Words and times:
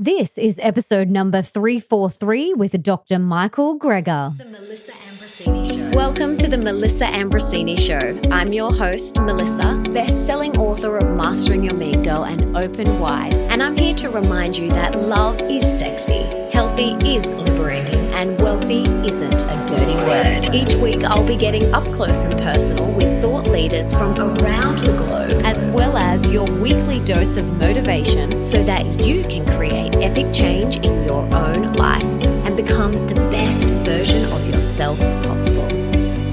This 0.00 0.38
is 0.38 0.60
episode 0.62 1.08
number 1.10 1.42
343 1.42 2.54
with 2.54 2.80
Dr. 2.84 3.18
Michael 3.18 3.76
Greger. 3.76 4.38
The 4.38 4.44
Melissa 4.44 4.92
Ambrosini 4.92 5.90
Show. 5.90 5.96
Welcome 5.96 6.36
to 6.36 6.46
the 6.46 6.56
Melissa 6.56 7.06
Ambrosini 7.06 7.76
Show. 7.76 8.16
I'm 8.30 8.52
your 8.52 8.72
host, 8.72 9.16
Melissa, 9.16 9.82
best-selling 9.92 10.56
author 10.56 10.98
of 10.98 11.16
Mastering 11.16 11.64
Your 11.64 11.74
Mean 11.74 12.04
Girl 12.04 12.24
and 12.24 12.56
Open 12.56 13.00
Wide, 13.00 13.32
and 13.32 13.60
I'm 13.60 13.76
here 13.76 13.94
to 13.94 14.08
remind 14.08 14.56
you 14.56 14.68
that 14.68 14.96
love 14.96 15.40
is 15.40 15.64
sexy, 15.64 16.22
healthy 16.52 16.92
is 17.04 17.26
liberating, 17.32 17.98
and 18.14 18.40
wealthy 18.40 18.84
isn't 18.84 19.32
a 19.32 19.66
dirty 19.66 19.96
word. 20.06 20.54
Each 20.54 20.76
week, 20.76 21.02
I'll 21.02 21.26
be 21.26 21.36
getting 21.36 21.74
up 21.74 21.82
close 21.92 22.18
and 22.18 22.38
personal 22.38 22.88
with 22.92 23.20
thought 23.20 23.37
leaders 23.58 23.92
from 23.92 24.16
around 24.16 24.78
the 24.78 24.96
globe, 24.96 25.42
as 25.44 25.64
well 25.64 25.96
as 25.96 26.30
your 26.30 26.48
weekly 26.60 27.00
dose 27.00 27.36
of 27.36 27.44
motivation 27.58 28.40
so 28.40 28.62
that 28.62 28.86
you 29.04 29.24
can 29.24 29.44
create 29.44 29.96
epic 29.96 30.32
change 30.32 30.76
in 30.76 31.04
your 31.04 31.22
own 31.34 31.72
life 31.72 32.04
and 32.44 32.56
become 32.56 32.92
the 33.08 33.16
best 33.32 33.64
version 33.84 34.24
of 34.26 34.48
yourself 34.48 34.96
possible. 35.24 35.64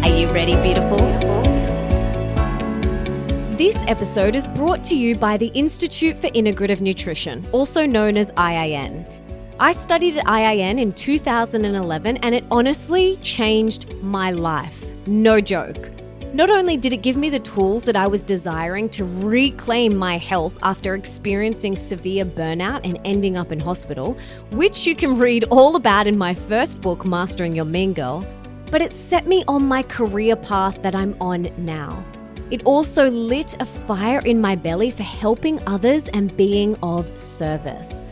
Are 0.04 0.16
you 0.16 0.30
ready, 0.32 0.54
beautiful? 0.62 1.00
This 3.58 3.76
episode 3.88 4.36
is 4.36 4.48
brought 4.50 4.84
to 4.84 4.96
you 4.96 5.16
by 5.16 5.36
the 5.36 5.48
Institute 5.48 6.16
for 6.18 6.28
Integrative 6.28 6.80
Nutrition, 6.80 7.44
also 7.52 7.88
known 7.88 8.18
as 8.18 8.32
IIN. 8.34 9.04
I 9.60 9.72
studied 9.72 10.20
at 10.20 10.26
IIN 10.26 10.80
in 10.80 10.94
2011 10.94 12.18
and 12.18 12.36
it 12.36 12.44
honestly 12.52 13.18
changed 13.24 13.92
my 14.04 14.30
life. 14.30 14.86
No 15.08 15.42
joke. 15.42 15.90
Not 16.36 16.50
only 16.50 16.76
did 16.76 16.92
it 16.92 17.02
give 17.02 17.16
me 17.16 17.30
the 17.30 17.40
tools 17.40 17.84
that 17.84 17.96
I 17.96 18.08
was 18.08 18.22
desiring 18.22 18.90
to 18.90 19.06
reclaim 19.06 19.96
my 19.96 20.18
health 20.18 20.60
after 20.64 20.94
experiencing 20.94 21.78
severe 21.78 22.26
burnout 22.26 22.82
and 22.84 23.00
ending 23.06 23.38
up 23.38 23.54
in 23.54 23.60
hospital, 23.62 24.18
which 24.52 24.86
you 24.86 24.98
can 24.98 25.18
read 25.18 25.46
all 25.46 25.78
about 25.78 26.08
in 26.08 26.18
my 26.18 26.34
first 26.34 26.82
book, 26.82 27.06
Mastering 27.06 27.56
Your 27.56 27.64
Mean 27.64 27.94
Girl, 27.94 28.28
but 28.70 28.82
it 28.82 28.92
set 28.92 29.28
me 29.28 29.46
on 29.48 29.66
my 29.66 29.82
career 29.82 30.36
path 30.36 30.82
that 30.82 30.94
I'm 30.94 31.16
on 31.22 31.48
now. 31.58 32.04
It 32.52 32.66
also 32.66 33.10
lit 33.10 33.56
a 33.62 33.66
fire 33.66 34.20
in 34.26 34.42
my 34.42 34.58
belly 34.58 34.92
for 34.92 35.04
helping 35.04 35.66
others 35.66 36.10
and 36.10 36.36
being 36.36 36.76
of 36.84 37.18
service. 37.18 38.12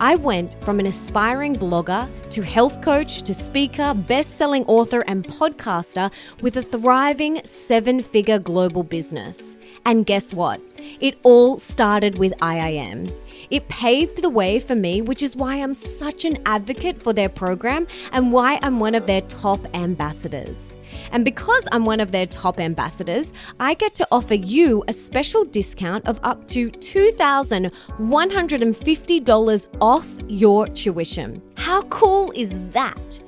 I 0.00 0.14
went 0.14 0.62
from 0.62 0.78
an 0.78 0.86
aspiring 0.86 1.56
blogger 1.56 2.08
to 2.30 2.42
health 2.42 2.80
coach 2.82 3.22
to 3.22 3.34
speaker, 3.34 3.94
best 3.94 4.36
selling 4.36 4.64
author, 4.66 5.00
and 5.08 5.24
podcaster 5.26 6.12
with 6.40 6.56
a 6.56 6.62
thriving 6.62 7.40
seven 7.44 8.02
figure 8.02 8.38
global 8.38 8.84
business. 8.84 9.56
And 9.84 10.06
guess 10.06 10.32
what? 10.32 10.60
It 11.00 11.18
all 11.24 11.58
started 11.58 12.16
with 12.16 12.32
IIN. 12.38 13.12
It 13.50 13.68
paved 13.68 14.22
the 14.22 14.28
way 14.28 14.60
for 14.60 14.74
me, 14.74 15.00
which 15.00 15.22
is 15.22 15.34
why 15.34 15.56
I'm 15.56 15.74
such 15.74 16.26
an 16.26 16.36
advocate 16.44 17.00
for 17.00 17.14
their 17.14 17.30
program 17.30 17.86
and 18.12 18.32
why 18.32 18.58
I'm 18.62 18.80
one 18.80 18.94
of 18.94 19.06
their 19.06 19.22
top 19.22 19.66
ambassadors. 19.74 20.76
And 21.12 21.24
because 21.24 21.66
I'm 21.72 21.84
one 21.84 22.00
of 22.00 22.10
their 22.12 22.26
top 22.26 22.60
ambassadors, 22.60 23.32
I 23.58 23.72
get 23.74 23.96
to 23.96 24.06
offer 24.10 24.34
you 24.34 24.84
a 24.86 24.92
special 24.92 25.44
discount 25.44 26.06
of 26.06 26.20
up 26.22 26.46
to 26.48 26.70
$2,150 26.70 29.68
off 29.80 30.06
your 30.28 30.68
tuition. 30.68 31.42
How 31.56 31.80
cool 31.82 32.32
is 32.36 32.52
that? 32.72 33.22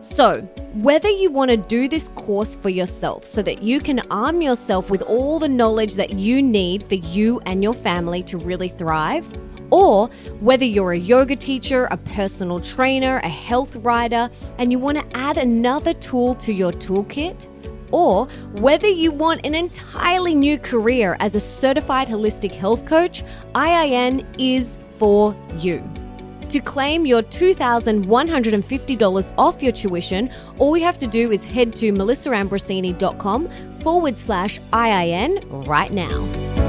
So, 0.00 0.40
whether 0.72 1.10
you 1.10 1.30
want 1.30 1.50
to 1.50 1.58
do 1.58 1.86
this 1.86 2.08
course 2.14 2.56
for 2.56 2.70
yourself 2.70 3.26
so 3.26 3.42
that 3.42 3.62
you 3.62 3.80
can 3.80 4.00
arm 4.10 4.40
yourself 4.40 4.88
with 4.88 5.02
all 5.02 5.38
the 5.38 5.48
knowledge 5.48 5.94
that 5.96 6.18
you 6.18 6.40
need 6.40 6.84
for 6.84 6.94
you 6.94 7.38
and 7.44 7.62
your 7.62 7.74
family 7.74 8.22
to 8.22 8.38
really 8.38 8.68
thrive, 8.68 9.30
or 9.70 10.08
whether 10.40 10.64
you're 10.64 10.92
a 10.92 10.98
yoga 10.98 11.36
teacher, 11.36 11.86
a 11.90 11.96
personal 11.96 12.60
trainer, 12.60 13.18
a 13.18 13.28
health 13.28 13.76
writer, 13.76 14.30
and 14.58 14.72
you 14.72 14.78
want 14.78 14.98
to 14.98 15.16
add 15.16 15.38
another 15.38 15.94
tool 15.94 16.34
to 16.36 16.52
your 16.52 16.72
toolkit, 16.72 17.48
or 17.92 18.26
whether 18.54 18.88
you 18.88 19.10
want 19.10 19.44
an 19.44 19.54
entirely 19.54 20.34
new 20.34 20.58
career 20.58 21.16
as 21.20 21.34
a 21.34 21.40
certified 21.40 22.08
holistic 22.08 22.54
health 22.54 22.86
coach, 22.86 23.24
IIN 23.54 24.24
is 24.38 24.78
for 24.98 25.36
you. 25.58 25.82
To 26.50 26.60
claim 26.60 27.06
your 27.06 27.22
$2,150 27.22 29.34
off 29.38 29.62
your 29.62 29.72
tuition, 29.72 30.30
all 30.58 30.76
you 30.76 30.84
have 30.84 30.98
to 30.98 31.06
do 31.06 31.30
is 31.30 31.44
head 31.44 31.76
to 31.76 31.92
melissaambrosini.com 31.92 33.48
forward 33.82 34.18
slash 34.18 34.58
IIN 34.72 35.68
right 35.68 35.92
now. 35.92 36.59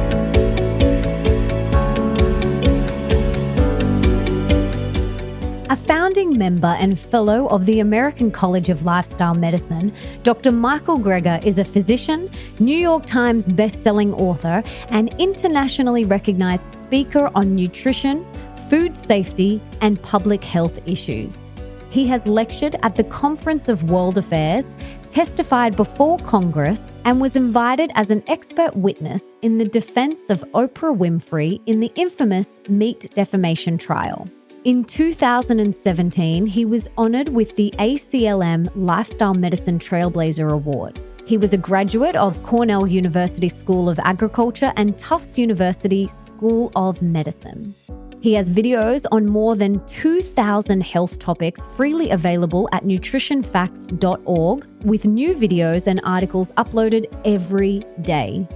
A 5.72 5.76
founding 5.78 6.38
member 6.38 6.76
and 6.82 7.00
fellow 7.00 7.48
of 7.48 7.66
the 7.66 7.80
American 7.80 8.30
College 8.30 8.70
of 8.70 8.84
Lifestyle 8.84 9.36
Medicine, 9.36 9.94
Dr. 10.22 10.52
Michael 10.52 11.00
Greger 11.00 11.42
is 11.46 11.59
a 11.59 11.64
physician, 11.64 12.30
New 12.59 12.76
York 12.76 13.06
Times 13.06 13.48
best-selling 13.48 14.14
author, 14.16 14.64
and 14.90 15.16
internationally 15.18 16.04
recognized 16.04 16.74
speaker 16.74 17.31
on 17.36 17.56
nutrition, 17.56 18.26
food 18.70 18.98
safety, 18.98 19.62
and 19.80 20.02
public 20.04 20.44
health 20.44 20.78
issues. 20.86 21.54
He 21.90 22.06
has 22.08 22.28
lectured 22.28 22.76
at 22.84 22.98
the 22.98 23.06
Conference 23.06 23.70
of 23.70 23.90
World 23.90 24.18
Affairs, 24.18 24.76
testified 25.08 25.78
before 25.78 26.18
Congress, 26.18 26.98
and 27.06 27.22
was 27.22 27.38
invited 27.38 27.94
as 27.96 28.12
an 28.12 28.26
expert 28.28 28.76
witness 28.76 29.38
in 29.42 29.58
the 29.58 29.70
defense 29.70 30.30
of 30.30 30.44
Oprah 30.54 30.98
Winfrey 30.98 31.62
in 31.66 31.80
the 31.80 31.94
infamous 31.96 32.60
meat 32.68 33.10
defamation 33.16 33.78
trial. 33.78 34.30
In 34.64 34.84
2017, 34.84 36.46
he 36.46 36.66
was 36.66 36.88
honored 36.96 37.30
with 37.30 37.56
the 37.56 37.74
ACLM 37.80 38.70
Lifestyle 38.76 39.34
Medicine 39.34 39.80
Trailblazer 39.80 40.52
Award. 40.52 41.00
He 41.26 41.36
was 41.36 41.54
a 41.54 41.58
graduate 41.58 42.16
of 42.16 42.44
Cornell 42.44 42.86
University 42.86 43.50
School 43.50 43.90
of 43.90 43.98
Agriculture 43.98 44.72
and 44.76 44.96
Tufts 45.00 45.40
University 45.40 46.08
School 46.08 46.72
of 46.76 47.02
Medicine. 47.02 47.74
He 48.22 48.34
has 48.34 48.52
videos 48.52 49.08
on 49.12 49.26
more 49.26 49.56
than 49.56 49.84
2,000 49.88 50.82
health 50.82 51.18
topics 51.18 51.66
freely 51.66 52.12
available 52.12 52.70
at 52.72 52.84
nutritionfacts.org, 52.84 54.68
with 54.84 55.06
new 55.08 55.34
videos 55.34 55.88
and 55.88 56.00
articles 56.04 56.52
uploaded 56.52 57.06
every 57.26 57.84
day. 58.02 58.48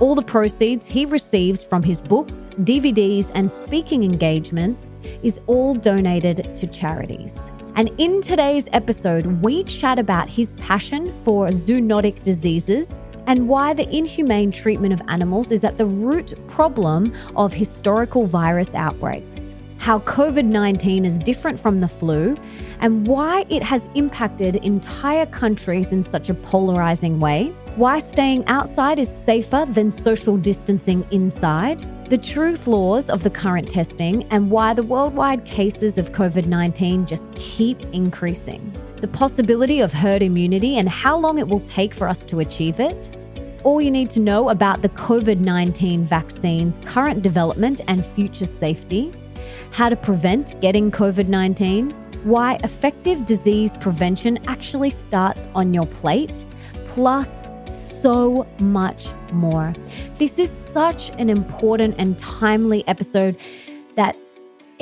All 0.00 0.14
the 0.14 0.22
proceeds 0.22 0.86
he 0.86 1.04
receives 1.04 1.64
from 1.64 1.82
his 1.82 2.00
books, 2.00 2.50
DVDs, 2.60 3.30
and 3.34 3.50
speaking 3.50 4.02
engagements 4.02 4.96
is 5.22 5.38
all 5.46 5.74
donated 5.74 6.54
to 6.54 6.66
charities. 6.66 7.52
And 7.76 7.90
in 7.98 8.20
today's 8.20 8.68
episode, 8.72 9.26
we 9.42 9.62
chat 9.64 9.98
about 9.98 10.28
his 10.28 10.54
passion 10.54 11.12
for 11.24 11.48
zoonotic 11.48 12.22
diseases 12.22 12.98
and 13.26 13.48
why 13.48 13.74
the 13.74 13.88
inhumane 13.94 14.50
treatment 14.50 14.92
of 14.92 15.02
animals 15.08 15.52
is 15.52 15.62
at 15.62 15.78
the 15.78 15.86
root 15.86 16.34
problem 16.48 17.14
of 17.36 17.52
historical 17.52 18.26
virus 18.26 18.74
outbreaks. 18.74 19.54
How 19.76 19.98
COVID 20.00 20.44
19 20.44 21.04
is 21.04 21.18
different 21.18 21.58
from 21.58 21.80
the 21.80 21.88
flu, 21.88 22.36
and 22.80 23.06
why 23.06 23.44
it 23.48 23.62
has 23.62 23.88
impacted 23.94 24.56
entire 24.56 25.26
countries 25.26 25.92
in 25.92 26.02
such 26.02 26.30
a 26.30 26.34
polarizing 26.34 27.18
way 27.18 27.54
why 27.76 27.98
staying 27.98 28.46
outside 28.48 28.98
is 28.98 29.08
safer 29.08 29.64
than 29.66 29.90
social 29.90 30.36
distancing 30.36 31.06
inside, 31.10 31.80
the 32.10 32.18
true 32.18 32.54
flaws 32.54 33.08
of 33.08 33.22
the 33.22 33.30
current 33.30 33.70
testing, 33.70 34.24
and 34.24 34.50
why 34.50 34.74
the 34.74 34.82
worldwide 34.82 35.46
cases 35.46 35.96
of 35.96 36.12
COVID 36.12 36.44
19 36.44 37.06
just 37.06 37.32
keep 37.34 37.80
increasing, 37.94 38.70
the 38.96 39.08
possibility 39.08 39.80
of 39.80 39.90
herd 39.90 40.22
immunity 40.22 40.76
and 40.76 40.86
how 40.86 41.18
long 41.18 41.38
it 41.38 41.48
will 41.48 41.60
take 41.60 41.94
for 41.94 42.06
us 42.06 42.26
to 42.26 42.40
achieve 42.40 42.78
it. 42.78 43.16
All 43.64 43.80
you 43.80 43.90
need 43.90 44.10
to 44.10 44.20
know 44.20 44.50
about 44.50 44.82
the 44.82 44.90
COVID 44.90 45.38
19 45.38 46.04
vaccine's 46.04 46.78
current 46.84 47.22
development 47.22 47.80
and 47.88 48.04
future 48.04 48.44
safety, 48.44 49.10
how 49.70 49.88
to 49.88 49.96
prevent 49.96 50.60
getting 50.60 50.90
COVID 50.90 51.28
19, 51.28 51.90
why 52.24 52.56
effective 52.64 53.24
disease 53.24 53.78
prevention 53.78 54.38
actually 54.46 54.90
starts 54.90 55.46
on 55.54 55.72
your 55.72 55.86
plate, 55.86 56.44
plus 56.84 57.48
so 57.72 58.46
much 58.58 59.08
more. 59.32 59.72
This 60.16 60.38
is 60.38 60.50
such 60.50 61.10
an 61.18 61.30
important 61.30 61.94
and 61.98 62.18
timely 62.18 62.86
episode 62.86 63.36
that 63.96 64.16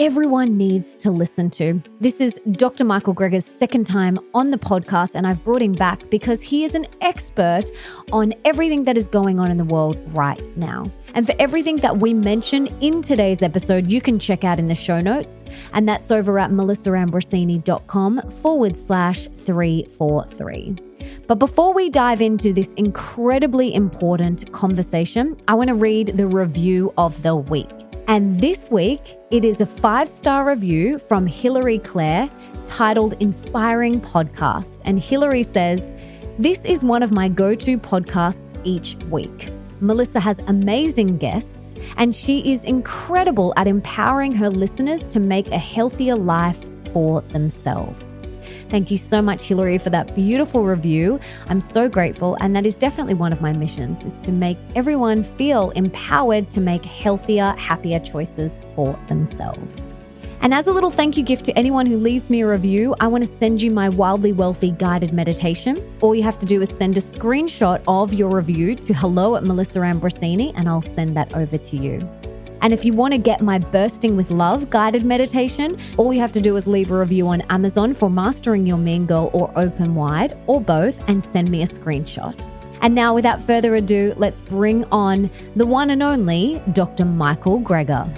everyone 0.00 0.56
needs 0.56 0.96
to 0.96 1.10
listen 1.10 1.50
to. 1.50 1.82
This 2.00 2.22
is 2.22 2.40
Dr. 2.52 2.84
Michael 2.84 3.14
Greger's 3.14 3.44
second 3.44 3.86
time 3.86 4.18
on 4.32 4.50
the 4.50 4.56
podcast, 4.56 5.14
and 5.14 5.26
I've 5.26 5.44
brought 5.44 5.60
him 5.60 5.72
back 5.72 6.08
because 6.08 6.40
he 6.40 6.64
is 6.64 6.74
an 6.74 6.86
expert 7.02 7.64
on 8.10 8.32
everything 8.46 8.84
that 8.84 8.96
is 8.96 9.06
going 9.06 9.38
on 9.38 9.50
in 9.50 9.58
the 9.58 9.64
world 9.64 9.98
right 10.14 10.56
now. 10.56 10.90
And 11.14 11.26
for 11.26 11.34
everything 11.38 11.76
that 11.76 11.98
we 11.98 12.14
mention 12.14 12.68
in 12.80 13.02
today's 13.02 13.42
episode, 13.42 13.92
you 13.92 14.00
can 14.00 14.18
check 14.18 14.42
out 14.42 14.58
in 14.58 14.68
the 14.68 14.74
show 14.74 15.00
notes, 15.00 15.44
and 15.74 15.86
that's 15.86 16.10
over 16.10 16.38
at 16.38 16.50
melissaambrosini.com 16.50 18.30
forward 18.30 18.76
slash 18.76 19.26
343. 19.26 20.89
But 21.26 21.36
before 21.36 21.72
we 21.72 21.90
dive 21.90 22.20
into 22.20 22.52
this 22.52 22.72
incredibly 22.74 23.74
important 23.74 24.50
conversation, 24.52 25.36
I 25.48 25.54
want 25.54 25.68
to 25.68 25.74
read 25.74 26.08
the 26.16 26.26
review 26.26 26.92
of 26.98 27.22
the 27.22 27.36
week. 27.36 27.70
And 28.08 28.40
this 28.40 28.70
week, 28.70 29.16
it 29.30 29.44
is 29.44 29.60
a 29.60 29.66
five 29.66 30.08
star 30.08 30.44
review 30.44 30.98
from 30.98 31.26
Hilary 31.26 31.78
Claire 31.78 32.28
titled 32.66 33.14
Inspiring 33.20 34.00
Podcast. 34.00 34.80
And 34.84 34.98
Hilary 34.98 35.44
says, 35.44 35.92
This 36.38 36.64
is 36.64 36.82
one 36.82 37.02
of 37.02 37.12
my 37.12 37.28
go 37.28 37.54
to 37.54 37.78
podcasts 37.78 38.58
each 38.64 38.96
week. 39.10 39.50
Melissa 39.80 40.20
has 40.20 40.40
amazing 40.46 41.16
guests, 41.18 41.74
and 41.96 42.14
she 42.14 42.52
is 42.52 42.64
incredible 42.64 43.54
at 43.56 43.66
empowering 43.66 44.34
her 44.34 44.50
listeners 44.50 45.06
to 45.06 45.20
make 45.20 45.48
a 45.48 45.58
healthier 45.58 46.16
life 46.16 46.58
for 46.92 47.22
themselves. 47.22 48.19
Thank 48.70 48.90
you 48.90 48.96
so 48.96 49.20
much, 49.20 49.42
Hilary, 49.42 49.78
for 49.78 49.90
that 49.90 50.14
beautiful 50.14 50.62
review. 50.62 51.18
I'm 51.48 51.60
so 51.60 51.88
grateful. 51.88 52.36
And 52.40 52.54
that 52.54 52.64
is 52.64 52.76
definitely 52.76 53.14
one 53.14 53.32
of 53.32 53.40
my 53.40 53.52
missions 53.52 54.04
is 54.04 54.20
to 54.20 54.30
make 54.30 54.58
everyone 54.76 55.24
feel 55.24 55.70
empowered 55.70 56.48
to 56.50 56.60
make 56.60 56.84
healthier, 56.84 57.52
happier 57.58 57.98
choices 57.98 58.60
for 58.76 58.96
themselves. 59.08 59.94
And 60.42 60.54
as 60.54 60.68
a 60.68 60.72
little 60.72 60.90
thank 60.90 61.16
you 61.16 61.24
gift 61.24 61.44
to 61.46 61.58
anyone 61.58 61.84
who 61.84 61.98
leaves 61.98 62.30
me 62.30 62.42
a 62.42 62.46
review, 62.48 62.94
I 63.00 63.08
want 63.08 63.24
to 63.24 63.26
send 63.26 63.60
you 63.60 63.72
my 63.72 63.88
Wildly 63.88 64.32
Wealthy 64.32 64.70
guided 64.70 65.12
meditation. 65.12 65.76
All 66.00 66.14
you 66.14 66.22
have 66.22 66.38
to 66.38 66.46
do 66.46 66.62
is 66.62 66.70
send 66.70 66.96
a 66.96 67.00
screenshot 67.00 67.82
of 67.88 68.14
your 68.14 68.30
review 68.30 68.74
to 68.76 68.94
hello 68.94 69.36
at 69.36 69.44
Melissa 69.44 69.80
Ambrosini, 69.80 70.52
and 70.54 70.68
I'll 70.68 70.80
send 70.80 71.14
that 71.16 71.34
over 71.34 71.58
to 71.58 71.76
you. 71.76 71.98
And 72.62 72.72
if 72.72 72.84
you 72.84 72.92
want 72.92 73.14
to 73.14 73.18
get 73.18 73.40
my 73.40 73.58
Bursting 73.58 74.16
with 74.16 74.30
Love 74.30 74.70
guided 74.70 75.04
meditation, 75.04 75.78
all 75.96 76.12
you 76.12 76.20
have 76.20 76.32
to 76.32 76.40
do 76.40 76.56
is 76.56 76.66
leave 76.66 76.90
a 76.90 76.98
review 76.98 77.28
on 77.28 77.40
Amazon 77.42 77.94
for 77.94 78.10
Mastering 78.10 78.66
Your 78.66 78.78
Mean 78.78 79.06
Girl 79.06 79.30
or 79.32 79.50
Open 79.56 79.94
Wide, 79.94 80.36
or 80.46 80.60
both, 80.60 81.08
and 81.08 81.22
send 81.22 81.50
me 81.50 81.62
a 81.62 81.66
screenshot. 81.66 82.38
And 82.82 82.94
now, 82.94 83.14
without 83.14 83.42
further 83.42 83.74
ado, 83.74 84.14
let's 84.16 84.40
bring 84.40 84.84
on 84.86 85.30
the 85.56 85.66
one 85.66 85.90
and 85.90 86.02
only 86.02 86.60
Dr. 86.72 87.04
Michael 87.04 87.60
Greger. 87.60 88.08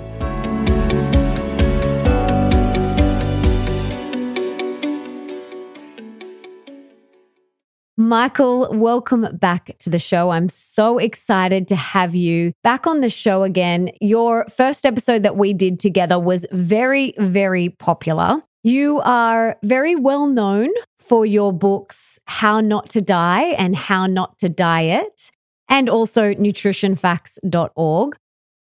Michael, 8.13 8.69
welcome 8.71 9.27
back 9.39 9.75
to 9.79 9.89
the 9.89 9.99
show. 9.99 10.29
I'm 10.33 10.51
so 10.51 10.99
excited 10.99 11.67
to 11.69 11.77
have 11.77 12.15
you 12.15 12.53
back 12.63 12.87
on 12.87 13.01
the 13.01 13.09
show 13.09 13.43
again. 13.43 13.91
Your 14.03 14.45
first 14.55 14.85
episode 14.85 15.23
that 15.23 15.39
we 15.39 15.55
did 15.55 15.81
together 15.81 16.19
was 16.19 16.45
very, 16.53 17.15
very 17.17 17.71
popular. 17.71 18.43
You 18.63 19.01
are 19.01 19.57
very 19.65 19.97
well 19.97 20.27
known 20.27 20.69
for 20.99 21.25
your 21.25 21.55
books, 21.55 22.19
How 22.27 22.61
Not 22.61 22.91
to 22.91 23.01
Die 23.01 23.45
and 23.45 23.75
How 23.75 24.07
Not 24.07 24.37
to 24.41 24.51
Diet, 24.51 25.31
and 25.71 25.89
also 25.89 26.35
nutritionfacts.org. 26.35 28.17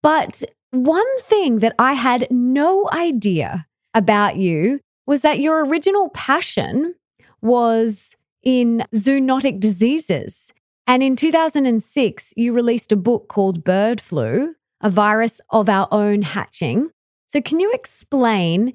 But 0.04 0.44
one 0.70 1.22
thing 1.22 1.58
that 1.58 1.74
I 1.80 1.94
had 1.94 2.28
no 2.30 2.88
idea 2.94 3.66
about 3.96 4.36
you 4.36 4.80
was 5.08 5.22
that 5.22 5.40
your 5.40 5.66
original 5.66 6.10
passion 6.10 6.94
was 7.42 8.16
in 8.50 8.84
zoonotic 8.96 9.60
diseases. 9.60 10.54
And 10.88 11.04
in 11.04 11.16
2006, 11.16 12.34
you 12.36 12.52
released 12.52 12.92
a 12.92 12.96
book 12.96 13.28
called 13.28 13.64
Bird 13.64 14.02
Flu, 14.02 14.56
a 14.82 14.90
virus 14.90 15.40
of 15.52 15.70
our 15.70 15.88
own 15.92 16.24
hatching. 16.24 16.90
So, 17.28 17.42
can 17.42 17.60
you 17.60 17.72
explain 17.72 18.74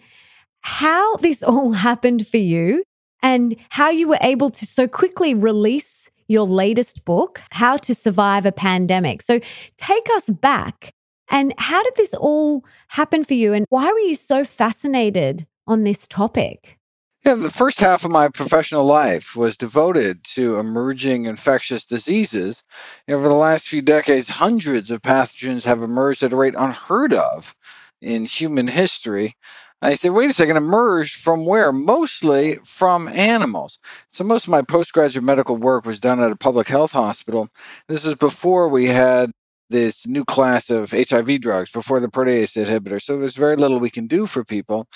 how 0.61 1.17
this 1.17 1.43
all 1.53 1.73
happened 1.73 2.25
for 2.25 2.37
you 2.37 2.85
and 3.21 3.57
how 3.71 3.91
you 3.91 4.07
were 4.07 4.19
able 4.21 4.51
to 4.51 4.65
so 4.65 4.87
quickly 4.87 5.35
release 5.35 6.09
your 6.29 6.47
latest 6.47 7.05
book, 7.05 7.43
How 7.51 7.77
to 7.79 7.95
Survive 7.95 8.47
a 8.47 8.53
Pandemic? 8.53 9.23
So, 9.23 9.41
take 9.77 10.07
us 10.15 10.31
back. 10.31 10.93
And 11.31 11.53
how 11.59 11.83
did 11.83 11.97
this 11.97 12.15
all 12.15 12.65
happen 12.89 13.25
for 13.25 13.35
you? 13.35 13.53
And 13.53 13.67
why 13.71 13.87
were 13.91 14.07
you 14.11 14.15
so 14.15 14.45
fascinated 14.45 15.49
on 15.67 15.83
this 15.83 16.07
topic? 16.07 16.79
Yeah, 17.25 17.37
the 17.37 17.51
first 17.51 17.81
half 17.81 18.05
of 18.05 18.11
my 18.11 18.29
professional 18.29 18.85
life 18.85 19.35
was 19.35 19.57
devoted 19.57 20.25
to 20.35 20.59
emerging 20.59 21.25
infectious 21.25 21.87
diseases. 21.87 22.63
Over 23.09 23.29
the 23.29 23.35
last 23.35 23.67
few 23.67 23.81
decades, 23.81 24.29
hundreds 24.29 24.91
of 24.91 25.01
pathogens 25.01 25.65
have 25.65 25.83
emerged 25.83 26.23
at 26.23 26.35
a 26.35 26.37
rate 26.37 26.55
unheard 26.55 27.15
of 27.15 27.57
in 28.03 28.27
human 28.27 28.69
history. 28.69 29.37
I 29.81 29.95
said, 29.95 30.11
wait 30.11 30.29
a 30.29 30.33
second, 30.35 30.59
emerged 30.59 31.15
from 31.15 31.47
where? 31.47 31.73
Mostly 31.73 32.59
from 32.63 33.09
animals. 33.09 33.79
So 34.09 34.23
most 34.23 34.45
of 34.45 34.51
my 34.51 34.61
postgraduate 34.61 35.25
medical 35.25 35.57
work 35.57 35.87
was 35.87 36.01
done 36.01 36.23
at 36.23 36.31
a 36.31 36.37
public 36.37 36.69
health 36.69 36.93
hospital. 36.93 37.49
This 37.89 38.05
was 38.05 38.17
before 38.17 38.69
we 38.69 38.87
had 38.87 39.33
this 39.71 40.07
new 40.07 40.25
class 40.25 40.71
of 40.71 40.91
HIV 40.91 41.41
drugs, 41.41 41.71
before 41.71 42.01
the 42.01 42.09
protease 42.09 42.63
inhibitor. 42.63 43.01
So 43.01 43.17
there's 43.17 43.37
very 43.37 43.57
little 43.57 43.79
we 43.79 43.91
can 43.91 44.07
do 44.07 44.27
for 44.27 44.45
people. 44.45 44.87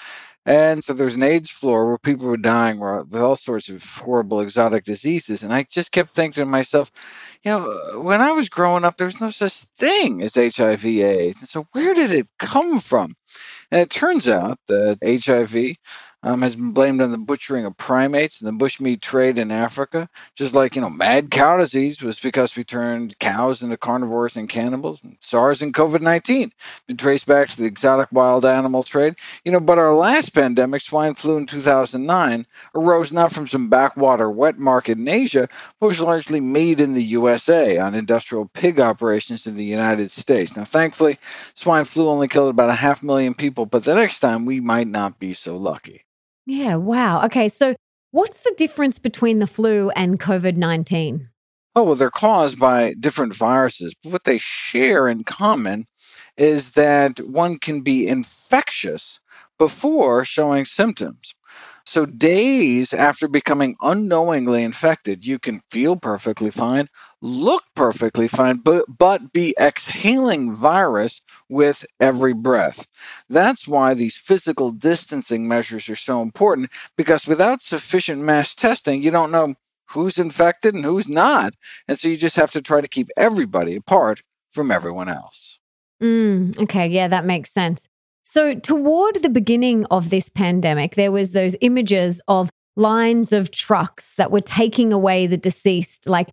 And 0.47 0.83
so 0.83 0.95
there 0.95 1.05
was 1.05 1.17
an 1.17 1.23
AIDS 1.23 1.51
floor 1.51 1.87
where 1.87 1.99
people 1.99 2.27
were 2.27 2.39
dying 2.39 2.81
with 2.81 3.15
all 3.15 3.37
sorts 3.37 3.69
of 3.69 3.85
horrible 3.85 4.41
exotic 4.41 4.85
diseases. 4.85 5.43
And 5.43 5.53
I 5.53 5.67
just 5.71 5.93
kept 5.93 6.09
thinking 6.09 6.43
to 6.43 6.47
myself, 6.47 6.91
you 7.43 7.51
know, 7.51 8.01
when 8.01 8.23
I 8.23 8.33
was 8.33 8.49
growing 8.49 8.85
up, 8.85 8.97
there 8.97 9.07
was 9.07 9.21
no 9.21 9.29
such 9.29 9.53
thing 9.77 10.23
as 10.23 10.37
HIV 10.37 10.87
AIDS. 10.87 11.43
And 11.43 11.49
so 11.49 11.67
where 11.73 11.93
did 11.93 12.11
it 12.13 12.29
come 12.39 12.79
from? 12.81 13.15
And 13.71 13.83
it 13.83 13.91
turns 13.91 14.27
out 14.27 14.59
that 14.69 14.99
HIV 15.05 15.77
um, 16.23 16.43
has 16.43 16.57
been 16.57 16.73
blamed 16.73 17.01
on 17.01 17.13
the 17.13 17.19
butchering 17.19 17.65
of 17.65 17.77
primates 17.77 18.41
and 18.41 18.49
the 18.49 18.65
bushmeat 18.65 19.01
trade 19.01 19.39
in 19.39 19.53
Africa. 19.53 20.09
Just 20.35 20.55
like, 20.55 20.75
you 20.75 20.83
know, 20.83 20.91
mad 20.91 21.31
cow 21.31 21.57
disease 21.57 22.03
was 22.03 22.19
because 22.19 22.57
we 22.57 22.65
turned 22.65 23.19
cows 23.19 23.63
into 23.63 23.77
carnivores 23.77 24.37
and 24.37 24.49
cannibals. 24.49 25.03
And 25.03 25.17
SARS 25.21 25.63
and 25.63 25.73
COVID 25.73 26.01
19 26.01 26.53
been 26.87 26.97
traced 26.97 27.27
back 27.27 27.49
to 27.49 27.57
the 27.57 27.67
exotic 27.67 28.09
wild 28.11 28.45
animal 28.45 28.83
trade. 28.83 29.15
You 29.45 29.53
know, 29.53 29.61
but 29.61 29.79
our 29.79 29.95
last 29.95 30.31
pandemic, 30.31 30.81
swine 30.81 31.15
flu 31.15 31.37
in 31.37 31.47
2009, 31.47 32.47
arose 32.75 33.13
not 33.13 33.33
from 33.33 33.47
some 33.47 33.69
backwater 33.69 34.31
wet 34.31 34.59
market 34.59 34.99
in 34.99 35.09
Asia, 35.09 35.49
but 35.79 35.87
was 35.87 36.01
largely 36.01 36.41
made 36.41 36.81
in 36.81 36.95
the 36.95 37.05
USA 37.05 37.79
on 37.79 37.95
industrial 37.95 38.47
pig 38.47 38.81
operations 38.81 39.47
in 39.47 39.55
the 39.55 39.65
United 39.65 40.11
States. 40.11 40.57
Now, 40.57 40.65
thankfully, 40.65 41.19
swine 41.55 41.85
flu 41.85 42.09
only 42.09 42.27
killed 42.27 42.51
about 42.51 42.71
a 42.71 42.75
half 42.75 43.03
million 43.03 43.35
people, 43.35 43.67
but 43.67 43.85
the 43.85 43.95
next 43.95 44.19
time 44.19 44.45
we 44.45 44.59
might 44.59 44.89
not 44.89 45.19
be 45.19 45.33
so 45.33 45.57
lucky. 45.57 46.05
Yeah, 46.49 46.77
wow. 46.77 47.27
Okay, 47.27 47.47
so 47.49 47.77
what's 48.11 48.41
the 48.41 48.55
difference 48.57 48.99
between 48.99 49.39
the 49.39 49.47
flu 49.47 49.91
and 49.91 50.19
COVID 50.19 50.57
19? 50.57 51.29
Oh, 51.77 51.83
well, 51.83 51.95
they're 51.95 52.11
caused 52.11 52.59
by 52.59 52.95
different 52.99 53.35
viruses. 53.35 53.95
But 54.03 54.13
what 54.13 54.25
they 54.25 54.39
share 54.39 55.09
in 55.09 55.25
common 55.25 55.87
is 56.39 56.71
that 56.71 57.21
one 57.21 57.59
can 57.59 57.83
be 57.83 58.09
infectious 58.09 59.21
before 59.59 60.25
showing 60.25 60.65
symptoms. 60.65 61.35
So, 61.85 62.07
days 62.07 62.95
after 62.95 63.29
becoming 63.29 63.77
unknowingly 63.83 64.63
infected, 64.63 65.27
you 65.27 65.39
can 65.39 65.61
feel 65.71 65.97
perfectly 65.97 66.51
fine, 66.51 66.89
look 67.21 67.65
perfectly 67.75 68.29
fine, 68.29 68.59
but, 68.59 68.85
but 68.99 69.33
be 69.33 69.55
exhaling 69.61 70.55
virus 70.55 71.21
with 71.49 71.85
every 71.99 72.33
breath. 72.33 72.87
That's 73.29 73.67
why 73.67 73.95
these 73.95 74.17
physical 74.17 74.71
distancing 74.71 75.49
measures 75.49 75.89
are 75.89 75.97
so 75.97 76.23
important 76.23 76.71
because 76.97 77.27
without 77.27 77.61
sufficient 77.61 78.23
mass 78.23 78.55
testing, 78.55 79.03
you 79.03 79.11
don't 79.11 79.33
know 79.33 79.55
who's 79.91 80.19
infected 80.19 80.75
and 80.75 80.85
who's 80.85 81.09
not. 81.09 81.55
And 81.87 81.99
so 81.99 82.09
you 82.09 82.17
just 82.17 82.37
have 82.37 82.51
to 82.53 82.63
try 82.63 82.81
to 82.81 82.89
keep 82.89 83.09
everybody 83.17 83.77
apart 83.77 84.23
from 84.53 84.71
everyone 84.71 85.09
else. 85.09 85.59
Mm, 86.03 86.59
okay, 86.61 86.87
yeah, 86.87 87.09
that 87.09 87.25
makes 87.25 87.51
sense. 87.51 87.89
So, 88.23 88.55
toward 88.55 89.23
the 89.23 89.31
beginning 89.31 89.87
of 89.87 90.11
this 90.11 90.29
pandemic, 90.29 90.95
there 90.95 91.11
was 91.11 91.33
those 91.33 91.57
images 91.63 92.21
of 92.29 92.51
lines 92.77 93.33
of 93.33 93.51
trucks 93.51 94.15
that 94.15 94.31
were 94.31 94.43
taking 94.43 94.93
away 94.93 95.27
the 95.27 95.37
deceased, 95.37 96.07
like 96.07 96.29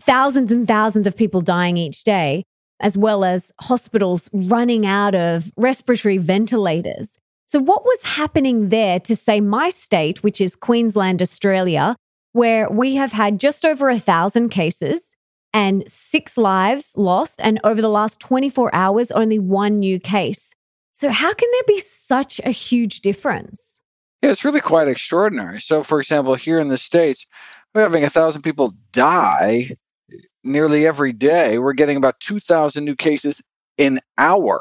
thousands 0.00 0.52
and 0.52 0.66
thousands 0.66 1.06
of 1.06 1.16
people 1.16 1.40
dying 1.40 1.76
each 1.76 2.04
day, 2.04 2.44
as 2.80 2.98
well 2.98 3.24
as 3.24 3.52
hospitals 3.60 4.28
running 4.32 4.86
out 4.86 5.14
of 5.14 5.52
respiratory 5.56 6.18
ventilators. 6.18 7.18
So, 7.46 7.60
what 7.60 7.84
was 7.84 8.02
happening 8.02 8.68
there 8.68 8.98
to 9.00 9.14
say 9.14 9.40
my 9.40 9.68
state, 9.68 10.22
which 10.22 10.40
is 10.40 10.56
Queensland, 10.56 11.22
Australia, 11.22 11.96
where 12.32 12.68
we 12.70 12.96
have 12.96 13.12
had 13.12 13.38
just 13.38 13.64
over 13.64 13.88
a 13.88 13.98
thousand 13.98 14.48
cases 14.48 15.16
and 15.52 15.84
six 15.86 16.36
lives 16.36 16.92
lost, 16.96 17.40
and 17.40 17.60
over 17.62 17.80
the 17.80 17.88
last 17.88 18.18
24 18.18 18.74
hours, 18.74 19.12
only 19.12 19.38
one 19.38 19.78
new 19.78 20.00
case. 20.00 20.54
So, 20.92 21.10
how 21.10 21.32
can 21.32 21.48
there 21.52 21.76
be 21.76 21.80
such 21.80 22.40
a 22.44 22.50
huge 22.50 23.00
difference? 23.00 23.80
Yeah, 24.22 24.30
it's 24.30 24.44
really 24.44 24.60
quite 24.60 24.88
extraordinary. 24.88 25.60
So, 25.60 25.82
for 25.82 26.00
example, 26.00 26.34
here 26.34 26.58
in 26.58 26.68
the 26.68 26.78
States, 26.78 27.26
we're 27.74 27.82
having 27.82 28.04
a 28.04 28.10
thousand 28.10 28.42
people 28.42 28.72
die 28.92 29.76
nearly 30.44 30.86
every 30.86 31.12
day. 31.12 31.58
We're 31.58 31.72
getting 31.72 31.96
about 31.96 32.20
2,000 32.20 32.84
new 32.84 32.96
cases 32.96 33.42
an 33.78 34.00
hour. 34.18 34.60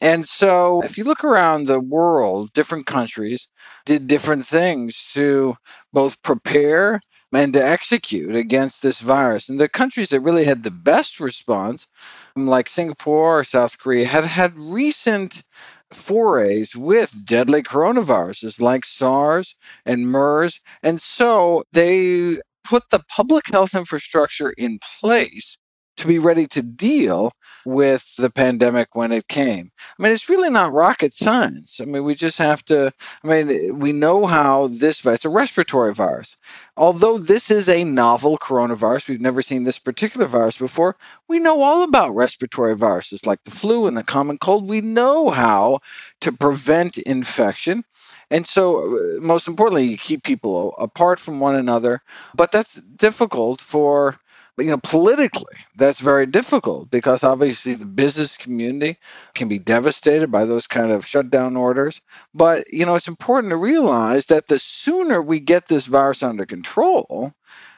And 0.00 0.26
so, 0.26 0.82
if 0.82 0.96
you 0.98 1.04
look 1.04 1.24
around 1.24 1.66
the 1.66 1.80
world, 1.80 2.52
different 2.52 2.86
countries 2.86 3.48
did 3.84 4.06
different 4.06 4.46
things 4.46 5.10
to 5.14 5.56
both 5.92 6.22
prepare 6.22 7.00
and 7.32 7.52
to 7.54 7.64
execute 7.64 8.36
against 8.36 8.82
this 8.82 9.00
virus. 9.00 9.48
And 9.48 9.58
the 9.58 9.68
countries 9.68 10.10
that 10.10 10.20
really 10.20 10.44
had 10.44 10.62
the 10.62 10.70
best 10.70 11.18
response, 11.18 11.88
like 12.36 12.68
Singapore 12.68 13.40
or 13.40 13.44
South 13.44 13.78
Korea, 13.78 14.06
had 14.06 14.24
had 14.26 14.58
recent 14.58 15.42
forays 15.90 16.76
with 16.76 17.24
deadly 17.24 17.62
coronaviruses 17.62 18.60
like 18.60 18.84
SARS 18.84 19.56
and 19.84 20.08
MERS. 20.08 20.60
And 20.82 21.00
so 21.00 21.64
they 21.72 22.38
put 22.64 22.84
the 22.90 23.02
public 23.14 23.48
health 23.48 23.74
infrastructure 23.74 24.52
in 24.56 24.78
place 25.00 25.58
to 25.96 26.06
be 26.06 26.18
ready 26.18 26.46
to 26.46 26.62
deal 26.62 27.32
with 27.64 28.16
the 28.16 28.30
pandemic 28.30 28.94
when 28.94 29.12
it 29.12 29.28
came. 29.28 29.72
I 29.98 30.02
mean, 30.02 30.12
it's 30.12 30.28
really 30.28 30.50
not 30.50 30.72
rocket 30.72 31.14
science. 31.14 31.80
I 31.80 31.84
mean, 31.84 32.04
we 32.04 32.14
just 32.14 32.38
have 32.38 32.64
to, 32.66 32.92
I 33.22 33.26
mean, 33.26 33.78
we 33.78 33.92
know 33.92 34.26
how 34.26 34.66
this 34.66 35.00
virus, 35.00 35.24
a 35.24 35.28
respiratory 35.28 35.94
virus, 35.94 36.36
although 36.76 37.18
this 37.18 37.50
is 37.50 37.68
a 37.68 37.84
novel 37.84 38.38
coronavirus, 38.38 39.08
we've 39.08 39.20
never 39.20 39.42
seen 39.42 39.64
this 39.64 39.78
particular 39.78 40.26
virus 40.26 40.58
before, 40.58 40.96
we 41.28 41.38
know 41.38 41.62
all 41.62 41.82
about 41.82 42.14
respiratory 42.14 42.76
viruses 42.76 43.26
like 43.26 43.44
the 43.44 43.50
flu 43.50 43.86
and 43.86 43.96
the 43.96 44.04
common 44.04 44.38
cold. 44.38 44.68
We 44.68 44.80
know 44.80 45.30
how 45.30 45.80
to 46.20 46.32
prevent 46.32 46.98
infection. 46.98 47.84
And 48.30 48.46
so, 48.46 48.94
uh, 48.94 49.20
most 49.20 49.46
importantly, 49.46 49.84
you 49.84 49.98
keep 49.98 50.22
people 50.22 50.74
apart 50.78 51.20
from 51.20 51.38
one 51.38 51.54
another. 51.54 52.02
But 52.34 52.50
that's 52.50 52.74
difficult 52.80 53.60
for 53.60 54.18
but, 54.56 54.66
you 54.66 54.70
know, 54.70 54.80
politically, 54.82 55.56
that's 55.76 56.00
very 56.00 56.26
difficult 56.26 56.90
because 56.90 57.24
obviously 57.24 57.74
the 57.74 57.86
business 57.86 58.36
community 58.36 58.98
can 59.34 59.48
be 59.48 59.58
devastated 59.58 60.30
by 60.30 60.44
those 60.44 60.66
kind 60.66 60.92
of 60.92 61.06
shutdown 61.06 61.56
orders. 61.56 62.02
But, 62.34 62.70
you 62.70 62.84
know, 62.84 62.94
it's 62.94 63.08
important 63.08 63.50
to 63.50 63.56
realize 63.56 64.26
that 64.26 64.48
the 64.48 64.58
sooner 64.58 65.22
we 65.22 65.40
get 65.40 65.68
this 65.68 65.86
virus 65.86 66.22
under 66.22 66.44
control, 66.44 67.32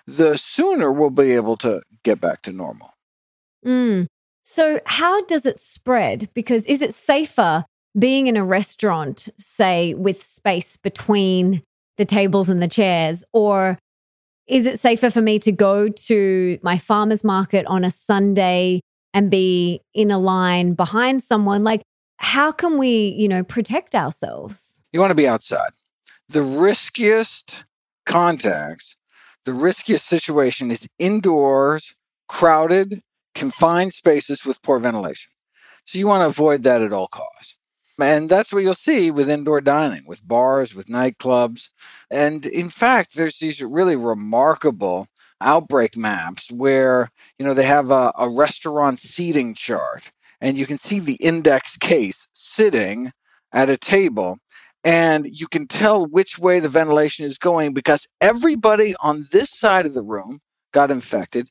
the 0.07 0.37
sooner 0.37 0.91
we'll 0.91 1.11
be 1.11 1.33
able 1.33 1.57
to 1.59 1.83
get 2.03 2.21
back 2.21 2.43
to 2.43 2.53
normal. 2.53 2.95
Mm. 3.65 4.07
So, 4.43 4.81
how 4.85 5.25
does 5.25 5.47
it 5.47 5.59
spread? 5.59 6.29
Because 6.35 6.67
is 6.67 6.83
it 6.83 6.93
safer 6.93 7.65
being 7.99 8.27
in 8.27 8.37
a 8.37 8.45
restaurant, 8.45 9.29
say, 9.39 9.95
with 9.95 10.23
space 10.23 10.77
between 10.77 11.63
the 11.97 12.05
tables 12.05 12.49
and 12.49 12.61
the 12.61 12.69
chairs, 12.69 13.25
or 13.33 13.79
is 14.47 14.67
it 14.67 14.79
safer 14.79 15.11
for 15.11 15.21
me 15.21 15.39
to 15.41 15.53
go 15.53 15.89
to 15.89 16.59
my 16.63 16.79
farmer's 16.79 17.25
market 17.25 17.67
on 17.67 17.85
a 17.85 17.91
Sunday 17.91 18.81
and 19.13 19.31
be 19.31 19.81
in 19.95 20.11
a 20.11 20.19
line 20.19 20.75
behind 20.75 21.23
someone? 21.23 21.65
Like, 21.65 21.83
how 22.19 22.53
can 22.53 22.79
we, 22.79 23.15
you 23.19 23.29
know, 23.29 23.43
protect 23.43 23.95
ourselves? 23.95 24.83
You 24.93 25.01
want 25.01 25.11
to 25.11 25.17
be 25.17 25.29
outside. 25.29 25.71
The 26.29 26.43
riskiest 26.43 27.65
contacts, 28.07 28.97
the 29.45 29.53
riskiest 29.53 30.07
situation 30.07 30.71
is 30.71 30.89
indoors, 30.99 31.95
crowded, 32.29 33.03
confined 33.35 33.93
spaces 33.93 34.45
with 34.45 34.63
poor 34.63 34.79
ventilation. 34.79 35.33
So 35.85 35.99
you 35.99 36.07
want 36.07 36.23
to 36.23 36.27
avoid 36.27 36.63
that 36.63 36.83
at 36.83 36.93
all 36.93 37.09
costs. 37.09 37.57
And 38.01 38.29
that's 38.29 38.53
what 38.53 38.63
you'll 38.63 38.75
see 38.75 39.11
with 39.11 39.31
indoor 39.31 39.61
dining, 39.61 40.05
with 40.07 40.27
bars, 40.27 40.75
with 40.75 40.89
nightclubs. 40.89 41.69
And 42.11 42.45
in 42.47 42.69
fact, 42.69 43.15
there's 43.15 43.39
these 43.39 43.63
really 43.63 43.97
remarkable 43.97 45.07
outbreak 45.41 45.97
maps 45.97 46.51
where, 46.51 47.11
you 47.39 47.45
know, 47.45 47.55
they 47.55 47.67
have 47.67 47.91
a, 47.91 48.13
a 48.19 48.29
restaurant 48.29 48.99
seating 48.99 49.55
chart 49.55 50.11
and 50.41 50.59
you 50.59 50.67
can 50.67 50.79
see 50.79 50.99
the 50.99 51.17
index 51.17 51.77
case 51.77 52.29
sitting 52.33 53.13
at 53.53 53.71
a 53.71 53.77
table 53.77 54.39
and 54.83 55.27
you 55.27 55.47
can 55.47 55.67
tell 55.67 56.05
which 56.05 56.39
way 56.39 56.61
the 56.61 56.69
ventilation 56.69 57.25
is 57.25 57.39
going 57.39 57.73
because 57.73 58.07
everybody 58.21 58.95
on 59.01 59.27
this 59.33 59.51
side 59.51 59.87
of 59.87 59.95
the 59.95 60.03
room 60.03 60.41
got 60.73 60.91
infected 60.91 61.49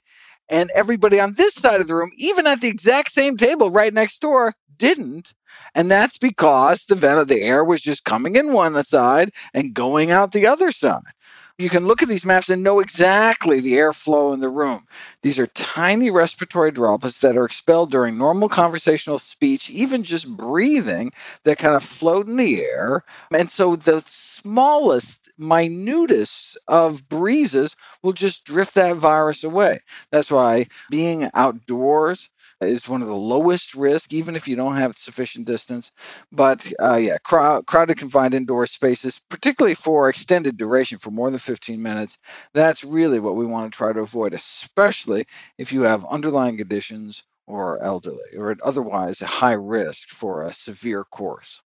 and 0.49 0.69
everybody 0.75 1.19
on 1.19 1.33
this 1.33 1.55
side 1.55 1.81
of 1.81 1.87
the 1.87 1.95
room 1.95 2.11
even 2.17 2.45
at 2.45 2.61
the 2.61 2.67
exact 2.67 3.09
same 3.11 3.37
table 3.37 3.71
right 3.71 3.93
next 3.93 4.19
door 4.19 4.53
didn't. 4.83 5.33
And 5.73 5.89
that's 5.89 6.17
because 6.17 6.85
the 6.85 6.95
vent 6.95 7.19
of 7.19 7.29
the 7.29 7.41
air 7.41 7.63
was 7.63 7.81
just 7.81 8.03
coming 8.03 8.35
in 8.35 8.51
one 8.51 8.81
side 8.83 9.31
and 9.53 9.73
going 9.73 10.11
out 10.11 10.33
the 10.33 10.45
other 10.45 10.71
side. 10.71 11.13
You 11.57 11.69
can 11.69 11.85
look 11.85 12.01
at 12.01 12.09
these 12.09 12.25
maps 12.25 12.49
and 12.49 12.63
know 12.63 12.79
exactly 12.79 13.61
the 13.61 13.75
airflow 13.75 14.33
in 14.33 14.41
the 14.41 14.49
room. 14.49 14.87
These 15.21 15.39
are 15.39 15.47
tiny 15.47 16.09
respiratory 16.09 16.71
droplets 16.71 17.19
that 17.19 17.37
are 17.37 17.45
expelled 17.45 17.91
during 17.91 18.17
normal 18.17 18.49
conversational 18.49 19.19
speech, 19.19 19.69
even 19.69 20.03
just 20.03 20.35
breathing, 20.35 21.11
that 21.43 21.59
kind 21.59 21.75
of 21.75 21.83
float 21.83 22.27
in 22.27 22.37
the 22.37 22.61
air. 22.61 23.05
And 23.31 23.49
so 23.49 23.75
the 23.75 24.01
smallest, 24.05 25.31
minutest 25.37 26.57
of 26.67 27.07
breezes 27.07 27.77
will 28.01 28.13
just 28.13 28.45
drift 28.45 28.73
that 28.73 28.97
virus 28.97 29.43
away. 29.43 29.79
That's 30.11 30.31
why 30.31 30.67
being 30.89 31.29
outdoors 31.35 32.29
is 32.67 32.89
one 32.89 33.01
of 33.01 33.07
the 33.07 33.15
lowest 33.15 33.75
risk, 33.75 34.13
even 34.13 34.35
if 34.35 34.47
you 34.47 34.55
don't 34.55 34.75
have 34.75 34.95
sufficient 34.95 35.45
distance. 35.45 35.91
But 36.31 36.71
uh, 36.81 36.97
yeah, 36.97 37.17
crowd, 37.23 37.65
crowded 37.65 37.97
confined 37.97 38.33
indoor 38.33 38.65
spaces, 38.67 39.19
particularly 39.29 39.75
for 39.75 40.09
extended 40.09 40.57
duration, 40.57 40.97
for 40.97 41.11
more 41.11 41.29
than 41.29 41.39
15 41.39 41.81
minutes, 41.81 42.17
that's 42.53 42.83
really 42.83 43.19
what 43.19 43.35
we 43.35 43.45
want 43.45 43.71
to 43.71 43.77
try 43.77 43.93
to 43.93 43.99
avoid, 43.99 44.33
especially 44.33 45.25
if 45.57 45.71
you 45.71 45.83
have 45.83 46.05
underlying 46.05 46.57
conditions 46.57 47.23
or 47.45 47.81
elderly 47.83 48.37
or 48.37 48.55
otherwise 48.63 49.21
a 49.21 49.25
high 49.25 49.53
risk 49.53 50.09
for 50.09 50.43
a 50.43 50.53
severe 50.53 51.03
course. 51.03 51.61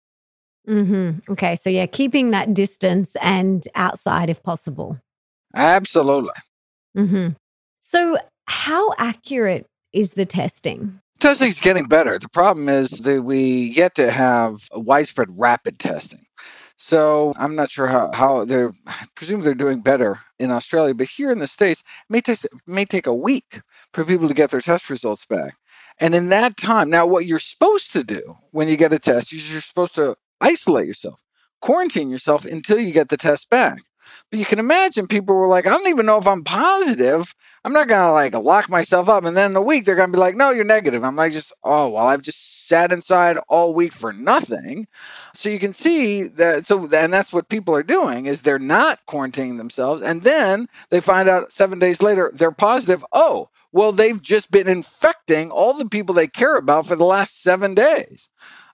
Mm-hmm. 0.68 1.32
Okay, 1.32 1.56
so 1.56 1.70
yeah, 1.70 1.86
keeping 1.86 2.32
that 2.32 2.54
distance 2.54 3.16
and 3.22 3.66
outside 3.76 4.30
if 4.30 4.44
possible. 4.44 5.00
Absolutely. 5.56 6.32
Mm-hmm. 6.98 7.30
So, 7.80 8.18
how 8.48 8.94
accurate 8.98 9.66
is 9.98 10.12
the 10.12 10.26
testing? 10.26 11.00
Testing's 11.20 11.60
getting 11.60 11.88
better. 11.88 12.20
The 12.20 12.30
problem 12.30 12.70
is 12.70 12.92
that 13.00 13.24
we 13.24 13.74
yet 13.76 13.96
to 13.96 14.12
have 14.12 14.68
widespread 14.74 15.30
rapid 15.32 15.80
testing. 15.80 16.26
So 16.78 17.34
I'm 17.38 17.56
not 17.56 17.72
sure 17.72 17.88
how, 17.88 18.12
how 18.14 18.46
they're 18.46 18.72
I 18.86 19.08
presume 19.16 19.42
they're 19.42 19.56
doing 19.56 19.82
better 19.82 20.20
in 20.38 20.52
Australia, 20.52 20.94
but 20.94 21.08
here 21.08 21.32
in 21.32 21.40
the 21.40 21.48
States, 21.48 21.82
it 21.82 22.12
may 22.12 22.22
take 22.22 22.40
may 22.68 22.86
take 22.86 23.08
a 23.08 23.16
week 23.16 23.62
for 23.94 24.06
people 24.06 24.28
to 24.28 24.36
get 24.36 24.52
their 24.52 24.62
test 24.62 24.90
results 24.90 25.26
back. 25.26 25.56
And 26.00 26.14
in 26.14 26.30
that 26.30 26.56
time, 26.56 26.92
now 26.92 27.08
what 27.08 27.26
you're 27.26 27.40
supposed 27.40 27.92
to 27.94 28.04
do 28.04 28.36
when 28.52 28.68
you 28.68 28.78
get 28.78 28.94
a 28.94 29.00
test 29.00 29.34
is 29.34 29.52
you're 29.52 29.62
supposed 29.62 29.96
to 29.96 30.16
isolate 30.40 30.86
yourself, 30.86 31.24
quarantine 31.60 32.12
yourself 32.12 32.46
until 32.46 32.80
you 32.80 32.92
get 32.92 33.10
the 33.10 33.18
test 33.18 33.50
back. 33.50 33.80
But 34.30 34.40
you 34.40 34.46
can 34.46 34.60
imagine 34.60 35.08
people 35.08 35.36
were 35.36 35.48
like, 35.48 35.66
I 35.66 35.72
don't 35.72 35.90
even 35.90 36.06
know 36.06 36.18
if 36.18 36.28
I'm 36.28 36.44
positive. 36.44 37.34
I'm 37.68 37.74
not 37.74 37.90
gonna 37.90 38.14
like 38.14 38.34
lock 38.34 38.70
myself 38.70 39.10
up, 39.10 39.26
and 39.26 39.36
then 39.36 39.52
in 39.52 39.58
a 39.58 39.62
week 39.62 39.84
they're 39.84 39.98
gonna 39.98 40.14
be 40.14 40.18
like, 40.18 40.38
"No, 40.38 40.52
you're 40.52 40.64
negative." 40.64 41.04
I'm 41.04 41.18
like, 41.18 41.34
just 41.34 41.52
oh 41.66 41.90
well, 41.90 42.08
I've 42.08 42.22
just 42.22 42.66
sat 42.66 42.94
inside 42.94 43.38
all 43.50 43.74
week 43.74 43.92
for 43.92 44.14
nothing. 44.14 44.88
So 45.34 45.50
you 45.50 45.60
can 45.60 45.74
see 45.74 46.24
that. 46.24 46.66
So 46.66 46.88
and 46.90 47.12
that's 47.12 47.34
what 47.34 47.50
people 47.50 47.76
are 47.76 47.84
doing 47.84 48.26
is 48.26 48.44
they're 48.44 48.58
not 48.58 49.06
quarantining 49.06 49.58
themselves, 49.58 50.02
and 50.02 50.22
then 50.24 50.70
they 50.92 51.02
find 51.02 51.28
out 51.28 51.52
seven 51.52 51.78
days 51.78 52.02
later 52.02 52.32
they're 52.34 52.52
positive. 52.52 53.04
Oh, 53.12 53.50
well, 53.74 53.92
they've 53.92 54.22
just 54.22 54.50
been 54.50 54.70
infecting 54.70 55.52
all 55.52 55.74
the 55.74 55.90
people 55.90 56.16
they 56.16 56.28
care 56.28 56.56
about 56.56 56.86
for 56.86 56.96
the 56.96 57.04
last 57.04 57.44
seven 57.44 57.76
days, 57.76 58.30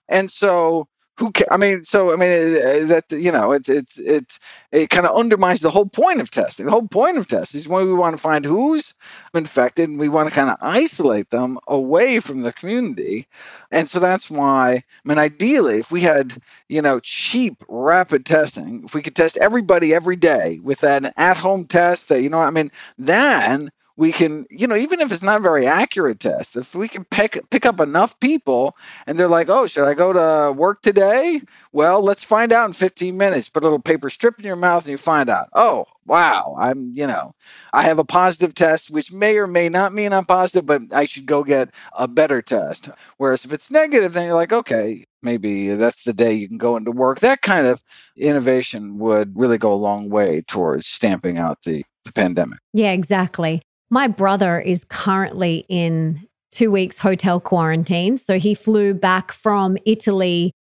and 0.08 0.30
so 0.30 0.86
who 1.18 1.30
ca- 1.32 1.44
I 1.50 1.56
mean, 1.56 1.84
so 1.84 2.12
I 2.12 2.16
mean 2.16 2.28
uh, 2.30 2.86
that 2.88 3.04
you 3.10 3.30
know 3.32 3.52
it 3.52 3.68
it 3.68 3.90
it 3.98 4.38
it 4.72 4.90
kind 4.90 5.06
of 5.06 5.16
undermines 5.16 5.60
the 5.60 5.70
whole 5.70 5.86
point 5.86 6.20
of 6.20 6.30
testing. 6.30 6.66
The 6.66 6.72
whole 6.72 6.88
point 6.88 7.18
of 7.18 7.28
testing 7.28 7.58
is 7.60 7.68
when 7.68 7.86
we 7.86 7.94
want 7.94 8.14
to 8.16 8.22
find 8.22 8.44
who's 8.44 8.94
infected 9.34 9.88
and 9.88 9.98
we 9.98 10.08
want 10.08 10.28
to 10.28 10.34
kind 10.34 10.50
of 10.50 10.56
isolate 10.60 11.30
them 11.30 11.58
away 11.68 12.20
from 12.20 12.42
the 12.42 12.52
community. 12.52 13.28
And 13.70 13.88
so 13.88 14.00
that's 14.00 14.30
why 14.30 14.72
I 14.74 14.82
mean, 15.04 15.18
ideally, 15.18 15.78
if 15.78 15.90
we 15.92 16.02
had 16.02 16.38
you 16.68 16.82
know 16.82 17.00
cheap 17.00 17.62
rapid 17.68 18.26
testing, 18.26 18.82
if 18.84 18.94
we 18.94 19.02
could 19.02 19.16
test 19.16 19.36
everybody 19.38 19.94
every 19.94 20.16
day 20.16 20.60
with 20.62 20.82
an 20.84 21.10
at-home 21.16 21.66
test, 21.66 22.08
that 22.08 22.22
you 22.22 22.28
know, 22.28 22.40
I 22.40 22.50
mean, 22.50 22.70
then 22.98 23.70
we 23.96 24.10
can, 24.10 24.44
you 24.50 24.66
know, 24.66 24.74
even 24.74 25.00
if 25.00 25.12
it's 25.12 25.22
not 25.22 25.38
a 25.38 25.42
very 25.42 25.66
accurate 25.66 26.18
test, 26.18 26.56
if 26.56 26.74
we 26.74 26.88
can 26.88 27.04
pick 27.04 27.38
pick 27.50 27.64
up 27.64 27.80
enough 27.80 28.18
people 28.18 28.76
and 29.06 29.18
they're 29.18 29.28
like, 29.28 29.48
oh, 29.48 29.66
should 29.66 29.86
I 29.86 29.94
go 29.94 30.12
to 30.12 30.52
work 30.52 30.82
today? 30.82 31.40
Well, 31.72 32.02
let's 32.02 32.24
find 32.24 32.52
out 32.52 32.66
in 32.66 32.72
15 32.72 33.16
minutes. 33.16 33.48
Put 33.48 33.62
a 33.62 33.66
little 33.66 33.78
paper 33.78 34.10
strip 34.10 34.38
in 34.38 34.46
your 34.46 34.56
mouth 34.56 34.84
and 34.84 34.90
you 34.90 34.98
find 34.98 35.30
out, 35.30 35.46
oh, 35.52 35.86
wow, 36.06 36.56
I'm, 36.58 36.90
you 36.92 37.06
know, 37.06 37.34
I 37.72 37.84
have 37.84 37.98
a 37.98 38.04
positive 38.04 38.54
test, 38.54 38.90
which 38.90 39.12
may 39.12 39.36
or 39.36 39.46
may 39.46 39.68
not 39.68 39.94
mean 39.94 40.12
I'm 40.12 40.24
positive, 40.24 40.66
but 40.66 40.92
I 40.92 41.04
should 41.04 41.26
go 41.26 41.44
get 41.44 41.70
a 41.96 42.08
better 42.08 42.42
test. 42.42 42.88
Whereas 43.16 43.44
if 43.44 43.52
it's 43.52 43.70
negative, 43.70 44.12
then 44.12 44.26
you're 44.26 44.34
like, 44.34 44.52
okay, 44.52 45.04
maybe 45.22 45.68
that's 45.68 46.02
the 46.02 46.12
day 46.12 46.32
you 46.32 46.48
can 46.48 46.58
go 46.58 46.76
into 46.76 46.90
work. 46.90 47.20
That 47.20 47.42
kind 47.42 47.66
of 47.66 47.82
innovation 48.16 48.98
would 48.98 49.38
really 49.38 49.58
go 49.58 49.72
a 49.72 49.74
long 49.74 50.10
way 50.10 50.42
towards 50.42 50.88
stamping 50.88 51.38
out 51.38 51.62
the, 51.62 51.84
the 52.04 52.12
pandemic. 52.12 52.58
Yeah, 52.72 52.90
exactly. 52.90 53.62
My 53.90 54.08
brother 54.08 54.60
is 54.60 54.84
currently 54.84 55.66
in 55.68 56.26
two 56.50 56.70
weeks 56.70 56.98
hotel 56.98 57.40
quarantine. 57.40 58.16
So 58.16 58.38
he 58.38 58.54
flew 58.54 58.94
back 58.94 59.32
from 59.32 59.76
Italy 59.84 60.52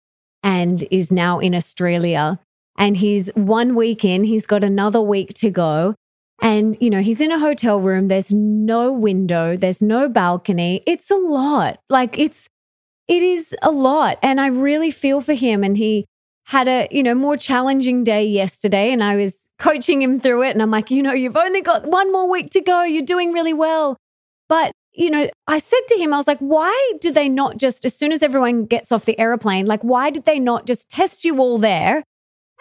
and 0.42 0.84
is 0.92 1.12
now 1.12 1.40
in 1.40 1.56
Australia. 1.56 2.40
And 2.78 2.98
he's 2.98 3.30
one 3.36 3.76
week 3.76 4.04
in, 4.04 4.24
he's 4.24 4.46
got 4.46 4.64
another 4.64 5.02
week 5.02 5.34
to 5.36 5.52
go. 5.52 5.96
And, 6.42 6.76
you 6.82 6.90
know, 6.90 7.02
he's 7.02 7.22
in 7.22 7.32
a 7.32 7.40
hotel 7.40 7.80
room. 7.80 8.08
There's 8.08 8.34
no 8.34 8.92
window. 8.92 9.56
There's 9.56 9.82
no 9.82 10.10
balcony. 10.10 10.82
It's 10.86 11.12
a 11.12 11.16
lot. 11.16 11.80
Like 11.90 12.18
it's, 12.18 12.50
it 13.08 13.22
is 13.22 13.56
a 13.62 13.72
lot. 13.72 14.18
And 14.22 14.42
I 14.42 14.48
really 14.48 14.92
feel 14.92 15.22
for 15.22 15.34
him. 15.34 15.64
And 15.64 15.78
he 15.78 16.06
had 16.46 16.68
a, 16.68 16.88
you 16.92 17.04
know, 17.04 17.16
more 17.16 17.38
challenging 17.38 18.04
day 18.04 18.26
yesterday 18.26 18.92
and 18.92 19.04
I 19.04 19.16
was 19.16 19.50
coaching 19.60 20.02
him 20.02 20.20
through 20.20 20.44
it. 20.44 20.52
And 20.52 20.62
I'm 20.62 20.72
like, 20.72 20.92
you 20.92 21.02
know, 21.02 21.14
you've 21.14 21.38
only 21.38 21.62
got 21.62 21.86
one 21.86 22.12
more 22.12 22.30
week 22.30 22.50
to 22.52 22.62
go. 22.62 22.84
You're 22.84 23.06
doing 23.06 23.32
really 23.32 23.54
well. 23.54 23.98
But, 24.50 24.74
you 24.94 25.10
know, 25.10 25.30
I 25.48 25.60
said 25.60 25.80
to 25.88 25.96
him, 25.96 26.14
I 26.14 26.18
was 26.18 26.28
like, 26.28 26.40
why 26.40 26.94
do 27.00 27.12
they 27.12 27.30
not 27.30 27.58
just, 27.58 27.86
as 27.86 27.96
soon 27.96 28.12
as 28.12 28.22
everyone 28.22 28.66
gets 28.66 28.92
off 28.92 29.06
the 29.06 29.18
airplane, 29.18 29.66
like, 29.66 29.84
why 29.84 30.10
did 30.10 30.26
they 30.26 30.40
not 30.40 30.68
just 30.68 30.90
test 30.90 31.24
you 31.24 31.40
all 31.40 31.58
there? 31.58 32.04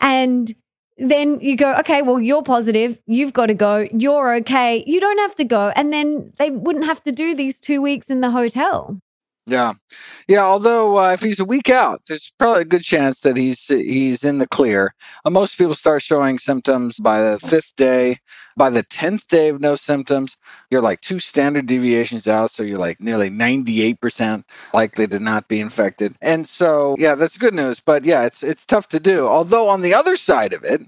And 0.01 0.55
then 0.97 1.41
you 1.41 1.57
go, 1.57 1.75
okay, 1.81 2.03
well, 2.03 2.21
you're 2.21 2.43
positive. 2.43 3.01
You've 3.07 3.33
got 3.33 3.47
to 3.47 3.55
go. 3.55 3.89
You're 3.93 4.35
okay. 4.37 4.85
You 4.87 5.01
don't 5.01 5.19
have 5.19 5.35
to 5.37 5.45
go. 5.45 5.73
And 5.75 5.93
then 5.93 6.33
they 6.39 6.51
wouldn't 6.51 6.85
have 6.85 7.03
to 7.03 7.13
do 7.13 7.35
these 7.35 7.61
two 7.61 7.83
weeks 7.83 8.09
in 8.11 8.21
the 8.21 8.31
hotel. 8.31 8.99
Yeah, 9.53 9.75
yeah. 10.27 10.45
Although 10.45 10.99
uh, 10.99 11.13
if 11.13 11.21
he's 11.21 11.39
a 11.39 11.45
week 11.45 11.69
out, 11.69 12.01
there's 12.07 12.33
probably 12.39 12.63
a 12.63 12.65
good 12.65 12.83
chance 12.83 13.21
that 13.21 13.37
he's 13.37 13.67
he's 13.67 14.25
in 14.25 14.39
the 14.39 14.49
clear. 14.49 14.95
Uh, 15.27 15.31
most 15.31 15.59
people 15.59 15.75
start 15.75 16.01
showing 16.01 16.39
symptoms 16.39 16.99
by 16.99 17.21
the 17.21 17.39
fifth 17.39 17.77
day. 17.77 18.17
By 18.55 18.69
the 18.71 18.83
tenth 18.83 19.29
day 19.29 19.49
of 19.49 19.61
no 19.61 19.77
symptoms, 19.77 20.37
you're 20.71 20.83
like 20.83 21.01
two 21.01 21.21
standard 21.21 21.67
deviations 21.67 22.29
out, 22.29 22.51
so 22.51 22.63
you're 22.63 22.79
like 22.79 23.01
nearly 23.01 23.31
ninety 23.31 23.83
eight 23.83 24.01
percent 24.01 24.47
likely 24.73 25.07
to 25.09 25.19
not 25.19 25.49
be 25.49 25.61
infected. 25.61 26.17
And 26.21 26.47
so, 26.47 26.97
yeah, 26.99 27.15
that's 27.15 27.39
good 27.39 27.55
news. 27.55 27.81
But 27.81 28.05
yeah, 28.05 28.25
it's 28.25 28.43
it's 28.43 28.67
tough 28.67 28.89
to 28.89 29.01
do. 29.01 29.27
Although 29.27 29.69
on 29.69 29.81
the 29.83 29.95
other 29.95 30.17
side 30.17 30.53
of 30.53 30.65
it, 30.65 30.83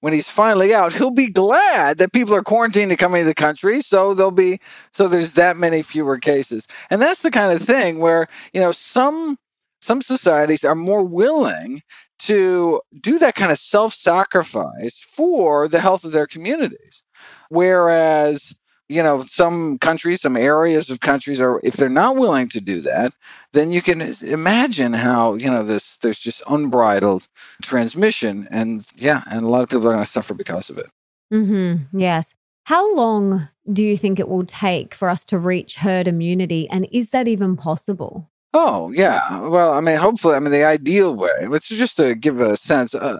when 0.00 0.12
he's 0.12 0.28
finally 0.28 0.74
out, 0.74 0.94
he'll 0.94 1.10
be 1.10 1.30
glad 1.30 1.98
that 1.98 2.12
people 2.12 2.34
are 2.34 2.42
quarantined 2.42 2.90
to 2.90 2.96
come 2.96 3.14
into 3.14 3.26
the 3.26 3.34
country. 3.34 3.80
So 3.80 4.14
there'll 4.14 4.30
be, 4.30 4.60
so 4.92 5.08
there's 5.08 5.34
that 5.34 5.56
many 5.56 5.82
fewer 5.82 6.18
cases. 6.18 6.66
And 6.90 7.00
that's 7.02 7.22
the 7.22 7.30
kind 7.30 7.52
of 7.52 7.60
thing 7.60 7.98
where, 7.98 8.28
you 8.52 8.60
know, 8.60 8.72
some, 8.72 9.38
some 9.80 10.02
societies 10.02 10.64
are 10.64 10.74
more 10.74 11.02
willing 11.02 11.82
to 12.20 12.80
do 13.00 13.18
that 13.18 13.34
kind 13.34 13.52
of 13.52 13.58
self 13.58 13.94
sacrifice 13.94 14.98
for 14.98 15.68
the 15.68 15.80
health 15.80 16.04
of 16.04 16.12
their 16.12 16.26
communities. 16.26 17.02
Whereas 17.48 18.54
you 18.88 19.02
know, 19.02 19.22
some 19.24 19.78
countries, 19.78 20.22
some 20.22 20.36
areas 20.36 20.90
of 20.90 21.00
countries 21.00 21.40
are, 21.40 21.60
if 21.62 21.74
they're 21.74 21.88
not 21.88 22.16
willing 22.16 22.48
to 22.48 22.60
do 22.60 22.80
that, 22.80 23.12
then 23.52 23.70
you 23.70 23.82
can 23.82 24.00
imagine 24.00 24.94
how, 24.94 25.34
you 25.34 25.50
know, 25.50 25.62
this, 25.62 25.98
there's 25.98 26.18
just 26.18 26.42
unbridled 26.48 27.28
transmission. 27.62 28.48
And 28.50 28.86
yeah, 28.96 29.22
and 29.30 29.44
a 29.44 29.48
lot 29.48 29.62
of 29.62 29.68
people 29.68 29.86
are 29.88 29.92
going 29.92 30.04
to 30.04 30.10
suffer 30.10 30.34
because 30.34 30.70
of 30.70 30.78
it. 30.78 30.86
Mm-hmm. 31.32 31.98
Yes. 31.98 32.34
How 32.64 32.94
long 32.94 33.48
do 33.70 33.84
you 33.84 33.96
think 33.96 34.18
it 34.18 34.28
will 34.28 34.44
take 34.44 34.94
for 34.94 35.08
us 35.08 35.24
to 35.26 35.38
reach 35.38 35.76
herd 35.76 36.08
immunity? 36.08 36.68
And 36.68 36.86
is 36.90 37.10
that 37.10 37.28
even 37.28 37.56
possible? 37.56 38.30
Oh, 38.54 38.90
yeah. 38.92 39.40
Well, 39.46 39.72
I 39.74 39.80
mean, 39.80 39.96
hopefully, 39.98 40.34
I 40.34 40.40
mean, 40.40 40.52
the 40.52 40.64
ideal 40.64 41.14
way, 41.14 41.28
it's 41.40 41.68
just 41.68 41.96
to 41.98 42.14
give 42.14 42.40
a 42.40 42.56
sense, 42.56 42.94
uh, 42.94 43.18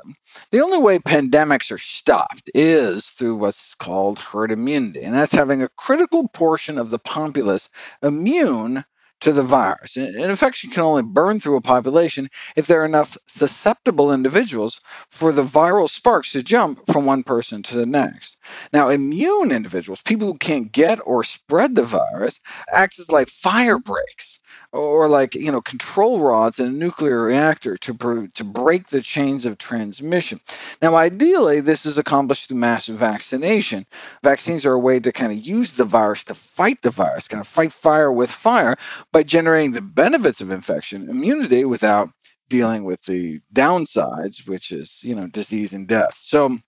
the 0.51 0.61
only 0.61 0.79
way 0.79 0.99
pandemics 0.99 1.71
are 1.71 1.79
stopped 1.79 2.51
is 2.55 3.11
through 3.11 3.37
what's 3.37 3.75
called 3.75 4.19
herd 4.19 4.51
immunity. 4.51 5.03
And 5.03 5.15
that's 5.15 5.33
having 5.35 5.63
a 5.63 5.69
critical 5.77 6.29
portion 6.29 6.79
of 6.79 6.89
the 6.91 6.99
populace 6.99 7.69
immune 8.03 8.85
to 9.21 9.33
the 9.33 9.43
virus. 9.43 9.97
An 9.97 10.19
infection 10.19 10.71
can 10.71 10.83
only 10.83 11.03
burn 11.03 11.41
through 11.41 11.57
a 11.57 11.61
population 11.61 12.29
if 12.57 12.67
there 12.67 12.83
are 12.83 12.87
enough 12.87 13.17
susceptible 13.27 14.13
individuals 14.13 14.81
for 15.09 15.33
the 15.33 15.43
viral 15.43 15.89
sparks 15.89 16.33
to 16.33 16.43
jump 16.43 16.81
from 16.91 17.05
one 17.05 17.23
person 17.23 17.63
to 17.65 17.77
the 17.77 17.87
next. 17.87 18.37
Now, 18.73 18.89
immune 18.89 19.51
individuals, 19.51 20.03
people 20.03 20.29
who 20.29 20.39
can't 20.39 20.73
get 20.73 21.01
or 21.05 21.25
spread 21.25 21.75
the 21.75 21.83
virus, 21.83 22.41
act 22.73 22.99
as 22.99 23.11
like 23.11 23.29
fire 23.29 23.79
breaks 23.79 24.39
or 24.73 25.09
like 25.09 25.35
you 25.35 25.51
know 25.51 25.61
control 25.61 26.21
rods 26.21 26.59
in 26.59 26.67
a 26.67 26.71
nuclear 26.71 27.23
reactor 27.23 27.77
to 27.77 28.29
to 28.29 28.45
break 28.45 28.89
the 28.89 29.01
chains 29.01 29.47
of 29.47 29.59
transmission. 29.59 30.41
Now, 30.83 30.95
ideally, 30.97 31.61
this 31.61 31.87
is 31.87 31.99
accomplished 31.99 32.49
through 32.49 32.59
massive 32.59 32.97
vaccination. 32.97 33.87
Vaccines 34.23 34.67
are 34.67 34.73
a 34.73 34.79
way 34.79 35.01
to 35.01 35.13
kind 35.13 35.33
of 35.33 35.39
use 35.39 35.77
the 35.77 35.85
virus 35.85 36.25
to 36.25 36.35
fight 36.35 36.83
the 36.83 36.91
virus, 36.91 37.29
kind 37.29 37.41
of 37.41 37.47
fight 37.47 37.73
fire 37.73 38.13
with 38.13 38.31
fire 38.31 38.77
by 39.13 39.23
generating 39.23 39.73
the 39.73 39.83
benefits 39.83 40.41
of 40.41 40.51
infection, 40.51 41.09
immunity, 41.09 41.65
without 41.65 42.11
dealing 42.49 42.85
with 42.85 43.03
the 43.05 43.41
downsides, 43.55 44.49
which 44.49 44.71
is 44.71 45.01
you 45.03 45.15
know 45.15 45.27
disease 45.27 45.73
and 45.73 45.89
death. 45.89 46.15
So. 46.17 46.59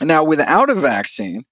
Now, 0.00 0.24
without 0.24 0.70
a 0.70 0.74
vaccine, 0.74 1.44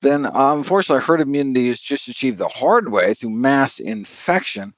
then 0.00 0.24
uh, 0.24 0.54
unfortunately, 0.54 1.04
herd 1.04 1.20
immunity 1.20 1.68
is 1.68 1.80
just 1.80 2.06
achieved 2.06 2.38
the 2.38 2.46
hard 2.46 2.92
way 2.92 3.14
through 3.14 3.30
mass 3.30 3.80
infection. 3.80 4.74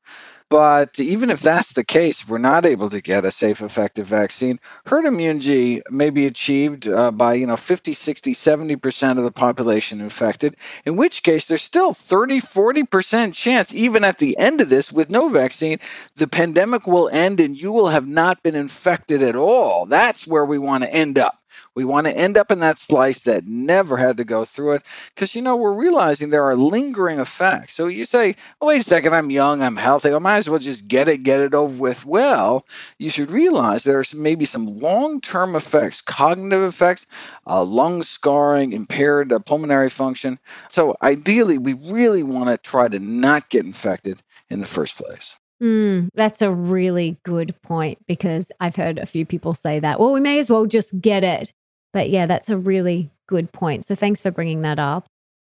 But 0.53 1.01
even 1.01 1.31
if 1.31 1.41
that's 1.41 1.73
the 1.73 1.83
case, 1.83 2.21
if 2.21 2.29
we're 2.29 2.37
not 2.37 2.67
able 2.67 2.91
to 2.91 3.01
get 3.01 3.25
a 3.25 3.31
safe, 3.31 3.62
effective 3.62 4.07
vaccine, 4.07 4.61
herd 4.85 5.07
immunity 5.07 5.81
may 5.91 6.11
be 6.11 6.27
achieved 6.27 6.87
uh, 6.87 7.11
by, 7.11 7.33
you 7.33 7.47
know, 7.47 7.57
50, 7.57 7.95
60, 7.95 8.35
70% 8.35 9.17
of 9.17 9.25
the 9.25 9.33
population 9.33 10.03
infected, 10.03 10.55
in 10.85 10.95
which 10.97 11.23
case 11.23 11.47
there's 11.47 11.62
still 11.62 11.95
30, 11.95 12.41
40% 12.41 13.33
chance, 13.33 13.75
even 13.75 14.05
at 14.05 14.19
the 14.19 14.37
end 14.37 14.61
of 14.61 14.69
this 14.69 14.93
with 14.93 15.09
no 15.09 15.31
vaccine, 15.31 15.79
the 16.17 16.29
pandemic 16.29 16.87
will 16.87 17.09
end 17.09 17.41
and 17.41 17.59
you 17.59 17.73
will 17.73 17.88
have 17.88 18.07
not 18.07 18.43
been 18.43 18.55
infected 18.55 19.23
at 19.23 19.35
all. 19.35 19.87
That's 19.87 20.27
where 20.27 20.45
we 20.45 20.59
want 20.59 20.85
to 20.85 20.93
end 20.93 21.19
up. 21.19 21.38
We 21.75 21.85
want 21.85 22.07
to 22.07 22.17
end 22.17 22.37
up 22.37 22.51
in 22.51 22.59
that 22.61 22.79
slice 22.79 23.21
that 23.21 23.47
never 23.47 23.97
had 23.97 24.17
to 24.19 24.25
go 24.25 24.45
through 24.45 24.75
it 24.75 24.83
because, 25.15 25.35
you 25.35 25.43
know, 25.43 25.57
we're 25.57 25.73
realizing 25.73 26.31
there 26.31 26.45
are 26.45 26.57
lingering 26.57 27.19
effects. 27.19 27.75
So 27.75 27.87
you 27.87 28.05
say, 28.05 28.37
oh, 28.61 28.67
wait 28.67 28.81
a 28.81 28.85
second, 28.85 29.15
I'm 29.15 29.31
young, 29.31 29.62
I'm 29.62 29.77
healthy, 29.77 30.12
I 30.12 30.19
might 30.19 30.38
as 30.38 30.51
well 30.51 30.59
just 30.59 30.88
get 30.88 31.09
it, 31.09 31.23
get 31.23 31.41
it 31.41 31.55
over 31.55 31.81
with. 31.81 32.05
Well, 32.05 32.67
you 32.99 33.09
should 33.09 33.31
realize 33.31 33.85
there 33.85 34.03
there's 34.03 34.15
maybe 34.15 34.45
some 34.45 34.81
long 34.81 35.21
term 35.21 35.55
effects, 35.55 36.01
cognitive 36.01 36.62
effects, 36.62 37.07
uh, 37.47 37.62
lung 37.62 38.03
scarring, 38.03 38.73
impaired 38.73 39.33
uh, 39.33 39.38
pulmonary 39.38 39.91
function. 39.91 40.41
So 40.69 40.97
ideally, 41.01 41.57
we 41.57 41.75
really 41.75 42.25
want 42.25 42.49
to 42.49 42.57
try 42.57 42.88
to 42.88 42.99
not 42.99 43.49
get 43.49 43.65
infected 43.65 44.23
in 44.51 44.61
the 44.61 44.67
first 44.67 44.97
place. 44.97 45.37
Mm, 45.62 46.09
that's 46.14 46.42
a 46.42 46.51
really 46.51 47.18
good 47.22 47.55
point 47.62 47.98
because 48.09 48.51
I've 48.59 48.75
heard 48.75 48.98
a 48.98 49.07
few 49.07 49.25
people 49.25 49.55
say 49.55 49.79
that. 49.79 50.01
Well, 50.01 50.12
we 50.12 50.20
may 50.20 50.38
as 50.40 50.51
well 50.51 50.66
just 50.66 51.01
get 51.01 51.22
it. 51.22 51.53
But 51.92 52.11
yeah, 52.11 52.27
that's 52.27 52.51
a 52.51 52.57
really 52.57 53.11
good 53.29 53.53
point. 53.53 53.85
So 53.85 53.94
thanks 53.94 54.20
for 54.20 54.31
bringing 54.31 54.62
that 54.62 54.79
up. 54.79 55.07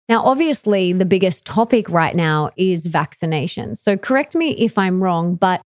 Now, 0.09 0.21
obviously, 0.23 0.93
the 0.93 1.05
biggest 1.05 1.45
topic 1.45 1.89
right 1.89 2.15
now 2.15 2.51
is 2.57 2.87
vaccination. 2.87 3.75
So 3.75 3.97
correct 3.97 4.35
me 4.35 4.51
if 4.51 4.77
I'm 4.77 5.01
wrong, 5.01 5.35
but 5.35 5.61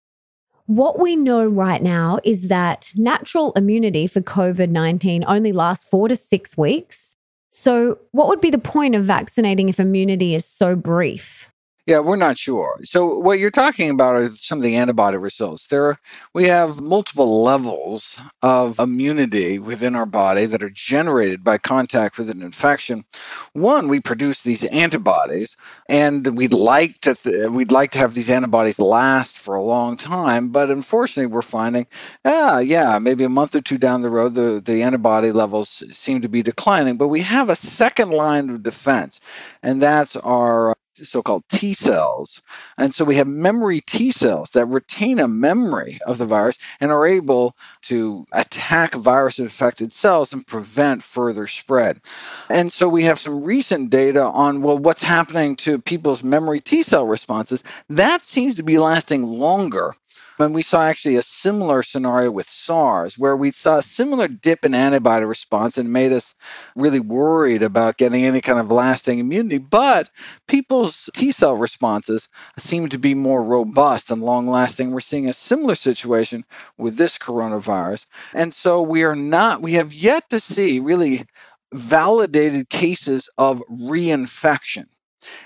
what 0.67 0.99
we 0.99 1.15
know 1.15 1.45
right 1.45 1.81
now 1.81 2.19
is 2.23 2.49
that 2.49 2.91
natural 2.95 3.51
immunity 3.53 4.05
for 4.05 4.21
COVID 4.21 4.69
19 4.69 5.23
only 5.27 5.51
lasts 5.51 5.89
four 5.89 6.07
to 6.07 6.15
six 6.15 6.57
weeks. 6.57 7.15
So, 7.49 7.99
what 8.11 8.27
would 8.27 8.41
be 8.41 8.49
the 8.49 8.57
point 8.59 8.93
of 8.93 9.05
vaccinating 9.05 9.69
if 9.69 9.79
immunity 9.79 10.35
is 10.35 10.45
so 10.45 10.75
brief? 10.75 11.49
Yeah, 11.87 11.99
we're 11.99 12.17
not 12.17 12.39
sure. 12.39 12.79
So 12.85 13.19
what 13.19 13.39
you're 13.39 13.51
talking 13.51 13.91
about 13.91 14.15
are 14.15 14.29
some 14.31 14.59
of 14.59 14.63
the 14.63 14.77
antibody 14.77 15.17
results. 15.17 15.67
There, 15.69 15.99
we 16.33 16.47
have 16.47 16.81
multiple 16.81 17.43
levels 17.43 18.21
of 18.41 18.79
immunity 18.79 19.59
within 19.59 19.95
our 19.95 20.07
body 20.07 20.47
that 20.47 20.63
are 20.63 20.71
generated 20.71 21.43
by 21.43 21.59
contact 21.59 22.17
with 22.17 22.31
an 22.31 22.41
infection. 22.43 23.05
One, 23.53 23.89
we 23.89 24.01
produce 24.01 24.43
these 24.43 24.65
antibodies, 24.65 25.57
and 25.89 26.37
we'd 26.37 26.53
like 26.55 27.01
to 27.01 27.15
th- 27.15 27.49
we'd 27.51 27.73
like 27.73 27.91
to 27.91 27.99
have 27.99 28.15
these 28.15 28.31
antibodies 28.31 28.79
last 28.79 29.37
for 29.39 29.55
a 29.57 29.63
long 29.63 29.97
time. 29.97 30.51
But 30.51 30.71
unfortunately, 30.71 31.27
we're 31.33 31.43
finding, 31.43 31.87
ah, 32.25 32.59
yeah, 32.61 32.99
maybe 32.99 33.25
a 33.25 33.29
month 33.29 33.55
or 33.55 33.61
two 33.61 33.79
down 33.79 34.03
the 34.03 34.11
road, 34.11 34.35
the 34.35 34.61
the 34.65 34.83
antibody 34.83 35.33
levels 35.33 35.69
seem 35.69 36.21
to 36.21 36.29
be 36.29 36.43
declining. 36.43 36.97
But 36.97 37.09
we 37.09 37.23
have 37.23 37.49
a 37.49 37.57
second 37.57 38.11
line 38.11 38.49
of 38.51 38.63
defense, 38.63 39.21
and 39.63 39.83
that's 39.83 40.15
our 40.17 40.75
so-called 41.05 41.43
T 41.49 41.73
cells. 41.73 42.41
And 42.77 42.93
so 42.93 43.05
we 43.05 43.15
have 43.15 43.27
memory 43.27 43.81
T 43.81 44.11
cells 44.11 44.51
that 44.51 44.65
retain 44.65 45.19
a 45.19 45.27
memory 45.27 45.99
of 46.05 46.17
the 46.17 46.25
virus 46.25 46.57
and 46.79 46.91
are 46.91 47.05
able 47.05 47.55
to 47.83 48.25
attack 48.31 48.93
virus 48.93 49.39
infected 49.39 49.91
cells 49.91 50.33
and 50.33 50.45
prevent 50.45 51.03
further 51.03 51.47
spread. 51.47 52.01
And 52.49 52.71
so 52.71 52.87
we 52.89 53.03
have 53.03 53.19
some 53.19 53.43
recent 53.43 53.89
data 53.89 54.23
on 54.23 54.61
well 54.61 54.77
what's 54.77 55.03
happening 55.03 55.55
to 55.57 55.79
people's 55.79 56.23
memory 56.23 56.59
T 56.59 56.83
cell 56.83 57.05
responses. 57.05 57.63
That 57.89 58.23
seems 58.23 58.55
to 58.55 58.63
be 58.63 58.77
lasting 58.77 59.23
longer 59.23 59.95
and 60.39 60.53
we 60.53 60.61
saw 60.61 60.83
actually 60.83 61.15
a 61.15 61.21
similar 61.21 61.81
scenario 61.81 62.29
with 62.31 62.49
SARS, 62.49 63.17
where 63.17 63.35
we 63.35 63.51
saw 63.51 63.77
a 63.77 63.83
similar 63.83 64.27
dip 64.27 64.63
in 64.63 64.75
antibody 64.75 65.25
response 65.25 65.77
and 65.77 65.91
made 65.91 66.11
us 66.11 66.35
really 66.75 66.99
worried 66.99 67.63
about 67.63 67.97
getting 67.97 68.23
any 68.23 68.41
kind 68.41 68.59
of 68.59 68.71
lasting 68.71 69.19
immunity. 69.19 69.57
But 69.57 70.09
people's 70.47 71.09
T 71.13 71.31
cell 71.31 71.55
responses 71.55 72.29
seem 72.57 72.89
to 72.89 72.99
be 72.99 73.15
more 73.15 73.43
robust 73.43 74.11
and 74.11 74.21
long 74.21 74.47
lasting. 74.47 74.91
We're 74.91 74.99
seeing 74.99 75.27
a 75.27 75.33
similar 75.33 75.75
situation 75.75 76.45
with 76.77 76.97
this 76.97 77.17
coronavirus. 77.17 78.05
And 78.33 78.53
so 78.53 78.81
we 78.81 79.03
are 79.03 79.15
not, 79.15 79.61
we 79.61 79.73
have 79.73 79.93
yet 79.93 80.29
to 80.29 80.39
see 80.39 80.79
really 80.79 81.25
validated 81.73 82.69
cases 82.69 83.29
of 83.37 83.63
reinfection. 83.69 84.85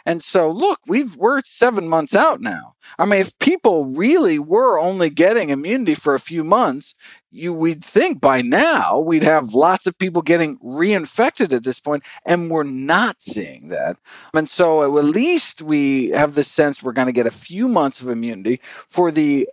And 0.05 0.23
so, 0.23 0.49
look, 0.49 0.79
we've 0.87 1.15
we're 1.15 1.41
seven 1.41 1.87
months 1.87 2.15
out 2.15 2.41
now. 2.41 2.75
I 2.97 3.05
mean, 3.05 3.21
if 3.21 3.37
people 3.39 3.85
really 3.85 4.39
were 4.39 4.79
only 4.79 5.09
getting 5.09 5.49
immunity 5.49 5.95
for 5.95 6.13
a 6.13 6.19
few 6.19 6.43
months, 6.43 6.95
you 7.31 7.53
we'd 7.53 7.83
think 7.83 8.19
by 8.19 8.41
now 8.41 8.99
we'd 8.99 9.23
have 9.23 9.53
lots 9.53 9.87
of 9.87 9.97
people 9.97 10.21
getting 10.21 10.57
reinfected 10.59 11.53
at 11.53 11.63
this 11.63 11.79
point, 11.79 12.03
and 12.25 12.49
we're 12.49 12.63
not 12.63 13.21
seeing 13.21 13.69
that. 13.69 13.97
And 14.33 14.49
so, 14.49 14.97
at 14.97 15.05
least 15.05 15.61
we 15.61 16.09
have 16.09 16.35
the 16.35 16.43
sense 16.43 16.83
we're 16.83 16.91
going 16.91 17.07
to 17.07 17.13
get 17.13 17.27
a 17.27 17.31
few 17.31 17.67
months 17.67 18.01
of 18.01 18.09
immunity 18.09 18.59
for 18.89 19.11
the 19.11 19.47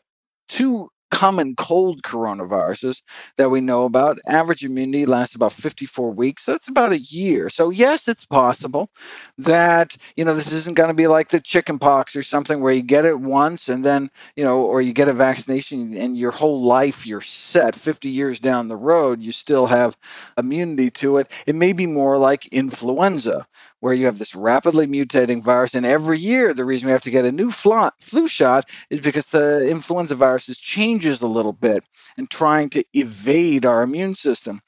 two 0.49 0.91
common 1.11 1.55
cold 1.57 2.03
coronaviruses 2.03 3.03
that 3.37 3.51
we 3.51 3.61
know 3.61 3.85
about. 3.85 4.19
Average 4.27 4.65
immunity 4.65 5.07
lasts 5.07 5.35
about 5.35 5.53
54 5.53 6.13
weeks. 6.13 6.45
So 6.45 6.53
that's 6.53 6.69
about 6.69 6.93
a 6.93 6.99
year. 6.99 7.49
So 7.49 7.71
yes, 7.71 8.09
it's 8.09 8.27
possible 8.27 8.91
that, 9.37 9.97
you 10.17 10.25
know, 10.25 10.35
this 10.35 10.53
isn't 10.53 10.77
going 10.77 10.89
to 10.89 10.95
be 10.95 11.07
like 11.07 11.29
the 11.29 11.41
chicken 11.41 11.79
pox 11.79 12.15
or 12.17 12.23
something 12.23 12.61
where 12.61 12.73
you 12.73 12.83
get 12.83 13.05
it 13.05 13.21
once 13.21 13.69
and 13.69 13.85
then, 13.85 14.11
you 14.37 14.45
know, 14.45 14.61
or 14.61 14.81
you 14.81 14.93
get 14.93 15.09
a 15.09 15.13
vaccination 15.13 15.97
and 15.97 16.17
your 16.17 16.33
whole 16.33 16.63
life 16.63 17.07
you're 17.07 17.21
set 17.21 17.75
50 17.75 18.09
years 18.09 18.39
down 18.41 18.69
the 18.69 18.77
road, 18.77 19.23
you 19.23 19.33
still 19.33 19.67
have 19.67 19.97
immunity 20.37 20.91
to 20.91 21.17
it. 21.19 21.31
It 21.47 21.55
may 21.55 21.73
be 21.73 21.87
more 21.87 22.19
like 22.19 22.47
influenza 22.49 23.47
where 23.81 23.95
you 23.95 24.07
have 24.07 24.19
this 24.19 24.35
rapidly 24.35 24.87
mutating 24.87 25.43
virus. 25.43 25.75
And 25.75 25.87
every 25.87 26.19
year, 26.19 26.53
the 26.53 26.65
reason 26.65 26.87
we 26.87 26.93
have 26.93 27.03
to 27.03 27.11
get 27.11 27.25
a 27.25 27.33
new 27.33 27.51
flu, 27.51 28.29
shot 28.29 28.69
is 28.91 29.01
because 29.01 29.27
the 29.27 29.69
influenza 29.69 30.15
virus 30.15 30.47
changes 30.59 31.23
a 31.23 31.27
little 31.27 31.53
bit 31.53 31.85
and 32.17 32.29
trying 32.29 32.71
to 32.71 32.85
evade 32.93 33.65
our 33.65 33.83
immune 33.83 34.15
system. 34.15 34.61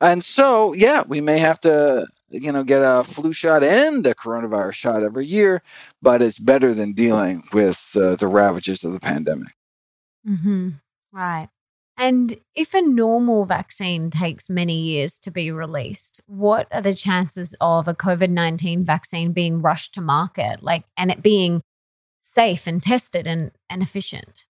And 0.00 0.22
so, 0.22 0.72
yeah, 0.74 1.02
we 1.06 1.20
may 1.20 1.38
have 1.38 1.60
to, 1.60 2.06
you 2.28 2.52
know, 2.52 2.64
get 2.64 2.80
a 2.80 3.04
flu 3.04 3.32
shot 3.32 3.64
and 3.64 4.06
a 4.06 4.14
coronavirus 4.14 4.74
shot 4.74 5.02
every 5.02 5.26
year, 5.26 5.62
but 6.02 6.22
it's 6.22 6.38
better 6.38 6.74
than 6.74 6.92
dealing 6.92 7.44
with 7.52 7.96
uh, 7.96 8.16
the 8.16 8.26
ravages 8.26 8.84
of 8.84 8.92
the 8.92 9.00
pandemic. 9.00 9.54
Mm-hmm. 10.26 10.70
Right. 11.12 11.48
And 11.98 12.36
if 12.54 12.74
a 12.74 12.80
normal 12.80 13.44
vaccine 13.44 14.08
takes 14.08 14.48
many 14.48 14.78
years 14.78 15.18
to 15.18 15.32
be 15.32 15.50
released, 15.50 16.22
what 16.26 16.68
are 16.70 16.80
the 16.80 16.94
chances 16.94 17.56
of 17.60 17.88
a 17.88 17.94
COVID 17.94 18.30
19 18.30 18.84
vaccine 18.84 19.32
being 19.32 19.60
rushed 19.60 19.94
to 19.94 20.00
market, 20.00 20.62
like, 20.62 20.84
and 20.96 21.10
it 21.10 21.22
being 21.22 21.60
safe 22.22 22.68
and 22.68 22.80
tested 22.80 23.26
and, 23.26 23.50
and 23.68 23.82
efficient? 23.82 24.46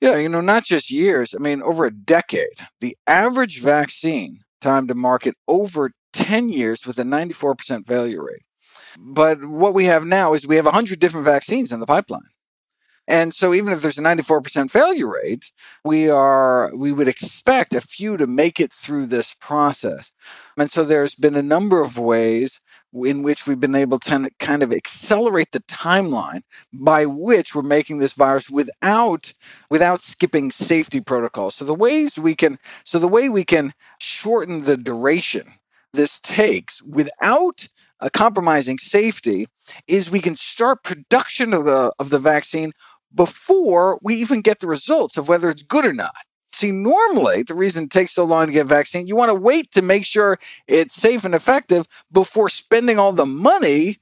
Yeah, 0.00 0.16
you 0.16 0.30
know, 0.30 0.40
not 0.40 0.64
just 0.64 0.90
years, 0.90 1.34
I 1.34 1.38
mean, 1.38 1.62
over 1.62 1.84
a 1.84 1.94
decade. 1.94 2.66
The 2.80 2.96
average 3.06 3.60
vaccine 3.60 4.40
time 4.62 4.88
to 4.88 4.94
market 4.94 5.34
over 5.46 5.92
10 6.14 6.48
years 6.48 6.86
with 6.86 6.98
a 6.98 7.02
94% 7.02 7.86
failure 7.86 8.24
rate. 8.24 8.42
But 8.98 9.44
what 9.44 9.74
we 9.74 9.84
have 9.84 10.04
now 10.06 10.32
is 10.32 10.46
we 10.46 10.56
have 10.56 10.64
100 10.64 10.98
different 10.98 11.26
vaccines 11.26 11.72
in 11.72 11.80
the 11.80 11.86
pipeline. 11.86 12.22
And 13.08 13.32
so 13.32 13.54
even 13.54 13.72
if 13.72 13.82
there's 13.82 13.98
a 13.98 14.02
94% 14.02 14.70
failure 14.70 15.12
rate, 15.12 15.52
we 15.84 16.08
are, 16.08 16.74
we 16.74 16.92
would 16.92 17.08
expect 17.08 17.74
a 17.74 17.80
few 17.80 18.16
to 18.16 18.26
make 18.26 18.58
it 18.58 18.72
through 18.72 19.06
this 19.06 19.34
process. 19.34 20.12
And 20.56 20.70
so 20.70 20.84
there's 20.84 21.14
been 21.14 21.36
a 21.36 21.42
number 21.42 21.80
of 21.80 21.98
ways 21.98 22.60
in 22.92 23.22
which 23.22 23.46
we've 23.46 23.60
been 23.60 23.74
able 23.74 23.98
to 23.98 24.30
kind 24.38 24.62
of 24.62 24.72
accelerate 24.72 25.52
the 25.52 25.60
timeline 25.60 26.42
by 26.72 27.04
which 27.04 27.54
we're 27.54 27.62
making 27.62 27.98
this 27.98 28.14
virus 28.14 28.48
without 28.48 29.34
without 29.68 30.00
skipping 30.00 30.50
safety 30.50 31.00
protocols. 31.00 31.56
So 31.56 31.64
the 31.64 31.74
ways 31.74 32.18
we 32.18 32.34
can 32.34 32.58
so 32.84 32.98
the 32.98 33.08
way 33.08 33.28
we 33.28 33.44
can 33.44 33.74
shorten 33.98 34.62
the 34.62 34.76
duration 34.76 35.54
this 35.92 36.20
takes 36.20 36.82
without 36.82 37.68
uh, 38.00 38.08
compromising 38.12 38.78
safety 38.78 39.48
is 39.88 40.10
we 40.10 40.20
can 40.20 40.36
start 40.36 40.84
production 40.84 41.52
of 41.52 41.64
the 41.64 41.92
of 41.98 42.10
the 42.10 42.18
vaccine 42.18 42.72
before 43.16 43.98
we 44.02 44.14
even 44.14 44.42
get 44.42 44.60
the 44.60 44.68
results 44.68 45.16
of 45.16 45.28
whether 45.28 45.50
it's 45.50 45.62
good 45.62 45.86
or 45.86 45.92
not. 45.92 46.14
See, 46.52 46.70
normally 46.70 47.42
the 47.42 47.54
reason 47.54 47.84
it 47.84 47.90
takes 47.90 48.12
so 48.12 48.24
long 48.24 48.46
to 48.46 48.52
get 48.52 48.66
vaccine, 48.66 49.06
you 49.06 49.16
want 49.16 49.30
to 49.30 49.34
wait 49.34 49.72
to 49.72 49.82
make 49.82 50.04
sure 50.04 50.38
it's 50.68 50.94
safe 50.94 51.24
and 51.24 51.34
effective 51.34 51.86
before 52.12 52.48
spending 52.48 52.98
all 52.98 53.12
the 53.12 53.26
money 53.26 53.98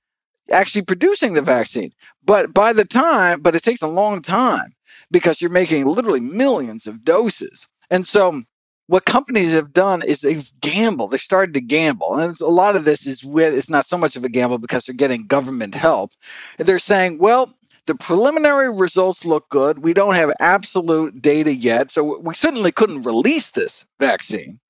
actually 0.50 0.84
producing 0.84 1.34
the 1.34 1.42
vaccine. 1.42 1.92
But 2.24 2.52
by 2.54 2.72
the 2.72 2.84
time, 2.84 3.40
but 3.40 3.56
it 3.56 3.62
takes 3.62 3.82
a 3.82 3.88
long 3.88 4.22
time 4.22 4.74
because 5.10 5.40
you're 5.40 5.50
making 5.50 5.86
literally 5.86 6.20
millions 6.20 6.86
of 6.86 7.04
doses. 7.04 7.66
And 7.90 8.06
so 8.06 8.42
what 8.86 9.04
companies 9.04 9.52
have 9.52 9.72
done 9.72 10.02
is 10.02 10.20
they've 10.20 10.52
gambled. 10.60 11.10
They 11.10 11.18
started 11.18 11.54
to 11.54 11.60
gamble. 11.60 12.16
And 12.18 12.38
a 12.40 12.46
lot 12.46 12.76
of 12.76 12.84
this 12.84 13.06
is 13.06 13.24
with, 13.24 13.54
it's 13.54 13.70
not 13.70 13.86
so 13.86 13.96
much 13.96 14.16
of 14.16 14.24
a 14.24 14.28
gamble 14.28 14.58
because 14.58 14.84
they're 14.84 14.94
getting 14.94 15.26
government 15.26 15.74
help. 15.74 16.12
They're 16.58 16.78
saying, 16.78 17.18
well, 17.18 17.54
the 17.86 17.94
preliminary 17.94 18.72
results 18.72 19.24
look 19.24 19.48
good. 19.48 19.80
We 19.80 19.92
don't 19.92 20.14
have 20.14 20.32
absolute 20.40 21.20
data 21.20 21.54
yet, 21.54 21.90
so 21.90 22.18
we 22.20 22.34
certainly 22.34 22.72
couldn't 22.72 23.02
release 23.02 23.50
this 23.50 23.84
vaccine. 24.00 24.60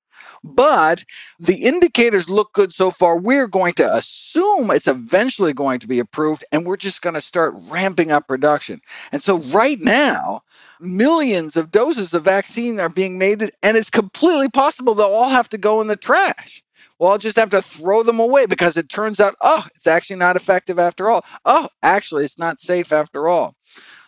But 0.42 1.04
the 1.38 1.62
indicators 1.62 2.28
look 2.28 2.52
good 2.52 2.70
so 2.70 2.90
far. 2.90 3.16
We're 3.16 3.46
going 3.46 3.72
to 3.74 3.94
assume 3.94 4.70
it's 4.70 4.88
eventually 4.88 5.54
going 5.54 5.80
to 5.80 5.88
be 5.88 5.98
approved, 5.98 6.44
and 6.52 6.66
we're 6.66 6.76
just 6.76 7.00
going 7.00 7.14
to 7.14 7.20
start 7.22 7.54
ramping 7.56 8.12
up 8.12 8.28
production. 8.28 8.80
And 9.12 9.22
so, 9.22 9.38
right 9.38 9.78
now, 9.80 10.42
millions 10.80 11.56
of 11.56 11.70
doses 11.70 12.12
of 12.12 12.24
vaccine 12.24 12.80
are 12.80 12.90
being 12.90 13.16
made, 13.16 13.50
and 13.62 13.76
it's 13.76 13.90
completely 13.90 14.48
possible 14.48 14.94
they'll 14.94 15.06
all 15.06 15.30
have 15.30 15.48
to 15.50 15.58
go 15.58 15.80
in 15.80 15.86
the 15.86 15.96
trash. 15.96 16.63
Well, 16.98 17.12
I'll 17.12 17.18
just 17.18 17.36
have 17.36 17.50
to 17.50 17.62
throw 17.62 18.02
them 18.02 18.20
away 18.20 18.46
because 18.46 18.76
it 18.76 18.88
turns 18.88 19.20
out, 19.20 19.34
oh, 19.40 19.66
it's 19.74 19.86
actually 19.86 20.16
not 20.16 20.36
effective 20.36 20.78
after 20.78 21.08
all. 21.10 21.24
Oh, 21.44 21.68
actually, 21.82 22.24
it's 22.24 22.38
not 22.38 22.60
safe 22.60 22.92
after 22.92 23.28
all. 23.28 23.54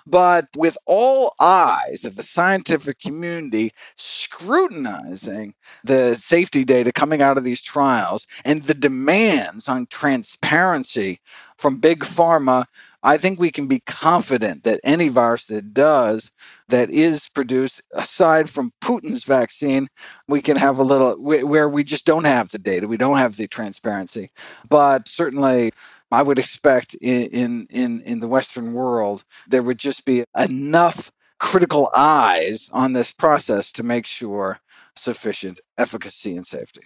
But 0.06 0.48
with 0.56 0.78
all 0.86 1.34
eyes 1.40 2.04
of 2.04 2.14
the 2.14 2.22
scientific 2.22 3.00
community 3.00 3.72
scrutinizing 3.96 5.54
the 5.82 6.14
safety 6.14 6.64
data 6.64 6.92
coming 6.92 7.20
out 7.20 7.36
of 7.36 7.42
these 7.42 7.60
trials 7.60 8.26
and 8.44 8.62
the 8.62 8.74
demands 8.74 9.68
on 9.68 9.86
transparency 9.86 11.20
from 11.58 11.80
big 11.80 12.00
pharma, 12.00 12.66
I 13.06 13.18
think 13.18 13.38
we 13.38 13.52
can 13.52 13.68
be 13.68 13.78
confident 13.86 14.64
that 14.64 14.80
any 14.82 15.08
virus 15.08 15.46
that 15.46 15.72
does, 15.72 16.32
that 16.68 16.90
is 16.90 17.28
produced, 17.28 17.80
aside 17.94 18.50
from 18.50 18.72
Putin's 18.82 19.22
vaccine, 19.22 19.86
we 20.26 20.42
can 20.42 20.56
have 20.56 20.76
a 20.80 20.82
little 20.82 21.14
where 21.22 21.68
we 21.68 21.84
just 21.84 22.04
don't 22.04 22.24
have 22.24 22.50
the 22.50 22.58
data, 22.58 22.88
we 22.88 22.96
don't 22.96 23.18
have 23.18 23.36
the 23.36 23.46
transparency. 23.46 24.30
But 24.68 25.06
certainly, 25.06 25.70
I 26.10 26.24
would 26.24 26.40
expect 26.40 26.94
in 26.94 27.68
in 27.70 28.00
in 28.00 28.18
the 28.18 28.26
Western 28.26 28.72
world 28.72 29.22
there 29.46 29.62
would 29.62 29.78
just 29.78 30.04
be 30.04 30.24
enough 30.36 31.12
critical 31.38 31.88
eyes 31.96 32.68
on 32.72 32.92
this 32.92 33.12
process 33.12 33.70
to 33.72 33.84
make 33.84 34.06
sure 34.06 34.58
sufficient 34.96 35.60
efficacy 35.78 36.34
and 36.34 36.44
safety. 36.44 36.82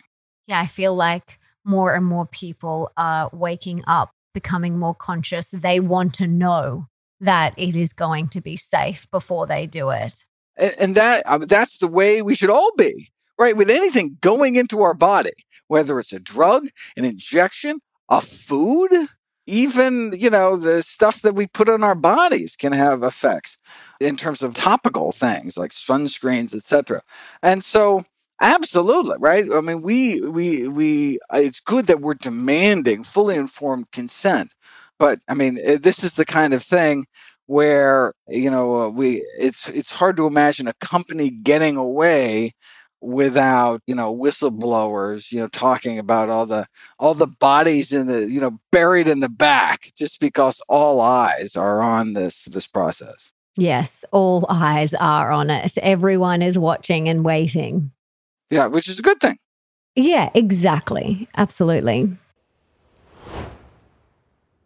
Yeah, 0.46 0.60
I 0.60 0.66
feel 0.66 0.94
like 0.94 1.38
more 1.64 1.94
and 1.94 2.04
more 2.04 2.26
people 2.26 2.92
are 2.98 3.30
waking 3.32 3.84
up 3.86 4.10
becoming 4.32 4.78
more 4.78 4.94
conscious. 4.94 5.50
They 5.50 5.80
want 5.80 6.14
to 6.14 6.26
know 6.26 6.86
that 7.20 7.54
it 7.56 7.76
is 7.76 7.92
going 7.92 8.28
to 8.28 8.40
be 8.40 8.56
safe 8.56 9.06
before 9.10 9.46
they 9.46 9.66
do 9.66 9.90
it. 9.90 10.24
And, 10.56 10.74
and 10.80 10.94
that 10.94 11.26
uh, 11.26 11.38
that's 11.38 11.78
the 11.78 11.88
way 11.88 12.22
we 12.22 12.34
should 12.34 12.50
all 12.50 12.72
be, 12.76 13.10
right? 13.38 13.56
With 13.56 13.70
anything 13.70 14.16
going 14.20 14.56
into 14.56 14.82
our 14.82 14.94
body, 14.94 15.32
whether 15.68 15.98
it's 15.98 16.12
a 16.12 16.20
drug, 16.20 16.68
an 16.96 17.04
injection, 17.04 17.80
a 18.08 18.20
food, 18.20 19.08
even 19.46 20.12
you 20.16 20.30
know 20.30 20.56
the 20.56 20.82
stuff 20.82 21.22
that 21.22 21.34
we 21.34 21.46
put 21.46 21.68
on 21.68 21.82
our 21.82 21.94
bodies 21.94 22.56
can 22.56 22.72
have 22.72 23.02
effects 23.02 23.58
in 23.98 24.16
terms 24.16 24.42
of 24.42 24.54
topical 24.54 25.12
things 25.12 25.56
like 25.56 25.72
sunscreens 25.72 26.54
etc 26.54 27.02
and 27.42 27.64
so 27.64 28.04
Absolutely, 28.40 29.16
right? 29.18 29.46
I 29.52 29.60
mean, 29.60 29.82
we 29.82 30.20
we 30.20 30.66
we. 30.66 31.18
It's 31.32 31.60
good 31.60 31.86
that 31.88 32.00
we're 32.00 32.14
demanding 32.14 33.04
fully 33.04 33.36
informed 33.36 33.90
consent, 33.92 34.54
but 34.98 35.18
I 35.28 35.34
mean, 35.34 35.58
eh, 35.62 35.76
this 35.80 36.02
is 36.02 36.14
the 36.14 36.24
kind 36.24 36.54
of 36.54 36.62
thing 36.62 37.04
where 37.46 38.14
you 38.28 38.50
know 38.50 38.88
we. 38.88 39.22
It's 39.38 39.68
it's 39.68 39.92
hard 39.92 40.16
to 40.16 40.26
imagine 40.26 40.68
a 40.68 40.72
company 40.80 41.30
getting 41.30 41.76
away 41.76 42.54
without 43.02 43.82
you 43.86 43.94
know 43.94 44.14
whistleblowers 44.14 45.32
you 45.32 45.38
know 45.38 45.48
talking 45.48 45.98
about 45.98 46.28
all 46.28 46.44
the 46.44 46.66
all 46.98 47.14
the 47.14 47.26
bodies 47.26 47.92
in 47.92 48.06
the 48.06 48.30
you 48.30 48.40
know 48.40 48.58
buried 48.72 49.08
in 49.08 49.20
the 49.20 49.28
back 49.28 49.90
just 49.96 50.20
because 50.20 50.60
all 50.68 51.00
eyes 51.00 51.56
are 51.56 51.80
on 51.80 52.12
this 52.12 52.44
this 52.46 52.66
process 52.66 53.32
yes 53.56 54.04
all 54.12 54.44
eyes 54.50 54.92
are 54.94 55.32
on 55.32 55.48
it 55.48 55.78
everyone 55.78 56.42
is 56.42 56.58
watching 56.58 57.08
and 57.08 57.24
waiting 57.24 57.90
yeah, 58.50 58.66
which 58.66 58.88
is 58.88 58.98
a 58.98 59.02
good 59.02 59.20
thing. 59.20 59.36
Yeah, 59.96 60.30
exactly. 60.34 61.28
Absolutely. 61.36 62.16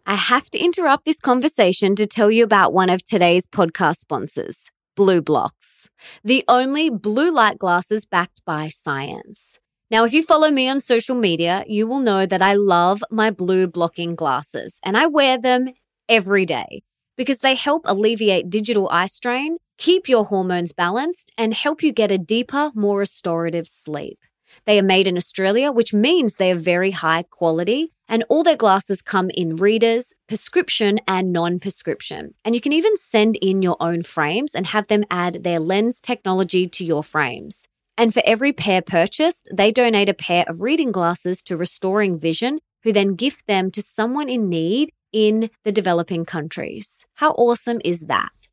I 0.06 0.16
have 0.16 0.50
to 0.50 0.58
interrupt 0.58 1.06
this 1.06 1.20
conversation 1.20 1.96
to 1.96 2.06
tell 2.06 2.30
you 2.30 2.44
about 2.44 2.74
one 2.74 2.90
of 2.90 3.02
today's 3.02 3.46
podcast 3.46 3.96
sponsors, 3.96 4.70
BLUblox, 4.98 5.88
the 6.22 6.44
only 6.46 6.90
blue 6.90 7.34
light 7.34 7.58
glasses 7.58 8.04
backed 8.04 8.44
by 8.44 8.68
science. 8.68 9.60
Now, 9.90 10.04
if 10.04 10.12
you 10.12 10.22
follow 10.22 10.50
me 10.50 10.68
on 10.68 10.80
social 10.80 11.14
media, 11.14 11.64
you 11.66 11.86
will 11.86 12.00
know 12.00 12.26
that 12.26 12.42
I 12.42 12.54
love 12.54 13.02
my 13.10 13.30
blue 13.30 13.66
blocking 13.66 14.14
glasses 14.14 14.78
and 14.84 14.96
I 14.96 15.06
wear 15.06 15.38
them 15.38 15.68
every 16.08 16.44
day 16.44 16.82
because 17.16 17.38
they 17.38 17.54
help 17.54 17.82
alleviate 17.86 18.50
digital 18.50 18.88
eye 18.90 19.06
strain, 19.06 19.56
keep 19.78 20.08
your 20.08 20.24
hormones 20.24 20.72
balanced, 20.72 21.32
and 21.36 21.54
help 21.54 21.82
you 21.82 21.92
get 21.92 22.10
a 22.10 22.18
deeper, 22.18 22.70
more 22.74 22.98
restorative 22.98 23.68
sleep. 23.68 24.18
They 24.66 24.78
are 24.78 24.84
made 24.84 25.06
in 25.06 25.16
Australia, 25.16 25.72
which 25.72 25.92
means 25.92 26.36
they 26.36 26.52
are 26.52 26.58
very 26.58 26.92
high 26.92 27.24
quality, 27.24 27.92
and 28.08 28.24
all 28.28 28.42
their 28.42 28.56
glasses 28.56 29.02
come 29.02 29.30
in 29.30 29.56
readers, 29.56 30.12
prescription, 30.28 31.00
and 31.08 31.32
non 31.32 31.58
prescription. 31.58 32.34
And 32.44 32.54
you 32.54 32.60
can 32.60 32.72
even 32.72 32.96
send 32.96 33.36
in 33.36 33.62
your 33.62 33.76
own 33.80 34.02
frames 34.02 34.54
and 34.54 34.66
have 34.66 34.86
them 34.86 35.04
add 35.10 35.42
their 35.44 35.58
lens 35.58 36.00
technology 36.00 36.68
to 36.68 36.84
your 36.84 37.02
frames. 37.02 37.66
And 37.96 38.12
for 38.12 38.22
every 38.24 38.52
pair 38.52 38.82
purchased, 38.82 39.48
they 39.52 39.70
donate 39.70 40.08
a 40.08 40.14
pair 40.14 40.44
of 40.48 40.60
reading 40.60 40.92
glasses 40.92 41.42
to 41.42 41.56
Restoring 41.56 42.18
Vision, 42.18 42.58
who 42.82 42.92
then 42.92 43.14
gift 43.14 43.46
them 43.46 43.70
to 43.70 43.82
someone 43.82 44.28
in 44.28 44.48
need 44.48 44.90
in 45.12 45.48
the 45.64 45.72
developing 45.72 46.24
countries. 46.24 47.06
How 47.14 47.30
awesome 47.32 47.80
is 47.84 48.00
that? 48.02 48.43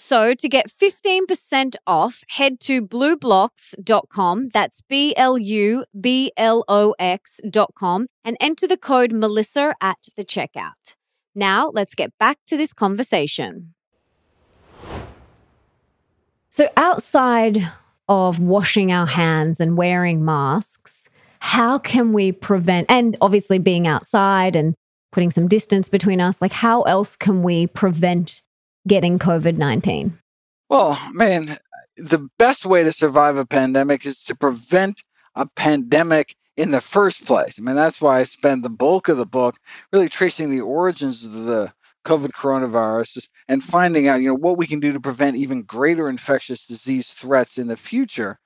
So 0.00 0.32
to 0.32 0.48
get 0.48 0.68
15% 0.68 1.74
off, 1.84 2.22
head 2.28 2.60
to 2.60 2.86
blublox.com. 2.86 4.50
That's 4.50 4.80
B 4.82 5.12
L 5.16 5.36
U 5.36 5.84
B 6.00 6.30
L 6.36 6.64
O 6.68 6.94
X.com 7.00 8.06
and 8.24 8.36
enter 8.40 8.68
the 8.68 8.76
code 8.76 9.12
Melissa 9.12 9.74
at 9.80 9.98
the 10.16 10.24
checkout. 10.24 10.94
Now 11.34 11.68
let's 11.70 11.96
get 11.96 12.16
back 12.16 12.38
to 12.46 12.56
this 12.56 12.72
conversation. 12.72 13.74
So 16.48 16.68
outside 16.76 17.58
of 18.08 18.38
washing 18.38 18.92
our 18.92 19.06
hands 19.06 19.58
and 19.58 19.76
wearing 19.76 20.24
masks, 20.24 21.10
how 21.40 21.76
can 21.76 22.12
we 22.12 22.30
prevent, 22.30 22.86
and 22.88 23.16
obviously 23.20 23.58
being 23.58 23.88
outside 23.88 24.54
and 24.54 24.76
putting 25.10 25.32
some 25.32 25.48
distance 25.48 25.88
between 25.88 26.20
us, 26.20 26.40
like 26.40 26.52
how 26.52 26.82
else 26.82 27.16
can 27.16 27.42
we 27.42 27.66
prevent 27.66 28.42
getting 28.88 29.18
COVID 29.18 29.56
19? 29.56 30.18
Well, 30.68 30.98
man, 31.12 31.58
the 31.96 32.28
best 32.38 32.66
way 32.66 32.84
to 32.84 32.92
survive 32.92 33.36
a 33.36 33.46
pandemic 33.46 34.04
is 34.04 34.22
to 34.24 34.34
prevent 34.34 35.04
a 35.34 35.46
pandemic 35.46 36.34
in 36.56 36.72
the 36.72 36.80
first 36.80 37.24
place. 37.24 37.58
I 37.58 37.62
mean, 37.62 37.76
that's 37.76 38.00
why 38.00 38.18
I 38.18 38.24
spend 38.24 38.64
the 38.64 38.70
bulk 38.70 39.08
of 39.08 39.16
the 39.16 39.26
book 39.26 39.56
really 39.92 40.08
tracing 40.08 40.50
the 40.50 40.60
origins 40.60 41.24
of 41.24 41.44
the 41.44 41.72
COVID 42.04 42.30
coronavirus 42.30 43.28
and 43.46 43.62
finding 43.62 44.08
out, 44.08 44.20
you 44.20 44.28
know, 44.28 44.34
what 44.34 44.58
we 44.58 44.66
can 44.66 44.80
do 44.80 44.92
to 44.92 45.00
prevent 45.00 45.36
even 45.36 45.62
greater 45.62 46.08
infectious 46.08 46.66
disease 46.66 47.10
threats 47.10 47.58
in 47.58 47.68
the 47.68 47.76
future. 47.76 48.38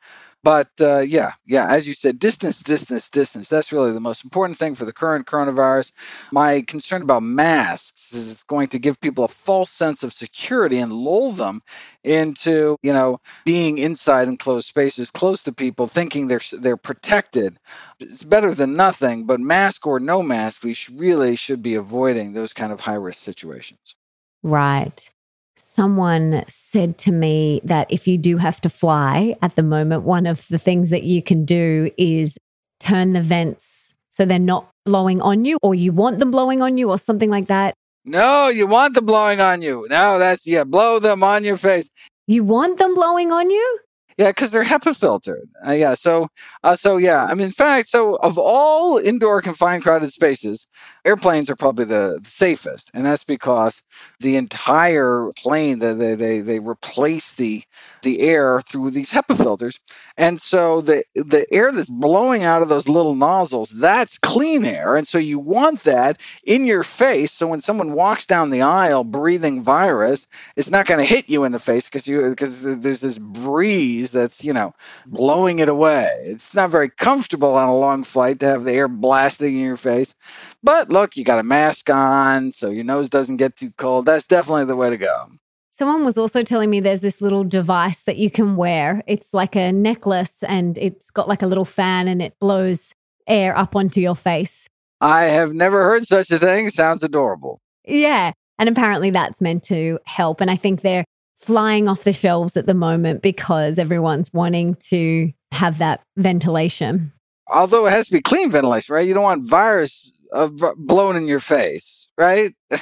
But 0.44 0.70
uh, 0.80 1.00
yeah, 1.00 1.32
yeah, 1.46 1.68
as 1.68 1.86
you 1.86 1.94
said, 1.94 2.18
distance, 2.18 2.62
distance, 2.62 3.08
distance. 3.08 3.48
That's 3.48 3.72
really 3.72 3.92
the 3.92 4.00
most 4.00 4.24
important 4.24 4.58
thing 4.58 4.74
for 4.74 4.84
the 4.84 4.92
current 4.92 5.26
coronavirus. 5.26 5.92
My 6.32 6.62
concern 6.62 7.02
about 7.02 7.22
masks 7.22 8.12
is 8.12 8.30
it's 8.30 8.42
going 8.42 8.68
to 8.68 8.78
give 8.80 9.00
people 9.00 9.24
a 9.24 9.28
false 9.28 9.70
sense 9.70 10.02
of 10.02 10.12
security 10.12 10.78
and 10.78 10.92
lull 10.92 11.30
them 11.30 11.62
into, 12.02 12.76
you 12.82 12.92
know, 12.92 13.20
being 13.44 13.78
inside 13.78 14.26
enclosed 14.26 14.66
spaces 14.68 15.10
close 15.10 15.44
to 15.44 15.52
people, 15.52 15.86
thinking 15.86 16.26
they're 16.26 16.40
they're 16.58 16.76
protected. 16.76 17.58
It's 18.00 18.24
better 18.24 18.52
than 18.52 18.74
nothing, 18.74 19.26
but 19.26 19.38
mask 19.38 19.86
or 19.86 20.00
no 20.00 20.22
mask, 20.22 20.64
we 20.64 20.76
really 20.92 21.36
should 21.36 21.62
be 21.62 21.76
avoiding 21.76 22.32
those 22.32 22.52
kind 22.52 22.72
of 22.72 22.80
high 22.80 22.94
risk 22.94 23.22
situations. 23.22 23.94
Right 24.42 25.08
someone 25.56 26.44
said 26.48 26.98
to 26.98 27.12
me 27.12 27.60
that 27.64 27.86
if 27.90 28.08
you 28.08 28.18
do 28.18 28.36
have 28.38 28.60
to 28.62 28.68
fly 28.68 29.36
at 29.42 29.56
the 29.56 29.62
moment, 29.62 30.02
one 30.02 30.26
of 30.26 30.46
the 30.48 30.58
things 30.58 30.90
that 30.90 31.02
you 31.02 31.22
can 31.22 31.44
do 31.44 31.90
is 31.96 32.38
turn 32.80 33.12
the 33.12 33.20
vents 33.20 33.94
so 34.10 34.24
they're 34.24 34.38
not 34.38 34.68
blowing 34.84 35.22
on 35.22 35.44
you, 35.44 35.56
or 35.62 35.74
you 35.74 35.90
want 35.90 36.18
them 36.18 36.30
blowing 36.30 36.60
on 36.60 36.76
you, 36.76 36.90
or 36.90 36.98
something 36.98 37.30
like 37.30 37.46
that. 37.46 37.74
No, 38.04 38.48
you 38.48 38.66
want 38.66 38.94
them 38.94 39.06
blowing 39.06 39.40
on 39.40 39.62
you. 39.62 39.86
No, 39.88 40.18
that's, 40.18 40.46
yeah, 40.46 40.64
blow 40.64 40.98
them 40.98 41.22
on 41.24 41.44
your 41.44 41.56
face. 41.56 41.88
You 42.26 42.44
want 42.44 42.78
them 42.78 42.94
blowing 42.94 43.32
on 43.32 43.50
you? 43.50 43.78
Yeah, 44.18 44.28
because 44.28 44.50
they're 44.50 44.64
HEPA 44.64 44.98
filtered. 44.98 45.48
Uh, 45.66 45.72
yeah, 45.72 45.94
so 45.94 46.28
uh, 46.62 46.76
so 46.76 46.98
yeah. 46.98 47.24
I 47.24 47.34
mean, 47.34 47.46
in 47.46 47.52
fact, 47.52 47.88
so 47.88 48.16
of 48.16 48.38
all 48.38 48.98
indoor 48.98 49.40
confined 49.40 49.82
crowded 49.82 50.12
spaces, 50.12 50.66
airplanes 51.04 51.50
are 51.50 51.56
probably 51.56 51.84
the, 51.84 52.20
safest, 52.24 52.90
and 52.94 53.04
that's 53.04 53.24
because 53.24 53.82
the 54.20 54.36
entire 54.36 55.30
plane 55.36 55.78
they 55.78 56.14
they, 56.14 56.40
they 56.40 56.58
replace 56.58 57.32
the 57.32 57.62
the 58.02 58.20
air 58.20 58.60
through 58.60 58.90
these 58.90 59.12
HEPA 59.12 59.36
filters, 59.36 59.80
and 60.16 60.40
so 60.40 60.80
the 60.80 61.04
the 61.14 61.46
air 61.52 61.72
that's 61.72 61.90
blowing 61.90 62.44
out 62.44 62.62
of 62.62 62.68
those 62.68 62.88
little 62.88 63.14
nozzles 63.14 63.70
that's 63.70 64.18
clean 64.18 64.64
air, 64.64 64.96
and 64.96 65.06
so 65.06 65.18
you 65.18 65.38
want 65.38 65.80
that 65.80 66.18
in 66.44 66.64
your 66.64 66.82
face. 66.82 67.32
So 67.32 67.46
when 67.46 67.60
someone 67.60 67.92
walks 67.92 68.26
down 68.26 68.50
the 68.50 68.62
aisle 68.62 69.04
breathing 69.04 69.62
virus, 69.62 70.26
it's 70.56 70.70
not 70.70 70.86
going 70.86 71.00
to 71.00 71.06
hit 71.14 71.28
you 71.28 71.44
in 71.44 71.52
the 71.52 71.58
face 71.58 71.88
because 71.88 72.06
you 72.06 72.30
because 72.30 72.62
there's 72.80 73.00
this 73.00 73.18
breeze 73.18 74.12
that's 74.12 74.44
you 74.44 74.52
know 74.52 74.74
blowing 75.06 75.58
it 75.58 75.68
away. 75.68 76.08
It's 76.24 76.54
not 76.54 76.70
very 76.70 76.88
comfortable 76.88 77.54
on 77.54 77.68
a 77.68 77.76
long 77.76 78.04
flight 78.04 78.40
to 78.40 78.46
have 78.46 78.64
the 78.64 78.72
air 78.72 78.88
blasting 78.88 79.54
in 79.54 79.60
your 79.60 79.76
face, 79.76 80.14
but 80.62 80.91
look, 80.92 81.16
you 81.16 81.24
got 81.24 81.38
a 81.38 81.42
mask 81.42 81.90
on, 81.90 82.52
so 82.52 82.68
your 82.68 82.84
nose 82.84 83.10
doesn't 83.10 83.38
get 83.38 83.56
too 83.56 83.72
cold. 83.76 84.06
That's 84.06 84.26
definitely 84.26 84.66
the 84.66 84.76
way 84.76 84.90
to 84.90 84.96
go. 84.96 85.32
Someone 85.70 86.04
was 86.04 86.18
also 86.18 86.42
telling 86.42 86.68
me 86.68 86.80
there's 86.80 87.00
this 87.00 87.22
little 87.22 87.44
device 87.44 88.02
that 88.02 88.18
you 88.18 88.30
can 88.30 88.56
wear. 88.56 89.02
It's 89.06 89.32
like 89.32 89.56
a 89.56 89.72
necklace 89.72 90.42
and 90.42 90.76
it's 90.76 91.10
got 91.10 91.28
like 91.28 91.42
a 91.42 91.46
little 91.46 91.64
fan 91.64 92.08
and 92.08 92.20
it 92.20 92.38
blows 92.38 92.94
air 93.26 93.56
up 93.56 93.74
onto 93.74 94.00
your 94.00 94.14
face. 94.14 94.68
I 95.00 95.22
have 95.22 95.54
never 95.54 95.82
heard 95.82 96.04
such 96.04 96.30
a 96.30 96.38
thing. 96.38 96.68
Sounds 96.68 97.02
adorable. 97.02 97.58
Yeah. 97.86 98.32
And 98.58 98.68
apparently 98.68 99.10
that's 99.10 99.40
meant 99.40 99.64
to 99.64 99.98
help. 100.04 100.40
And 100.40 100.50
I 100.50 100.56
think 100.56 100.82
they're 100.82 101.04
flying 101.38 101.88
off 101.88 102.04
the 102.04 102.12
shelves 102.12 102.56
at 102.56 102.66
the 102.66 102.74
moment 102.74 103.22
because 103.22 103.78
everyone's 103.78 104.32
wanting 104.32 104.76
to 104.90 105.32
have 105.50 105.78
that 105.78 106.02
ventilation. 106.16 107.12
Although 107.48 107.86
it 107.86 107.90
has 107.90 108.06
to 108.06 108.12
be 108.12 108.20
clean 108.20 108.50
ventilation, 108.50 108.94
right? 108.94 109.08
You 109.08 109.14
don't 109.14 109.24
want 109.24 109.48
virus 109.48 110.12
uh, 110.32 110.48
blown 110.76 111.16
in 111.16 111.26
your 111.26 111.40
face, 111.40 112.08
right? 112.16 112.52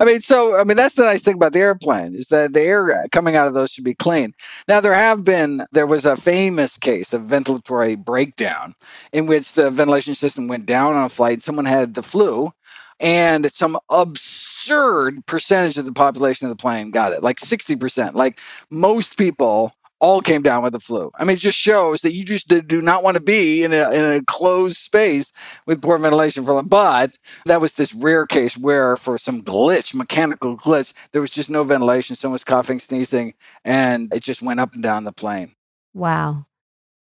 I 0.00 0.04
mean, 0.04 0.20
so 0.20 0.58
I 0.58 0.64
mean 0.64 0.76
that's 0.76 0.96
the 0.96 1.04
nice 1.04 1.22
thing 1.22 1.34
about 1.34 1.52
the 1.52 1.60
airplane 1.60 2.14
is 2.14 2.28
that 2.28 2.52
the 2.52 2.60
air 2.60 3.06
coming 3.12 3.36
out 3.36 3.48
of 3.48 3.54
those 3.54 3.70
should 3.70 3.84
be 3.84 3.94
clean. 3.94 4.32
Now 4.68 4.80
there 4.80 4.94
have 4.94 5.24
been 5.24 5.64
there 5.72 5.86
was 5.86 6.04
a 6.04 6.16
famous 6.16 6.76
case 6.76 7.12
of 7.12 7.22
ventilatory 7.22 7.96
breakdown 7.96 8.74
in 9.12 9.26
which 9.26 9.52
the 9.52 9.70
ventilation 9.70 10.14
system 10.14 10.48
went 10.48 10.66
down 10.66 10.96
on 10.96 11.04
a 11.04 11.08
flight. 11.08 11.42
Someone 11.42 11.66
had 11.66 11.94
the 11.94 12.02
flu, 12.02 12.52
and 13.00 13.50
some 13.52 13.78
absurd 13.90 15.24
percentage 15.26 15.78
of 15.78 15.86
the 15.86 15.92
population 15.92 16.46
of 16.46 16.50
the 16.50 16.60
plane 16.60 16.90
got 16.90 17.12
it, 17.12 17.22
like 17.22 17.40
sixty 17.40 17.76
percent. 17.76 18.14
Like 18.14 18.38
most 18.70 19.16
people 19.16 19.72
all 20.02 20.20
came 20.20 20.42
down 20.42 20.64
with 20.64 20.72
the 20.72 20.80
flu. 20.80 21.12
I 21.14 21.24
mean, 21.24 21.36
it 21.36 21.40
just 21.40 21.56
shows 21.56 22.02
that 22.02 22.12
you 22.12 22.24
just 22.24 22.48
do 22.48 22.82
not 22.82 23.04
want 23.04 23.16
to 23.16 23.22
be 23.22 23.62
in 23.62 23.72
a, 23.72 23.90
in 23.92 24.04
a 24.04 24.24
closed 24.26 24.76
space 24.76 25.32
with 25.64 25.80
poor 25.80 25.96
ventilation 25.96 26.44
for 26.44 26.60
But 26.64 27.16
that 27.46 27.60
was 27.60 27.74
this 27.74 27.94
rare 27.94 28.26
case 28.26 28.58
where 28.58 28.96
for 28.96 29.16
some 29.16 29.42
glitch, 29.42 29.94
mechanical 29.94 30.56
glitch, 30.56 30.92
there 31.12 31.20
was 31.20 31.30
just 31.30 31.48
no 31.48 31.62
ventilation. 31.62 32.16
Someone 32.16 32.32
was 32.32 32.42
coughing, 32.42 32.80
sneezing, 32.80 33.34
and 33.64 34.12
it 34.12 34.24
just 34.24 34.42
went 34.42 34.58
up 34.58 34.74
and 34.74 34.82
down 34.82 35.04
the 35.04 35.12
plane. 35.12 35.54
Wow. 35.94 36.46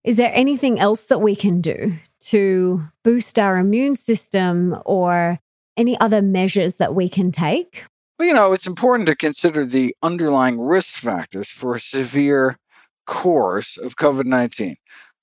Is 0.03 0.17
there 0.17 0.33
anything 0.35 0.81
else 0.81 1.07
that 1.07 1.21
we 1.21 1.37
can 1.37 1.61
do 1.61 1.95
to 2.21 2.83
boost 3.05 3.39
our 3.39 3.59
immune 3.59 3.95
system 3.95 4.77
or 4.85 5.39
any 5.77 5.97
other 6.01 6.21
measures 6.21 6.79
that 6.79 6.97
we 6.97 7.09
can 7.09 7.31
take? 7.31 7.85
Well, 8.19 8.27
you 8.27 8.35
know, 8.35 8.53
it's 8.53 8.67
important 8.67 9.09
to 9.09 9.15
consider 9.15 9.65
the 9.65 9.95
underlying 10.03 10.61
risk 10.61 10.95
factors 10.95 11.49
for 11.49 11.79
severe 11.79 12.59
course 13.09 13.77
of 13.77 13.97
COVID 13.97 14.27
19 14.27 14.77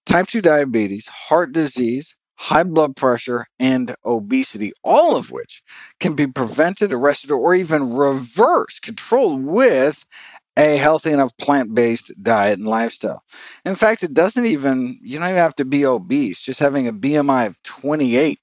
type 0.06 0.28
2 0.28 0.41
diabetes, 0.41 1.08
heart 1.08 1.52
disease, 1.52 2.15
high 2.36 2.63
blood 2.63 2.95
pressure, 2.95 3.45
and 3.60 3.95
obesity, 4.04 4.74
all 4.84 5.15
of 5.15 5.32
which 5.32 5.63
can 6.00 6.13
be 6.13 6.28
prevented, 6.28 6.91
arrested, 6.91 7.32
or 7.32 7.56
even 7.56 7.93
reversed, 7.93 8.82
controlled 8.82 9.45
with 9.45 10.06
a 10.58 10.78
healthy 10.78 11.12
enough 11.12 11.36
plant 11.38 11.74
based 11.76 12.12
diet 12.21 12.58
and 12.58 12.67
lifestyle. 12.67 13.24
In 13.65 13.76
fact, 13.76 14.04
it 14.04 14.13
doesn't 14.13 14.45
even, 14.45 14.98
you 15.02 15.19
don't 15.19 15.30
even 15.30 15.38
have 15.38 15.56
to 15.56 15.65
be 15.65 15.86
obese. 15.86 16.41
Just 16.41 16.60
having 16.60 16.88
a 16.88 16.93
BMI 16.93 17.48
of 17.48 17.62
28 17.63 18.39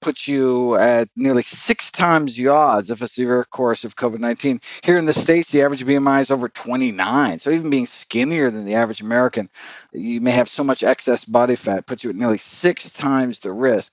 puts 0.00 0.28
you 0.28 0.76
at 0.76 1.08
nearly 1.16 1.42
six 1.42 1.90
times 1.90 2.36
the 2.36 2.48
odds 2.48 2.90
of 2.90 3.02
a 3.02 3.08
severe 3.08 3.44
course 3.44 3.84
of 3.84 3.96
COVID 3.96 4.18
19. 4.18 4.60
Here 4.82 4.98
in 4.98 5.06
the 5.06 5.12
States, 5.12 5.50
the 5.50 5.62
average 5.62 5.84
BMI 5.84 6.20
is 6.20 6.30
over 6.30 6.48
29. 6.48 7.38
So 7.38 7.50
even 7.50 7.70
being 7.70 7.86
skinnier 7.86 8.50
than 8.50 8.64
the 8.64 8.74
average 8.74 9.00
American, 9.00 9.48
you 9.92 10.20
may 10.20 10.32
have 10.32 10.48
so 10.48 10.64
much 10.64 10.82
excess 10.82 11.24
body 11.24 11.56
fat, 11.56 11.86
puts 11.86 12.04
you 12.04 12.10
at 12.10 12.16
nearly 12.16 12.38
six 12.38 12.90
times 12.90 13.40
the 13.40 13.52
risk. 13.52 13.92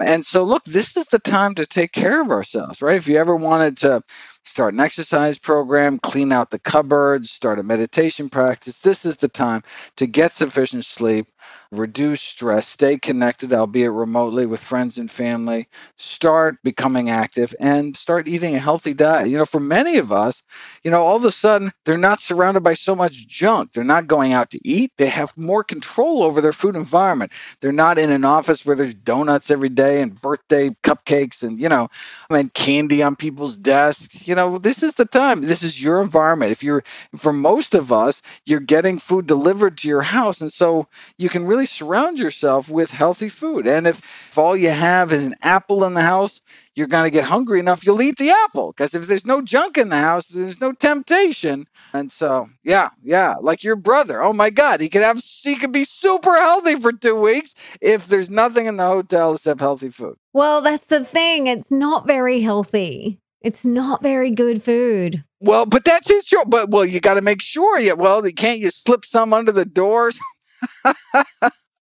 And 0.00 0.24
so, 0.24 0.44
look, 0.44 0.64
this 0.64 0.96
is 0.96 1.06
the 1.06 1.18
time 1.18 1.54
to 1.56 1.66
take 1.66 1.92
care 1.92 2.22
of 2.22 2.30
ourselves, 2.30 2.80
right? 2.80 2.96
If 2.96 3.06
you 3.06 3.18
ever 3.18 3.36
wanted 3.36 3.76
to 3.78 4.02
start 4.44 4.72
an 4.72 4.80
exercise 4.80 5.38
program, 5.38 5.98
clean 5.98 6.32
out 6.32 6.50
the 6.50 6.58
cupboards, 6.58 7.30
start 7.30 7.58
a 7.58 7.62
meditation 7.62 8.28
practice. 8.28 8.80
This 8.80 9.04
is 9.04 9.16
the 9.16 9.28
time 9.28 9.62
to 9.96 10.06
get 10.06 10.32
sufficient 10.32 10.86
sleep, 10.86 11.26
reduce 11.72 12.20
stress, 12.20 12.66
stay 12.66 12.98
connected, 12.98 13.52
albeit 13.52 13.92
remotely, 13.92 14.46
with 14.46 14.62
friends 14.62 14.98
and 14.98 15.10
family, 15.10 15.68
start 15.96 16.56
becoming 16.64 17.08
active, 17.08 17.54
and 17.60 17.96
start 17.96 18.26
eating 18.26 18.54
a 18.54 18.58
healthy 18.58 18.92
diet. 18.92 19.28
You 19.28 19.38
know, 19.38 19.44
for 19.44 19.60
many 19.60 19.96
of 19.96 20.10
us, 20.10 20.42
you 20.82 20.90
know, 20.90 21.02
all 21.02 21.16
of 21.16 21.24
a 21.24 21.30
sudden 21.30 21.72
they're 21.84 21.96
not 21.96 22.20
surrounded 22.20 22.62
by 22.62 22.74
so 22.74 22.96
much 22.96 23.28
junk. 23.28 23.72
They're 23.72 23.84
not 23.84 24.06
going 24.06 24.32
out 24.32 24.50
to 24.50 24.60
eat. 24.64 24.92
They 24.96 25.08
have 25.08 25.36
more 25.36 25.62
control 25.62 26.22
over 26.22 26.40
their 26.40 26.52
food 26.52 26.74
environment. 26.74 27.32
They're 27.60 27.72
not 27.72 27.98
in 27.98 28.10
an 28.10 28.24
office 28.24 28.66
where 28.66 28.76
there's 28.76 28.94
donuts 28.94 29.50
every 29.50 29.68
day 29.68 30.02
and 30.02 30.20
birthday 30.20 30.70
cupcakes 30.82 31.42
and, 31.42 31.58
you 31.58 31.68
know, 31.68 31.88
I 32.28 32.34
mean, 32.34 32.50
candy 32.54 33.02
on 33.02 33.16
people's 33.16 33.58
desks. 33.58 34.26
You 34.26 34.34
know, 34.34 34.58
this 34.58 34.82
is 34.82 34.94
the 34.94 35.04
time. 35.04 35.42
This 35.42 35.62
is 35.62 35.82
your 35.82 36.02
environment. 36.02 36.52
If 36.52 36.62
you're, 36.62 36.82
for 37.16 37.32
most 37.32 37.74
of 37.74 37.92
us, 37.92 38.22
you're 38.44 38.60
getting 38.60 38.98
food 38.98 39.26
delivered 39.26 39.78
to 39.78 39.88
your 39.88 40.02
house. 40.02 40.40
And 40.40 40.52
so 40.52 40.88
you 41.16 41.28
can 41.28 41.46
really 41.46 41.59
really 41.60 41.66
surround 41.66 42.18
yourself 42.18 42.70
with 42.70 42.92
healthy 42.92 43.28
food. 43.28 43.66
And 43.66 43.86
if, 43.86 43.98
if 44.30 44.38
all 44.38 44.56
you 44.56 44.70
have 44.70 45.12
is 45.12 45.26
an 45.26 45.34
apple 45.42 45.84
in 45.84 45.92
the 45.92 46.00
house, 46.00 46.40
you're 46.74 46.86
going 46.86 47.04
to 47.04 47.10
get 47.10 47.24
hungry 47.24 47.60
enough, 47.60 47.84
you'll 47.84 48.00
eat 48.00 48.16
the 48.16 48.30
apple. 48.30 48.72
Because 48.72 48.94
if 48.94 49.06
there's 49.06 49.26
no 49.26 49.42
junk 49.42 49.76
in 49.76 49.90
the 49.90 49.98
house, 49.98 50.28
there's 50.28 50.58
no 50.58 50.72
temptation. 50.72 51.66
And 51.92 52.10
so, 52.10 52.48
yeah, 52.64 52.90
yeah, 53.02 53.34
like 53.42 53.62
your 53.62 53.76
brother. 53.76 54.22
Oh 54.22 54.32
my 54.32 54.48
God, 54.48 54.80
he 54.80 54.88
could 54.88 55.02
have, 55.02 55.20
he 55.42 55.54
could 55.54 55.72
be 55.72 55.84
super 55.84 56.34
healthy 56.36 56.76
for 56.76 56.92
two 56.92 57.20
weeks 57.20 57.54
if 57.82 58.06
there's 58.06 58.30
nothing 58.30 58.64
in 58.64 58.78
the 58.78 58.86
hotel 58.86 59.34
except 59.34 59.60
healthy 59.60 59.90
food. 59.90 60.16
Well, 60.32 60.62
that's 60.62 60.86
the 60.86 61.04
thing. 61.04 61.46
It's 61.46 61.70
not 61.70 62.06
very 62.06 62.40
healthy. 62.40 63.18
It's 63.42 63.66
not 63.66 64.02
very 64.02 64.30
good 64.30 64.62
food. 64.62 65.24
Well, 65.40 65.66
but 65.66 65.84
that's 65.84 66.08
his 66.08 66.26
show. 66.26 66.44
But 66.46 66.70
well, 66.70 66.86
you 66.86 67.00
got 67.00 67.14
to 67.14 67.22
make 67.22 67.42
sure. 67.42 67.78
Yeah, 67.78 67.94
well, 67.94 68.22
can't 68.32 68.60
you 68.60 68.70
slip 68.70 69.04
some 69.04 69.34
under 69.34 69.52
the 69.52 69.64
doors? 69.64 70.20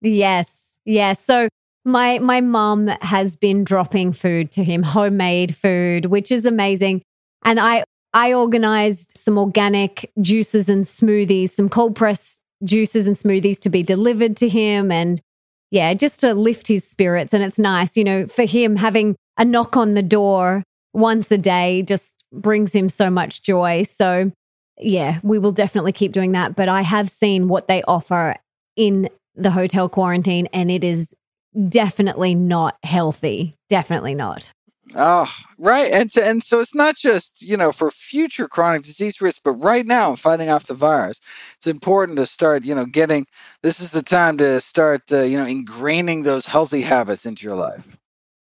Yes. 0.01 0.77
Yes. 0.85 1.23
So 1.23 1.49
my 1.85 2.19
my 2.19 2.41
mom 2.41 2.87
has 3.01 3.35
been 3.35 3.63
dropping 3.63 4.13
food 4.13 4.51
to 4.51 4.63
him, 4.63 4.83
homemade 4.83 5.55
food, 5.55 6.05
which 6.07 6.31
is 6.31 6.45
amazing. 6.45 7.01
And 7.43 7.59
I 7.59 7.83
I 8.13 8.33
organized 8.33 9.13
some 9.17 9.37
organic 9.37 10.11
juices 10.21 10.69
and 10.69 10.85
smoothies, 10.85 11.49
some 11.49 11.69
cold 11.69 11.95
press 11.95 12.39
juices 12.63 13.07
and 13.07 13.15
smoothies 13.15 13.59
to 13.59 13.69
be 13.69 13.83
delivered 13.83 14.37
to 14.37 14.47
him 14.47 14.91
and 14.91 15.19
yeah, 15.71 15.93
just 15.95 16.19
to 16.19 16.33
lift 16.33 16.67
his 16.67 16.87
spirits 16.87 17.33
and 17.33 17.43
it's 17.43 17.57
nice, 17.57 17.97
you 17.97 18.03
know, 18.03 18.27
for 18.27 18.43
him 18.43 18.75
having 18.75 19.15
a 19.37 19.43
knock 19.43 19.75
on 19.75 19.95
the 19.95 20.03
door 20.03 20.63
once 20.93 21.31
a 21.31 21.37
day 21.37 21.81
just 21.81 22.23
brings 22.31 22.73
him 22.73 22.87
so 22.87 23.09
much 23.09 23.41
joy. 23.41 23.83
So 23.83 24.31
yeah, 24.79 25.19
we 25.23 25.39
will 25.39 25.51
definitely 25.51 25.91
keep 25.91 26.11
doing 26.11 26.31
that, 26.33 26.55
but 26.55 26.69
I 26.69 26.83
have 26.83 27.09
seen 27.09 27.47
what 27.47 27.67
they 27.67 27.81
offer 27.83 28.35
in 28.75 29.09
the 29.35 29.51
hotel 29.51 29.89
quarantine, 29.89 30.47
and 30.53 30.69
it 30.69 30.83
is 30.83 31.13
definitely 31.69 32.35
not 32.35 32.77
healthy. 32.83 33.55
Definitely 33.69 34.15
not. 34.15 34.51
Oh, 34.95 35.31
right. 35.57 35.91
And 35.91 36.11
so, 36.11 36.21
and 36.21 36.43
so 36.43 36.59
it's 36.59 36.75
not 36.75 36.95
just, 36.95 37.41
you 37.41 37.57
know, 37.57 37.71
for 37.71 37.89
future 37.89 38.47
chronic 38.47 38.83
disease 38.83 39.21
risk, 39.21 39.41
but 39.43 39.53
right 39.53 39.85
now 39.85 40.15
fighting 40.15 40.49
off 40.49 40.65
the 40.65 40.73
virus. 40.73 41.19
It's 41.57 41.67
important 41.67 42.17
to 42.17 42.25
start, 42.25 42.63
you 42.63 42.75
know, 42.75 42.85
getting 42.85 43.25
this 43.63 43.79
is 43.79 43.91
the 43.91 44.03
time 44.03 44.37
to 44.37 44.59
start, 44.59 45.11
uh, 45.11 45.21
you 45.21 45.37
know, 45.37 45.45
ingraining 45.45 46.23
those 46.23 46.47
healthy 46.47 46.81
habits 46.81 47.25
into 47.25 47.45
your 47.45 47.55
life. 47.55 47.97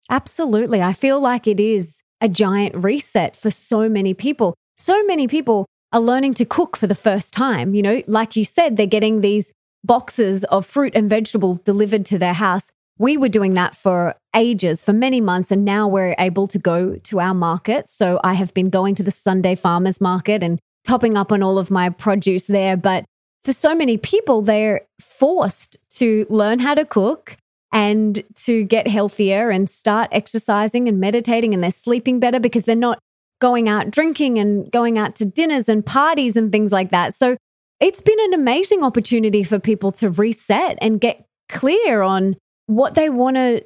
Absolutely. 0.09 0.81
I 0.81 0.93
feel 0.93 1.19
like 1.19 1.47
it 1.47 1.59
is 1.59 2.01
a 2.21 2.29
giant 2.29 2.75
reset 2.75 3.35
for 3.35 3.49
so 3.49 3.89
many 3.89 4.13
people. 4.13 4.53
So 4.77 5.03
many 5.05 5.27
people 5.27 5.65
are 5.91 6.01
learning 6.01 6.33
to 6.35 6.45
cook 6.45 6.75
for 6.75 6.87
the 6.87 6.95
first 6.95 7.33
time. 7.33 7.73
You 7.73 7.81
know, 7.81 8.03
like 8.05 8.35
you 8.35 8.45
said, 8.45 8.75
they're 8.75 8.85
getting 8.85 9.21
these 9.21 9.51
boxes 9.83 10.43
of 10.45 10.65
fruit 10.65 10.93
and 10.95 11.09
vegetables 11.09 11.59
delivered 11.59 12.05
to 12.07 12.17
their 12.17 12.33
house. 12.33 12.71
We 12.97 13.17
were 13.17 13.29
doing 13.29 13.55
that 13.55 13.75
for 13.75 14.15
ages, 14.35 14.83
for 14.83 14.93
many 14.93 15.19
months, 15.19 15.51
and 15.51 15.65
now 15.65 15.87
we're 15.87 16.15
able 16.19 16.47
to 16.47 16.59
go 16.59 16.95
to 16.95 17.19
our 17.19 17.33
market. 17.33 17.89
So 17.89 18.19
I 18.23 18.33
have 18.33 18.53
been 18.53 18.69
going 18.69 18.95
to 18.95 19.03
the 19.03 19.11
Sunday 19.11 19.55
farmers 19.55 19.99
market 19.99 20.43
and 20.43 20.59
topping 20.83 21.17
up 21.17 21.31
on 21.31 21.41
all 21.41 21.57
of 21.57 21.71
my 21.71 21.89
produce 21.89 22.45
there. 22.45 22.77
But 22.77 23.05
for 23.43 23.51
so 23.51 23.73
many 23.73 23.97
people, 23.97 24.41
they're 24.41 24.81
forced 25.01 25.77
to 25.97 26.25
learn 26.29 26.59
how 26.59 26.75
to 26.75 26.85
cook 26.85 27.35
and 27.71 28.23
to 28.35 28.63
get 28.63 28.87
healthier 28.87 29.49
and 29.49 29.67
start 29.67 30.07
exercising 30.11 30.87
and 30.87 30.99
meditating, 30.99 31.53
and 31.53 31.63
they're 31.63 31.71
sleeping 31.71 32.19
better 32.19 32.39
because 32.39 32.65
they're 32.65 32.75
not 32.75 32.99
going 33.41 33.67
out 33.67 33.89
drinking 33.89 34.37
and 34.37 34.71
going 34.71 34.97
out 34.97 35.15
to 35.15 35.25
dinners 35.25 35.67
and 35.67 35.85
parties 35.85 36.37
and 36.37 36.51
things 36.51 36.71
like 36.71 36.91
that. 36.91 37.13
So 37.15 37.35
it's 37.79 38.01
been 38.01 38.19
an 38.19 38.33
amazing 38.33 38.83
opportunity 38.83 39.43
for 39.43 39.59
people 39.59 39.91
to 39.93 40.09
reset 40.09 40.77
and 40.81 41.01
get 41.01 41.25
clear 41.49 42.01
on 42.01 42.35
what 42.67 42.95
they 42.95 43.09
want 43.09 43.35
to 43.37 43.63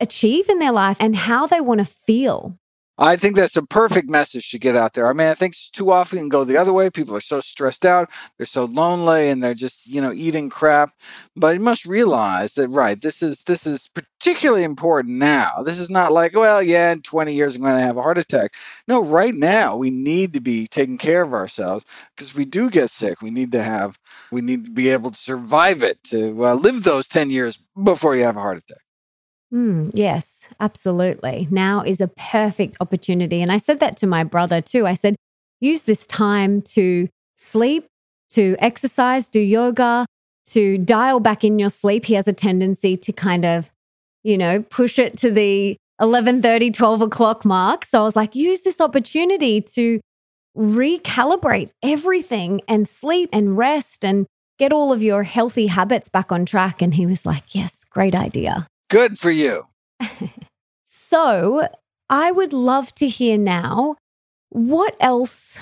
achieve 0.00 0.48
in 0.48 0.58
their 0.58 0.72
life 0.72 0.96
and 1.00 1.14
how 1.14 1.46
they 1.46 1.60
want 1.60 1.78
to 1.78 1.84
feel. 1.84 2.58
I 3.04 3.16
think 3.16 3.34
that's 3.34 3.56
a 3.56 3.66
perfect 3.66 4.08
message 4.08 4.50
to 4.52 4.60
get 4.60 4.76
out 4.76 4.92
there. 4.92 5.08
I 5.08 5.12
mean, 5.12 5.26
I 5.26 5.34
think 5.34 5.56
too 5.72 5.90
often 5.90 6.20
can 6.20 6.28
go 6.28 6.44
the 6.44 6.56
other 6.56 6.72
way. 6.72 6.88
People 6.88 7.16
are 7.16 7.20
so 7.20 7.40
stressed 7.40 7.84
out, 7.84 8.08
they're 8.38 8.46
so 8.46 8.64
lonely, 8.66 9.28
and 9.28 9.42
they're 9.42 9.54
just 9.54 9.88
you 9.88 10.00
know 10.00 10.12
eating 10.12 10.48
crap. 10.48 10.92
But 11.34 11.54
you 11.56 11.60
must 11.60 11.84
realize 11.84 12.54
that 12.54 12.68
right, 12.68 13.00
this 13.02 13.20
is 13.20 13.42
this 13.42 13.66
is 13.66 13.88
particularly 13.88 14.62
important 14.62 15.16
now. 15.18 15.62
This 15.64 15.80
is 15.80 15.90
not 15.90 16.12
like 16.12 16.36
well, 16.36 16.62
yeah, 16.62 16.92
in 16.92 17.02
twenty 17.02 17.34
years 17.34 17.56
I'm 17.56 17.62
going 17.62 17.74
to 17.74 17.82
have 17.82 17.96
a 17.96 18.02
heart 18.02 18.18
attack. 18.18 18.54
No, 18.86 19.02
right 19.04 19.34
now 19.34 19.76
we 19.76 19.90
need 19.90 20.32
to 20.34 20.40
be 20.40 20.68
taking 20.68 20.98
care 20.98 21.22
of 21.22 21.32
ourselves 21.34 21.84
because 22.16 22.30
if 22.30 22.36
we 22.36 22.44
do 22.44 22.70
get 22.70 22.90
sick, 22.90 23.20
we 23.20 23.32
need 23.32 23.50
to 23.52 23.64
have 23.64 23.98
we 24.30 24.42
need 24.42 24.66
to 24.66 24.70
be 24.70 24.90
able 24.90 25.10
to 25.10 25.18
survive 25.18 25.82
it 25.82 26.04
to 26.04 26.46
uh, 26.46 26.54
live 26.54 26.84
those 26.84 27.08
ten 27.08 27.30
years 27.30 27.58
before 27.82 28.14
you 28.14 28.22
have 28.22 28.36
a 28.36 28.40
heart 28.40 28.58
attack. 28.58 28.81
Mm, 29.52 29.90
yes, 29.92 30.48
absolutely. 30.60 31.46
Now 31.50 31.82
is 31.82 32.00
a 32.00 32.08
perfect 32.08 32.76
opportunity. 32.80 33.42
And 33.42 33.52
I 33.52 33.58
said 33.58 33.80
that 33.80 33.96
to 33.98 34.06
my 34.06 34.24
brother 34.24 34.60
too. 34.60 34.86
I 34.86 34.94
said, 34.94 35.14
use 35.60 35.82
this 35.82 36.06
time 36.06 36.62
to 36.62 37.08
sleep, 37.36 37.86
to 38.30 38.56
exercise, 38.60 39.28
do 39.28 39.40
yoga, 39.40 40.06
to 40.46 40.78
dial 40.78 41.20
back 41.20 41.44
in 41.44 41.58
your 41.58 41.70
sleep. 41.70 42.06
He 42.06 42.14
has 42.14 42.26
a 42.26 42.32
tendency 42.32 42.96
to 42.96 43.12
kind 43.12 43.44
of, 43.44 43.70
you 44.22 44.38
know, 44.38 44.62
push 44.62 44.98
it 44.98 45.18
to 45.18 45.30
the 45.30 45.76
30, 46.00 46.70
12 46.70 47.02
o'clock 47.02 47.44
mark. 47.44 47.84
So 47.84 48.00
I 48.00 48.04
was 48.04 48.16
like, 48.16 48.34
use 48.34 48.62
this 48.62 48.80
opportunity 48.80 49.60
to 49.60 50.00
recalibrate 50.56 51.70
everything 51.82 52.62
and 52.66 52.88
sleep 52.88 53.28
and 53.32 53.56
rest 53.56 54.04
and 54.04 54.26
get 54.58 54.72
all 54.72 54.92
of 54.92 55.02
your 55.02 55.22
healthy 55.24 55.66
habits 55.66 56.08
back 56.08 56.32
on 56.32 56.46
track. 56.46 56.80
And 56.80 56.94
he 56.94 57.06
was 57.06 57.26
like, 57.26 57.54
yes, 57.54 57.84
great 57.84 58.14
idea. 58.14 58.66
Good 58.92 59.18
for 59.18 59.30
you. 59.30 59.68
so, 60.84 61.66
I 62.10 62.30
would 62.30 62.52
love 62.52 62.94
to 62.96 63.08
hear 63.08 63.38
now 63.38 63.96
what 64.50 64.94
else 65.00 65.58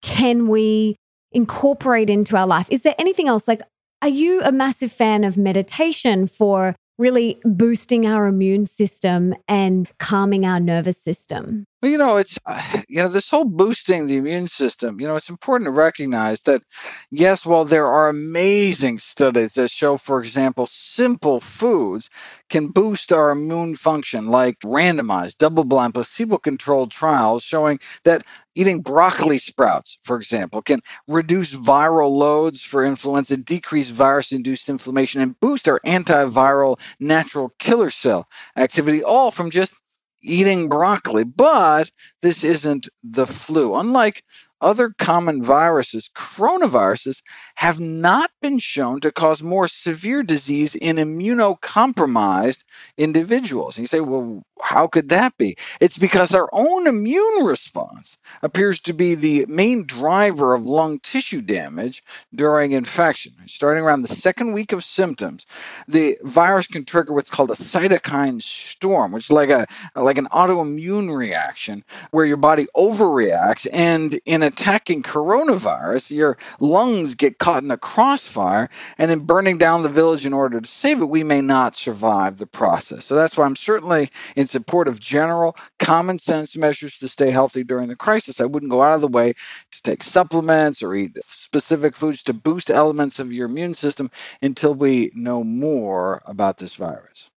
can 0.00 0.48
we 0.48 0.96
incorporate 1.32 2.08
into 2.08 2.34
our 2.34 2.46
life? 2.46 2.66
Is 2.70 2.80
there 2.80 2.94
anything 2.98 3.28
else? 3.28 3.46
Like, 3.46 3.60
are 4.00 4.08
you 4.08 4.40
a 4.40 4.52
massive 4.52 4.90
fan 4.90 5.22
of 5.22 5.36
meditation 5.36 6.26
for 6.26 6.74
really 6.98 7.40
boosting 7.44 8.06
our 8.06 8.26
immune 8.26 8.66
system 8.66 9.34
and 9.48 9.88
calming 9.98 10.46
our 10.46 10.60
nervous 10.60 10.98
system? 10.98 11.66
Well, 11.82 11.92
you 11.92 11.98
know, 11.98 12.16
it's, 12.16 12.38
uh, 12.46 12.82
you 12.88 13.02
know, 13.02 13.08
this 13.08 13.30
whole 13.30 13.44
boosting 13.44 14.06
the 14.06 14.16
immune 14.16 14.48
system, 14.48 14.98
you 15.00 15.06
know, 15.06 15.16
it's 15.16 15.28
important 15.28 15.68
to 15.68 15.72
recognize 15.72 16.42
that, 16.42 16.62
yes, 17.10 17.44
while 17.44 17.64
there 17.66 17.86
are 17.86 18.08
amazing 18.08 18.98
studies 18.98 19.54
that 19.54 19.70
show, 19.70 19.96
for 19.98 20.20
example, 20.20 20.66
simple 20.66 21.38
foods 21.38 22.08
can 22.48 22.68
boost 22.68 23.12
our 23.12 23.30
immune 23.30 23.76
function, 23.76 24.28
like 24.28 24.58
randomized, 24.60 25.36
double 25.38 25.64
blind, 25.64 25.94
placebo 25.94 26.38
controlled 26.38 26.90
trials 26.90 27.42
showing 27.42 27.78
that 28.04 28.22
eating 28.56 28.80
broccoli 28.80 29.38
sprouts, 29.38 29.98
for 30.02 30.16
example, 30.16 30.62
can 30.62 30.80
reduce 31.06 31.54
viral 31.54 32.10
loads 32.10 32.62
for 32.62 32.84
influenza, 32.84 33.36
decrease 33.36 33.90
virus 33.90 34.32
induced 34.32 34.68
inflammation, 34.68 35.20
and 35.20 35.38
boost 35.38 35.68
our 35.68 35.78
antiviral 35.86 36.80
natural 36.98 37.52
killer 37.58 37.90
cell 37.90 38.26
activity, 38.56 39.02
all 39.02 39.30
from 39.30 39.50
just 39.50 39.74
eating 40.22 40.68
broccoli. 40.68 41.24
But 41.24 41.90
this 42.22 42.42
isn't 42.42 42.88
the 43.04 43.26
flu. 43.26 43.76
Unlike 43.76 44.24
other 44.60 44.94
common 44.98 45.42
viruses, 45.42 46.10
coronaviruses 46.14 47.22
have 47.56 47.80
not 47.80 48.30
been 48.40 48.58
shown 48.58 49.00
to 49.00 49.12
cause 49.12 49.42
more 49.42 49.68
severe 49.68 50.22
disease 50.22 50.74
in 50.74 50.96
immunocompromised 50.96 52.64
individuals. 52.96 53.76
And 53.76 53.84
you 53.84 53.88
say, 53.88 54.00
well, 54.00 54.44
how 54.62 54.86
could 54.86 55.08
that 55.10 55.36
be? 55.36 55.56
It's 55.80 55.98
because 55.98 56.34
our 56.34 56.48
own 56.52 56.86
immune 56.86 57.44
response 57.44 58.16
appears 58.42 58.80
to 58.80 58.92
be 58.92 59.14
the 59.14 59.44
main 59.46 59.84
driver 59.84 60.54
of 60.54 60.64
lung 60.64 60.98
tissue 60.98 61.42
damage 61.42 62.02
during 62.34 62.72
infection. 62.72 63.34
Starting 63.46 63.84
around 63.84 64.02
the 64.02 64.08
second 64.08 64.52
week 64.52 64.72
of 64.72 64.82
symptoms, 64.82 65.46
the 65.86 66.16
virus 66.24 66.66
can 66.66 66.84
trigger 66.84 67.12
what's 67.12 67.30
called 67.30 67.50
a 67.50 67.54
cytokine 67.54 68.40
storm, 68.40 69.12
which 69.12 69.26
is 69.26 69.30
like 69.30 69.50
a 69.50 69.66
like 69.94 70.18
an 70.18 70.26
autoimmune 70.26 71.14
reaction 71.14 71.84
where 72.10 72.24
your 72.24 72.36
body 72.36 72.66
overreacts 72.74 73.66
and 73.72 74.18
in 74.24 74.42
attacking 74.46 75.02
coronavirus, 75.02 76.10
your 76.10 76.38
lungs 76.60 77.14
get 77.14 77.38
caught 77.38 77.62
in 77.62 77.68
the 77.68 77.76
crossfire, 77.76 78.70
and 78.96 79.10
in 79.10 79.20
burning 79.20 79.58
down 79.58 79.82
the 79.82 79.88
village 79.88 80.24
in 80.24 80.32
order 80.32 80.60
to 80.60 80.68
save 80.68 81.00
it, 81.00 81.06
we 81.06 81.22
may 81.22 81.40
not 81.40 81.74
survive 81.74 82.38
the 82.38 82.46
process. 82.46 83.04
So 83.04 83.14
that's 83.14 83.36
why 83.36 83.44
I'm 83.44 83.56
certainly 83.56 84.10
in 84.34 84.46
support 84.46 84.88
of 84.88 85.00
general 85.00 85.56
common 85.78 86.18
sense 86.18 86.56
measures 86.56 86.98
to 86.98 87.08
stay 87.08 87.30
healthy 87.30 87.64
during 87.64 87.88
the 87.88 87.96
crisis. 87.96 88.40
I 88.40 88.46
wouldn't 88.46 88.70
go 88.70 88.82
out 88.82 88.94
of 88.94 89.00
the 89.00 89.08
way 89.08 89.34
to 89.72 89.82
take 89.82 90.02
supplements 90.02 90.82
or 90.82 90.94
eat 90.94 91.18
specific 91.22 91.96
foods 91.96 92.22
to 92.24 92.32
boost 92.32 92.70
elements 92.70 93.18
of 93.18 93.32
your 93.32 93.46
immune 93.46 93.74
system 93.74 94.10
until 94.40 94.74
we 94.74 95.10
know 95.14 95.44
more 95.44 96.22
about 96.26 96.58
this 96.58 96.74
virus. 96.74 97.30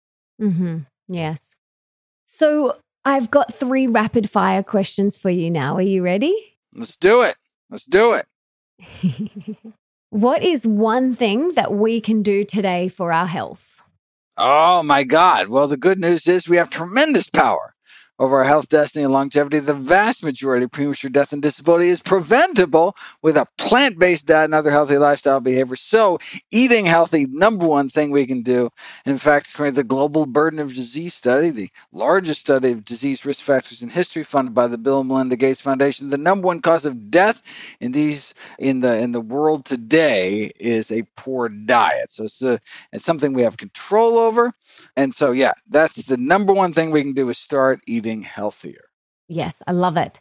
Mm-hmm. 0.41 0.79
Yes. 1.09 1.55
So 2.27 2.77
I've 3.05 3.31
got 3.31 3.55
three 3.55 3.87
rapid 3.87 4.29
fire 4.29 4.63
questions 4.63 5.17
for 5.17 5.31
you 5.31 5.51
now. 5.51 5.77
Are 5.77 5.83
you 5.83 6.03
ready? 6.03 6.56
Let's 6.77 6.97
do 6.97 7.23
it. 7.23 7.37
Let's 7.71 7.87
do 7.87 8.13
it. 8.13 9.57
what 10.11 10.43
is 10.43 10.67
one 10.67 11.15
thing 11.15 11.53
that 11.53 11.73
we 11.73 12.01
can 12.01 12.23
do 12.23 12.45
today 12.45 12.89
for 12.89 13.13
our 13.13 13.27
health? 13.27 13.81
Oh 14.37 14.83
my 14.83 15.03
God. 15.03 15.49
Well, 15.49 15.67
the 15.67 15.79
good 15.79 15.99
news 15.99 16.29
is 16.29 16.49
we 16.49 16.59
have 16.59 16.69
tremendous 16.69 17.31
power 17.31 17.75
over 18.19 18.39
our 18.39 18.45
health, 18.45 18.69
destiny, 18.69 19.05
and 19.05 19.13
longevity, 19.13 19.59
the 19.59 19.75
vast 19.75 20.25
majority 20.25 20.65
of 20.65 20.71
premature 20.71 21.11
death 21.11 21.33
and 21.33 21.43
disability 21.43 21.89
is 21.89 22.01
preventable 22.01 22.97
with 23.23 23.37
a 23.37 23.47
plant 23.59 23.99
based 23.99 24.27
diet 24.27 24.47
and 24.47 24.55
other 24.55 24.71
healthy 24.71 24.97
lifestyle 24.97 25.41
behaviors. 25.41 25.81
So, 25.81 26.19
eating 26.51 26.87
healthy, 26.87 27.27
number 27.27 27.67
one 27.67 27.89
thing 27.89 28.11
we 28.11 28.27
can 28.27 28.43
do. 28.43 28.71
In 29.05 29.19
fact, 29.19 29.51
according 29.51 29.75
to 29.75 29.81
the 29.83 29.85
Global 29.85 30.27
Burden 30.27 30.59
of 30.59 30.75
Disease 30.75 31.15
Study, 31.15 31.51
the 31.51 31.71
largest 31.93 32.41
study 32.41 32.73
of 32.73 32.85
disease 32.85 33.25
risk 33.27 33.43
factors 33.43 33.83
in 33.83 33.91
history, 33.91 34.25
funded 34.25 34.55
by 34.55 34.67
the 34.67 34.79
Bill 34.79 35.01
and 35.01 35.09
Melinda 35.09 35.37
Gates 35.37 35.61
Foundation, 35.61 36.09
the 36.09 36.19
number 36.19 36.47
one 36.47 36.61
cause 36.61 36.87
of 36.87 37.11
death 37.11 37.43
in 37.81 37.93
these 37.93 38.35
in 38.59 38.81
the 38.81 38.99
in 38.99 39.13
the 39.13 39.21
world 39.21 39.65
today 39.65 40.53
is 40.59 40.91
a 40.91 41.03
poor 41.17 41.49
diet. 41.49 42.11
So 42.11 42.25
it's 42.25 42.43
a, 42.43 42.61
it's 42.93 43.05
something 43.05 43.33
we 43.33 43.43
have 43.43 43.57
control 43.57 44.17
over, 44.19 44.53
and 44.97 45.15
so 45.15 45.33
yeah, 45.33 45.53
that's 45.69 45.97
the 46.07 46.17
number 46.17 46.53
one 46.53 46.73
thing 46.73 46.91
we 46.91 47.03
can 47.03 47.13
do 47.13 47.29
is 47.29 47.39
start 47.39 47.81
eating 47.87 48.06
eating 48.07 48.23
healthier. 48.23 48.85
Yes, 49.29 49.63
I 49.67 49.73
love 49.73 49.97
it. 49.97 50.21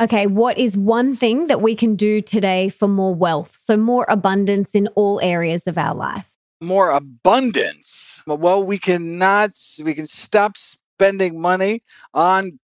Okay, 0.00 0.26
what 0.26 0.58
is 0.58 0.76
one 0.76 1.16
thing 1.16 1.46
that 1.46 1.60
we 1.62 1.74
can 1.74 1.96
do 1.96 2.20
today 2.20 2.68
for 2.68 2.88
more 2.88 3.14
wealth? 3.14 3.52
So, 3.54 3.76
more 3.76 4.06
abundance 4.08 4.74
in 4.74 4.88
all 4.88 5.20
areas 5.22 5.66
of 5.66 5.78
our 5.78 5.94
life. 5.94 6.32
More 6.60 6.90
abundance. 6.90 8.22
Well, 8.26 8.62
we 8.62 8.78
cannot, 8.78 9.52
we 9.82 9.94
can 9.94 10.06
stop 10.06 10.56
spending 10.56 11.40
money 11.40 11.82
on 12.14 12.58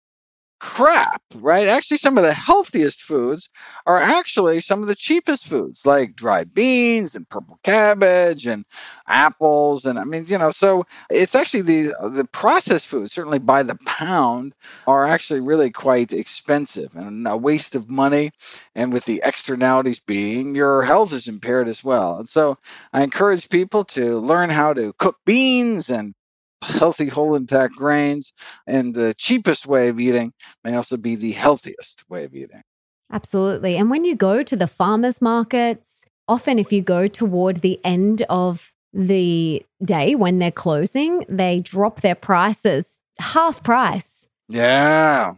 crap, 0.63 1.23
right? 1.35 1.67
Actually, 1.67 1.97
some 1.97 2.17
of 2.17 2.23
the 2.23 2.33
healthiest 2.33 3.03
foods 3.03 3.51
are 3.85 3.99
actually 3.99 4.61
some 4.61 4.81
of 4.81 4.87
the 4.87 4.95
cheapest 4.95 5.45
foods, 5.45 5.85
like 5.85 6.15
dried 6.15 6.55
beans 6.55 7.17
and 7.17 7.29
purple 7.29 7.59
cabbage 7.65 8.47
and 8.47 8.65
apples. 9.09 9.85
And 9.85 9.99
I 9.99 10.05
mean, 10.05 10.25
you 10.29 10.39
know, 10.39 10.53
so 10.53 10.85
it's 11.11 11.35
actually 11.35 11.63
the 11.63 11.95
the 12.15 12.29
processed 12.31 12.87
foods, 12.87 13.13
certainly 13.13 13.41
by 13.41 13.65
the 13.65 13.75
pound, 13.87 14.55
are 14.87 15.05
actually 15.05 15.41
really 15.41 15.73
quite 15.73 16.13
expensive 16.13 16.95
and 16.95 17.27
a 17.27 17.37
waste 17.37 17.75
of 17.75 17.91
money. 17.91 18.31
And 18.73 18.93
with 18.93 19.05
the 19.05 19.21
externalities 19.25 19.99
being 19.99 20.55
your 20.55 20.85
health 20.85 21.13
is 21.13 21.27
impaired 21.27 21.67
as 21.67 21.83
well. 21.83 22.19
And 22.19 22.29
so 22.29 22.57
I 22.93 23.03
encourage 23.03 23.49
people 23.49 23.83
to 23.87 24.21
learn 24.21 24.51
how 24.51 24.75
to 24.75 24.93
cook 24.93 25.17
beans 25.27 25.91
and 25.91 26.15
healthy 26.63 27.09
whole 27.09 27.35
intact 27.35 27.75
grains. 27.75 28.33
And 28.67 28.95
the 28.95 29.15
cheapest 29.15 29.67
way 29.67 29.89
of 29.89 30.01
eating 30.01 30.33
may 30.65 30.75
also 30.75 30.97
be 30.97 31.15
the 31.15 31.33
healthiest 31.33 32.05
way 32.09 32.25
of 32.25 32.35
eating. 32.35 32.63
Absolutely. 33.11 33.77
And 33.77 33.91
when 33.91 34.05
you 34.05 34.15
go 34.15 34.43
to 34.43 34.57
the 34.57 34.67
farmers 34.67 35.21
markets, 35.21 36.07
often 36.27 36.59
if 36.59 36.73
you 36.73 36.81
go 36.81 37.09
toward 37.09 37.59
the 37.59 37.79
end 37.85 38.23
of 38.31 38.73
the 38.93 39.65
day 39.85 40.15
when 40.15 40.39
they're 40.39 40.51
closing, 40.51 41.25
they 41.29 41.61
drop 41.61 42.01
their 42.01 42.15
prices 42.15 43.01
half 43.19 43.63
price. 43.63 44.27
Yeah. 44.49 45.35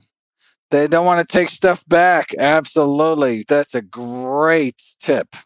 They 0.71 0.87
don't 0.89 1.07
want 1.07 1.27
to 1.29 1.33
take 1.33 1.51
stuff 1.51 1.85
back. 1.87 2.35
Absolutely. 2.39 3.45
That's 3.47 3.75
a 3.75 3.83
great 3.83 4.83
tip. 5.01 5.37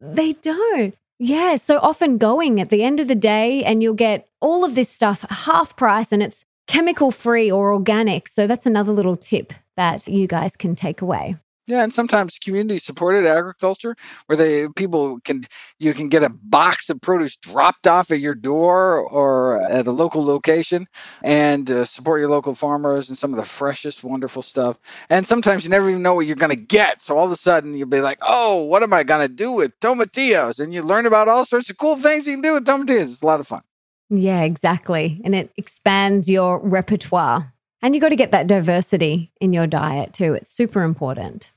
They 0.00 0.32
don't. 0.34 0.94
Yeah. 1.18 1.56
So 1.56 1.78
often 1.78 2.18
going 2.18 2.60
at 2.60 2.70
the 2.70 2.82
end 2.82 3.00
of 3.00 3.08
the 3.08 3.14
day, 3.14 3.64
and 3.64 3.82
you'll 3.82 3.94
get 3.94 4.28
all 4.40 4.64
of 4.64 4.74
this 4.74 4.88
stuff 4.88 5.24
half 5.28 5.76
price 5.76 6.12
and 6.12 6.22
it's 6.22 6.44
chemical 6.68 7.10
free 7.10 7.50
or 7.50 7.72
organic. 7.72 8.28
So 8.28 8.46
that's 8.46 8.66
another 8.66 8.92
little 8.92 9.16
tip 9.16 9.52
that 9.76 10.06
you 10.06 10.26
guys 10.26 10.56
can 10.56 10.74
take 10.74 11.02
away. 11.02 11.36
Yeah, 11.68 11.82
and 11.82 11.92
sometimes 11.92 12.38
community 12.38 12.78
supported 12.78 13.26
agriculture 13.26 13.94
where 14.24 14.38
they 14.38 14.68
people 14.74 15.20
can 15.20 15.42
you 15.78 15.92
can 15.92 16.08
get 16.08 16.22
a 16.22 16.30
box 16.30 16.88
of 16.88 17.02
produce 17.02 17.36
dropped 17.36 17.86
off 17.86 18.10
at 18.10 18.20
your 18.20 18.34
door 18.34 18.96
or 18.96 19.62
at 19.62 19.86
a 19.86 19.92
local 19.92 20.24
location 20.24 20.88
and 21.22 21.70
uh, 21.70 21.84
support 21.84 22.20
your 22.20 22.30
local 22.30 22.54
farmers 22.54 23.10
and 23.10 23.18
some 23.18 23.34
of 23.34 23.36
the 23.36 23.44
freshest 23.44 24.02
wonderful 24.02 24.40
stuff. 24.40 24.78
And 25.10 25.26
sometimes 25.26 25.64
you 25.64 25.68
never 25.68 25.90
even 25.90 26.00
know 26.00 26.14
what 26.14 26.24
you're 26.26 26.36
going 26.36 26.56
to 26.56 26.56
get. 26.56 27.02
So 27.02 27.18
all 27.18 27.26
of 27.26 27.32
a 27.32 27.36
sudden 27.36 27.76
you'll 27.76 27.86
be 27.86 28.00
like, 28.00 28.18
"Oh, 28.22 28.64
what 28.64 28.82
am 28.82 28.94
I 28.94 29.02
going 29.02 29.28
to 29.28 29.32
do 29.32 29.52
with 29.52 29.78
tomatillos?" 29.80 30.58
And 30.58 30.72
you 30.72 30.80
learn 30.80 31.04
about 31.04 31.28
all 31.28 31.44
sorts 31.44 31.68
of 31.68 31.76
cool 31.76 31.96
things 31.96 32.26
you 32.26 32.32
can 32.32 32.40
do 32.40 32.54
with 32.54 32.64
tomatillos. 32.64 33.12
It's 33.12 33.20
a 33.20 33.26
lot 33.26 33.40
of 33.40 33.46
fun. 33.46 33.60
Yeah, 34.08 34.40
exactly. 34.40 35.20
And 35.22 35.34
it 35.34 35.52
expands 35.58 36.30
your 36.30 36.60
repertoire. 36.60 37.52
And 37.82 37.94
you 37.94 38.00
got 38.00 38.08
to 38.08 38.16
get 38.16 38.30
that 38.30 38.46
diversity 38.46 39.32
in 39.38 39.52
your 39.52 39.66
diet 39.66 40.14
too. 40.14 40.32
It's 40.32 40.50
super 40.50 40.82
important. 40.82 41.52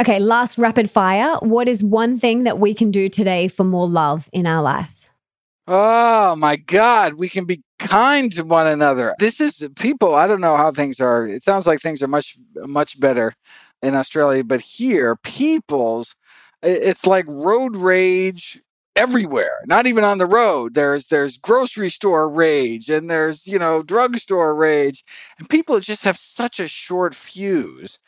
Okay, 0.00 0.18
last 0.18 0.58
rapid 0.58 0.90
fire. 0.90 1.36
What 1.40 1.68
is 1.68 1.84
one 1.84 2.18
thing 2.18 2.44
that 2.44 2.58
we 2.58 2.74
can 2.74 2.90
do 2.90 3.08
today 3.08 3.46
for 3.46 3.62
more 3.62 3.88
love 3.88 4.28
in 4.32 4.46
our 4.46 4.60
life? 4.60 5.08
Oh 5.68 6.34
my 6.36 6.56
God, 6.56 7.14
we 7.14 7.28
can 7.28 7.44
be 7.44 7.62
kind 7.78 8.30
to 8.32 8.44
one 8.44 8.66
another. 8.66 9.14
This 9.18 9.40
is 9.40 9.66
people, 9.76 10.14
I 10.14 10.26
don't 10.26 10.40
know 10.40 10.56
how 10.56 10.72
things 10.72 11.00
are. 11.00 11.26
It 11.26 11.44
sounds 11.44 11.66
like 11.66 11.80
things 11.80 12.02
are 12.02 12.08
much, 12.08 12.36
much 12.56 12.98
better 12.98 13.34
in 13.82 13.94
Australia, 13.94 14.42
but 14.42 14.60
here, 14.60 15.16
people's, 15.16 16.16
it's 16.62 17.06
like 17.06 17.24
road 17.28 17.76
rage 17.76 18.60
everywhere 18.96 19.58
not 19.66 19.88
even 19.88 20.04
on 20.04 20.18
the 20.18 20.26
road 20.26 20.74
there's 20.74 21.08
there's 21.08 21.36
grocery 21.36 21.90
store 21.90 22.30
rage 22.30 22.88
and 22.88 23.10
there's 23.10 23.44
you 23.44 23.58
know 23.58 23.82
drugstore 23.82 24.54
rage 24.54 25.02
and 25.36 25.50
people 25.50 25.80
just 25.80 26.04
have 26.04 26.16
such 26.16 26.60
a 26.60 26.68
short 26.68 27.12
fuse 27.12 27.98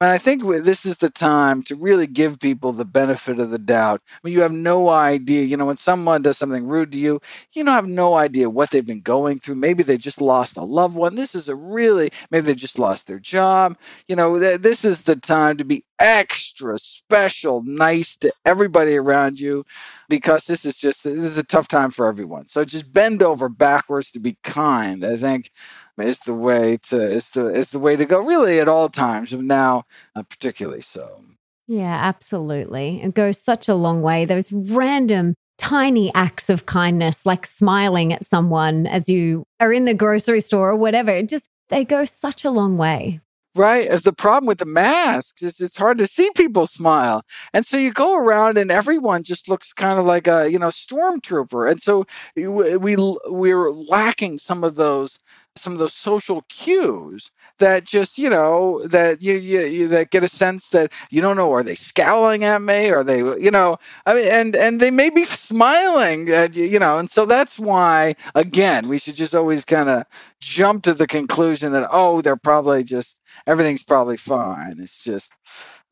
and 0.00 0.10
I 0.10 0.18
think 0.18 0.42
this 0.42 0.84
is 0.84 0.98
the 0.98 1.08
time 1.08 1.62
to 1.64 1.76
really 1.76 2.06
give 2.06 2.40
people 2.40 2.72
the 2.72 2.84
benefit 2.84 3.38
of 3.38 3.50
the 3.50 3.58
doubt. 3.58 4.02
I 4.10 4.18
mean, 4.24 4.34
you 4.34 4.42
have 4.42 4.52
no 4.52 4.88
idea, 4.88 5.44
you 5.44 5.56
know, 5.56 5.66
when 5.66 5.76
someone 5.76 6.20
does 6.20 6.36
something 6.36 6.66
rude 6.66 6.92
to 6.92 6.98
you, 6.98 7.20
you 7.52 7.64
don't 7.64 7.74
have 7.74 7.86
no 7.86 8.14
idea 8.14 8.50
what 8.50 8.70
they've 8.70 8.84
been 8.84 9.00
going 9.00 9.38
through. 9.38 9.54
Maybe 9.54 9.82
they 9.82 9.96
just 9.96 10.20
lost 10.20 10.56
a 10.58 10.64
loved 10.64 10.96
one. 10.96 11.14
This 11.14 11.34
is 11.34 11.48
a 11.48 11.54
really, 11.54 12.10
maybe 12.30 12.46
they 12.46 12.54
just 12.54 12.78
lost 12.78 13.06
their 13.06 13.20
job. 13.20 13.78
You 14.08 14.16
know, 14.16 14.38
th- 14.38 14.60
this 14.60 14.84
is 14.84 15.02
the 15.02 15.16
time 15.16 15.56
to 15.58 15.64
be 15.64 15.84
extra 16.00 16.76
special, 16.78 17.62
nice 17.62 18.16
to 18.18 18.32
everybody 18.44 18.96
around 18.96 19.38
you 19.38 19.64
because 20.08 20.46
this 20.46 20.64
is 20.64 20.76
just, 20.76 21.04
this 21.04 21.14
is 21.14 21.38
a 21.38 21.44
tough 21.44 21.68
time 21.68 21.90
for 21.90 22.06
everyone. 22.06 22.48
So 22.48 22.64
just 22.64 22.92
bend 22.92 23.22
over 23.22 23.48
backwards 23.48 24.10
to 24.10 24.18
be 24.18 24.36
kind. 24.42 25.04
I 25.04 25.16
think 25.16 25.50
is 25.98 26.20
the 26.20 26.34
way 26.34 26.76
to 26.82 26.96
is 26.96 27.30
the 27.30 27.46
is 27.46 27.70
the 27.70 27.78
way 27.78 27.96
to 27.96 28.04
go 28.04 28.20
really 28.20 28.58
at 28.58 28.68
all 28.68 28.88
times 28.88 29.32
but 29.32 29.44
now 29.44 29.84
uh, 30.16 30.22
particularly 30.22 30.80
so 30.80 31.22
yeah 31.66 31.98
absolutely 32.02 33.00
it 33.02 33.14
goes 33.14 33.38
such 33.38 33.68
a 33.68 33.74
long 33.74 34.02
way 34.02 34.24
those 34.24 34.50
random 34.52 35.34
tiny 35.56 36.12
acts 36.14 36.50
of 36.50 36.66
kindness 36.66 37.24
like 37.24 37.46
smiling 37.46 38.12
at 38.12 38.24
someone 38.24 38.86
as 38.86 39.08
you 39.08 39.44
are 39.60 39.72
in 39.72 39.84
the 39.84 39.94
grocery 39.94 40.40
store 40.40 40.70
or 40.70 40.76
whatever 40.76 41.10
it 41.10 41.28
just 41.28 41.48
they 41.68 41.84
go 41.84 42.04
such 42.04 42.44
a 42.44 42.50
long 42.50 42.76
way 42.76 43.20
right? 43.54 43.86
As 43.86 44.02
the 44.02 44.12
problem 44.12 44.46
with 44.46 44.58
the 44.58 44.64
masks 44.64 45.42
is 45.42 45.60
it's 45.60 45.76
hard 45.76 45.98
to 45.98 46.06
see 46.06 46.30
people 46.34 46.66
smile. 46.66 47.22
And 47.52 47.64
so 47.64 47.76
you 47.76 47.92
go 47.92 48.18
around 48.18 48.58
and 48.58 48.70
everyone 48.70 49.22
just 49.22 49.48
looks 49.48 49.72
kind 49.72 49.98
of 49.98 50.06
like 50.06 50.26
a, 50.26 50.50
you 50.50 50.58
know, 50.58 50.68
stormtrooper. 50.68 51.70
And 51.70 51.80
so 51.80 52.04
we, 52.36 52.48
we 52.48 52.96
we're 52.96 53.70
lacking 53.70 54.38
some 54.38 54.64
of 54.64 54.74
those 54.74 55.18
some 55.56 55.72
of 55.72 55.78
those 55.78 55.94
social 55.94 56.42
cues 56.48 57.30
that 57.58 57.84
just 57.84 58.18
you 58.18 58.28
know 58.28 58.84
that 58.86 59.22
you, 59.22 59.34
you, 59.34 59.60
you, 59.60 59.88
that 59.88 60.10
get 60.10 60.24
a 60.24 60.28
sense 60.28 60.68
that 60.70 60.92
you 61.10 61.20
don't 61.20 61.36
know 61.36 61.52
are 61.52 61.62
they 61.62 61.76
scowling 61.76 62.42
at 62.42 62.60
me? 62.60 62.90
Are 62.90 63.04
they 63.04 63.18
you 63.18 63.50
know 63.50 63.76
I 64.04 64.14
mean 64.14 64.26
and 64.26 64.56
and 64.56 64.80
they 64.80 64.90
may 64.90 65.10
be 65.10 65.24
smiling 65.24 66.28
at 66.28 66.56
you 66.56 66.64
you 66.64 66.78
know 66.78 66.98
and 66.98 67.08
so 67.08 67.24
that's 67.24 67.58
why 67.58 68.16
again 68.34 68.88
we 68.88 68.98
should 68.98 69.14
just 69.14 69.34
always 69.34 69.64
kind 69.64 69.88
of 69.88 70.04
jump 70.40 70.82
to 70.84 70.94
the 70.94 71.06
conclusion 71.06 71.72
that 71.72 71.88
oh 71.90 72.20
they're 72.20 72.36
probably 72.36 72.82
just 72.82 73.20
everything's 73.46 73.84
probably 73.84 74.16
fine. 74.16 74.76
It's 74.80 75.02
just 75.02 75.32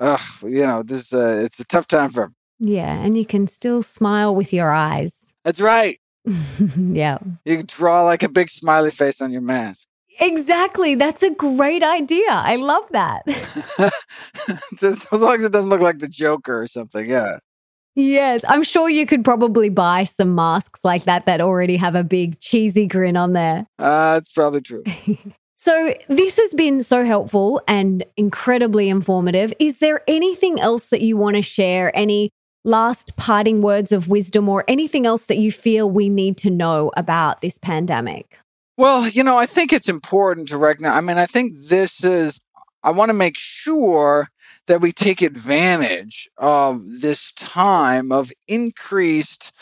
uh 0.00 0.18
you 0.42 0.66
know 0.66 0.82
this 0.82 1.12
uh, 1.12 1.40
it's 1.44 1.60
a 1.60 1.64
tough 1.64 1.86
time 1.86 2.10
for 2.10 2.32
yeah 2.58 3.00
and 3.00 3.16
you 3.16 3.24
can 3.24 3.46
still 3.46 3.82
smile 3.82 4.34
with 4.34 4.52
your 4.52 4.72
eyes. 4.72 5.32
That's 5.44 5.60
right 5.60 6.00
yeah. 6.76 7.18
You 7.44 7.62
draw 7.62 8.04
like 8.04 8.22
a 8.22 8.28
big 8.28 8.50
smiley 8.50 8.90
face 8.90 9.20
on 9.20 9.32
your 9.32 9.42
mask. 9.42 9.88
Exactly. 10.20 10.94
That's 10.94 11.22
a 11.22 11.30
great 11.30 11.82
idea. 11.82 12.30
I 12.30 12.56
love 12.56 12.88
that. 12.90 13.22
as 14.82 15.12
long 15.12 15.36
as 15.36 15.44
it 15.44 15.52
doesn't 15.52 15.70
look 15.70 15.80
like 15.80 15.98
the 15.98 16.08
Joker 16.08 16.62
or 16.62 16.66
something. 16.66 17.08
Yeah. 17.08 17.38
Yes, 17.94 18.42
I'm 18.48 18.62
sure 18.62 18.88
you 18.88 19.04
could 19.04 19.22
probably 19.22 19.68
buy 19.68 20.04
some 20.04 20.34
masks 20.34 20.82
like 20.82 21.04
that 21.04 21.26
that 21.26 21.42
already 21.42 21.76
have 21.76 21.94
a 21.94 22.02
big 22.02 22.40
cheesy 22.40 22.86
grin 22.86 23.18
on 23.18 23.34
there. 23.34 23.66
Uh, 23.78 24.14
that's 24.14 24.32
probably 24.32 24.62
true. 24.62 24.82
so, 25.56 25.94
this 26.08 26.38
has 26.38 26.54
been 26.54 26.82
so 26.82 27.04
helpful 27.04 27.60
and 27.68 28.02
incredibly 28.16 28.88
informative. 28.88 29.52
Is 29.58 29.80
there 29.80 30.00
anything 30.08 30.58
else 30.58 30.88
that 30.88 31.02
you 31.02 31.18
want 31.18 31.36
to 31.36 31.42
share? 31.42 31.94
Any 31.94 32.30
last 32.64 33.16
parting 33.16 33.60
words 33.60 33.92
of 33.92 34.08
wisdom 34.08 34.48
or 34.48 34.64
anything 34.68 35.06
else 35.06 35.24
that 35.24 35.38
you 35.38 35.50
feel 35.50 35.90
we 35.90 36.08
need 36.08 36.36
to 36.38 36.50
know 36.50 36.90
about 36.96 37.40
this 37.40 37.58
pandemic? 37.58 38.38
Well, 38.76 39.08
you 39.08 39.22
know, 39.22 39.38
I 39.38 39.46
think 39.46 39.72
it's 39.72 39.88
important 39.88 40.48
to 40.48 40.56
recognize. 40.56 40.96
I 40.96 41.00
mean, 41.00 41.18
I 41.18 41.26
think 41.26 41.52
this 41.68 42.04
is, 42.04 42.40
I 42.82 42.90
want 42.90 43.10
to 43.10 43.14
make 43.14 43.36
sure 43.36 44.28
that 44.66 44.80
we 44.80 44.92
take 44.92 45.22
advantage 45.22 46.28
of 46.38 46.80
this 47.00 47.32
time 47.32 48.12
of 48.12 48.32
increased 48.48 49.52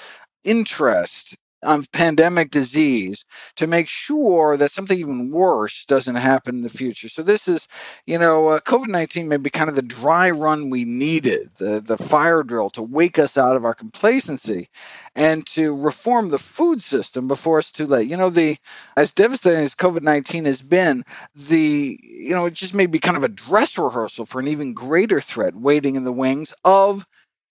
interest 0.44 1.36
of 1.62 1.90
pandemic 1.92 2.50
disease 2.50 3.24
to 3.56 3.66
make 3.66 3.88
sure 3.88 4.56
that 4.56 4.70
something 4.70 4.98
even 4.98 5.30
worse 5.30 5.84
doesn't 5.84 6.16
happen 6.16 6.56
in 6.56 6.60
the 6.62 6.68
future. 6.68 7.08
So 7.08 7.22
this 7.22 7.46
is, 7.46 7.68
you 8.06 8.18
know, 8.18 8.48
uh, 8.48 8.60
COVID-19 8.60 9.26
may 9.26 9.36
be 9.36 9.50
kind 9.50 9.68
of 9.68 9.76
the 9.76 9.82
dry 9.82 10.30
run 10.30 10.70
we 10.70 10.84
needed, 10.84 11.50
the, 11.56 11.80
the 11.80 11.98
fire 11.98 12.42
drill 12.42 12.70
to 12.70 12.82
wake 12.82 13.18
us 13.18 13.36
out 13.36 13.56
of 13.56 13.64
our 13.64 13.74
complacency 13.74 14.68
and 15.14 15.46
to 15.48 15.76
reform 15.76 16.30
the 16.30 16.38
food 16.38 16.82
system 16.82 17.28
before 17.28 17.58
it's 17.58 17.72
too 17.72 17.86
late. 17.86 18.08
You 18.08 18.16
know, 18.16 18.30
the 18.30 18.56
as 18.96 19.12
devastating 19.12 19.60
as 19.60 19.74
COVID-19 19.74 20.46
has 20.46 20.62
been, 20.62 21.04
the, 21.34 21.98
you 22.02 22.34
know, 22.34 22.46
it 22.46 22.54
just 22.54 22.74
may 22.74 22.86
be 22.86 22.98
kind 22.98 23.16
of 23.16 23.24
a 23.24 23.28
dress 23.28 23.76
rehearsal 23.76 24.24
for 24.24 24.40
an 24.40 24.48
even 24.48 24.72
greater 24.72 25.20
threat 25.20 25.54
waiting 25.54 25.94
in 25.94 26.04
the 26.04 26.12
wings 26.12 26.54
of 26.64 27.06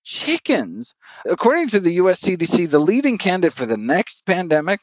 chickens. 0.10 0.95
According 1.30 1.70
to 1.70 1.80
the 1.80 1.93
US 1.93 2.22
CDC, 2.22 2.70
the 2.70 2.80
leading 2.80 3.20
candidate 3.20 3.53
for 3.53 3.68
the 3.68 3.78
next 3.78 4.26
pandemic 4.26 4.80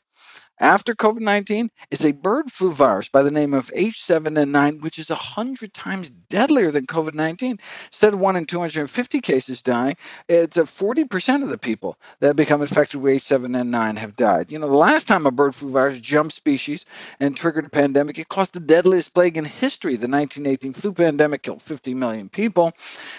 after 0.58 0.94
COVID 0.94 1.20
19 1.20 1.70
is 1.90 2.04
a 2.04 2.12
bird 2.12 2.50
flu 2.50 2.72
virus 2.72 3.08
by 3.08 3.22
the 3.22 3.30
name 3.30 3.52
of 3.52 3.70
H7N9, 3.72 4.80
which 4.80 4.98
is 4.98 5.10
100 5.10 5.74
times 5.74 6.08
deadlier 6.08 6.70
than 6.70 6.86
COVID 6.86 7.14
19. 7.14 7.58
Instead 7.86 8.14
of 8.14 8.20
1 8.20 8.36
in 8.36 8.46
250 8.46 9.20
cases 9.20 9.62
dying, 9.62 9.96
it's 10.28 10.56
40% 10.56 11.42
of 11.42 11.50
the 11.50 11.58
people 11.58 11.98
that 12.20 12.36
become 12.36 12.62
infected 12.62 13.00
with 13.00 13.22
H7N9 13.22 13.98
have 13.98 14.16
died. 14.16 14.50
You 14.50 14.58
know, 14.58 14.68
the 14.68 14.74
last 14.74 15.06
time 15.06 15.26
a 15.26 15.30
bird 15.30 15.54
flu 15.54 15.70
virus 15.70 16.00
jumped 16.00 16.32
species 16.32 16.86
and 17.20 17.36
triggered 17.36 17.66
a 17.66 17.70
pandemic, 17.70 18.18
it 18.18 18.28
caused 18.28 18.54
the 18.54 18.60
deadliest 18.60 19.14
plague 19.14 19.36
in 19.36 19.44
history. 19.44 19.96
The 19.96 20.08
1918 20.08 20.72
flu 20.72 20.92
pandemic 20.92 21.42
killed 21.42 21.62
50 21.62 21.92
million 21.94 22.28
people. 22.28 22.72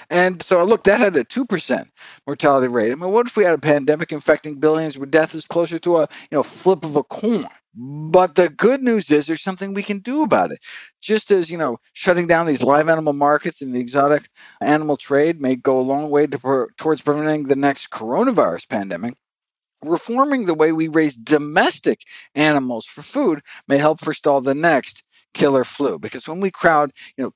And 0.09 0.41
so, 0.41 0.63
look, 0.63 0.83
that 0.85 0.99
had 0.99 1.15
a 1.15 1.23
2% 1.23 1.89
mortality 2.25 2.67
rate. 2.67 2.91
I 2.91 2.95
mean, 2.95 3.11
what 3.11 3.27
if 3.27 3.37
we 3.37 3.43
had 3.43 3.53
a 3.53 3.59
pandemic 3.59 4.11
infecting 4.11 4.55
billions 4.55 4.97
where 4.97 5.05
death 5.05 5.35
is 5.35 5.45
closer 5.45 5.77
to 5.79 5.97
a 5.97 6.01
you 6.31 6.37
know 6.37 6.43
flip 6.43 6.83
of 6.83 6.95
a 6.95 7.03
coin? 7.03 7.26
But 7.79 8.35
the 8.35 8.49
good 8.49 8.81
news 8.81 9.11
is 9.11 9.27
there's 9.27 9.41
something 9.41 9.73
we 9.73 9.83
can 9.83 9.99
do 9.99 10.23
about 10.23 10.51
it. 10.51 10.59
Just 10.99 11.29
as, 11.29 11.51
you 11.51 11.57
know, 11.59 11.77
shutting 11.93 12.25
down 12.25 12.47
these 12.47 12.63
live 12.63 12.89
animal 12.89 13.13
markets 13.13 13.61
and 13.61 13.73
the 13.73 13.79
exotic 13.79 14.29
animal 14.59 14.97
trade 14.97 15.39
may 15.39 15.55
go 15.55 15.79
a 15.79 15.81
long 15.81 16.09
way 16.09 16.25
to, 16.25 16.67
towards 16.77 17.01
preventing 17.01 17.43
the 17.43 17.55
next 17.55 17.91
coronavirus 17.91 18.67
pandemic, 18.67 19.13
reforming 19.83 20.45
the 20.45 20.55
way 20.55 20.71
we 20.71 20.87
raise 20.87 21.15
domestic 21.15 22.01
animals 22.33 22.85
for 22.85 23.03
food 23.03 23.41
may 23.67 23.77
help 23.77 23.99
forestall 23.99 24.41
the 24.41 24.55
next 24.55 25.03
killer 25.35 25.63
flu. 25.63 25.99
Because 25.99 26.27
when 26.27 26.39
we 26.39 26.49
crowd, 26.49 26.91
you 27.15 27.25
know, 27.25 27.31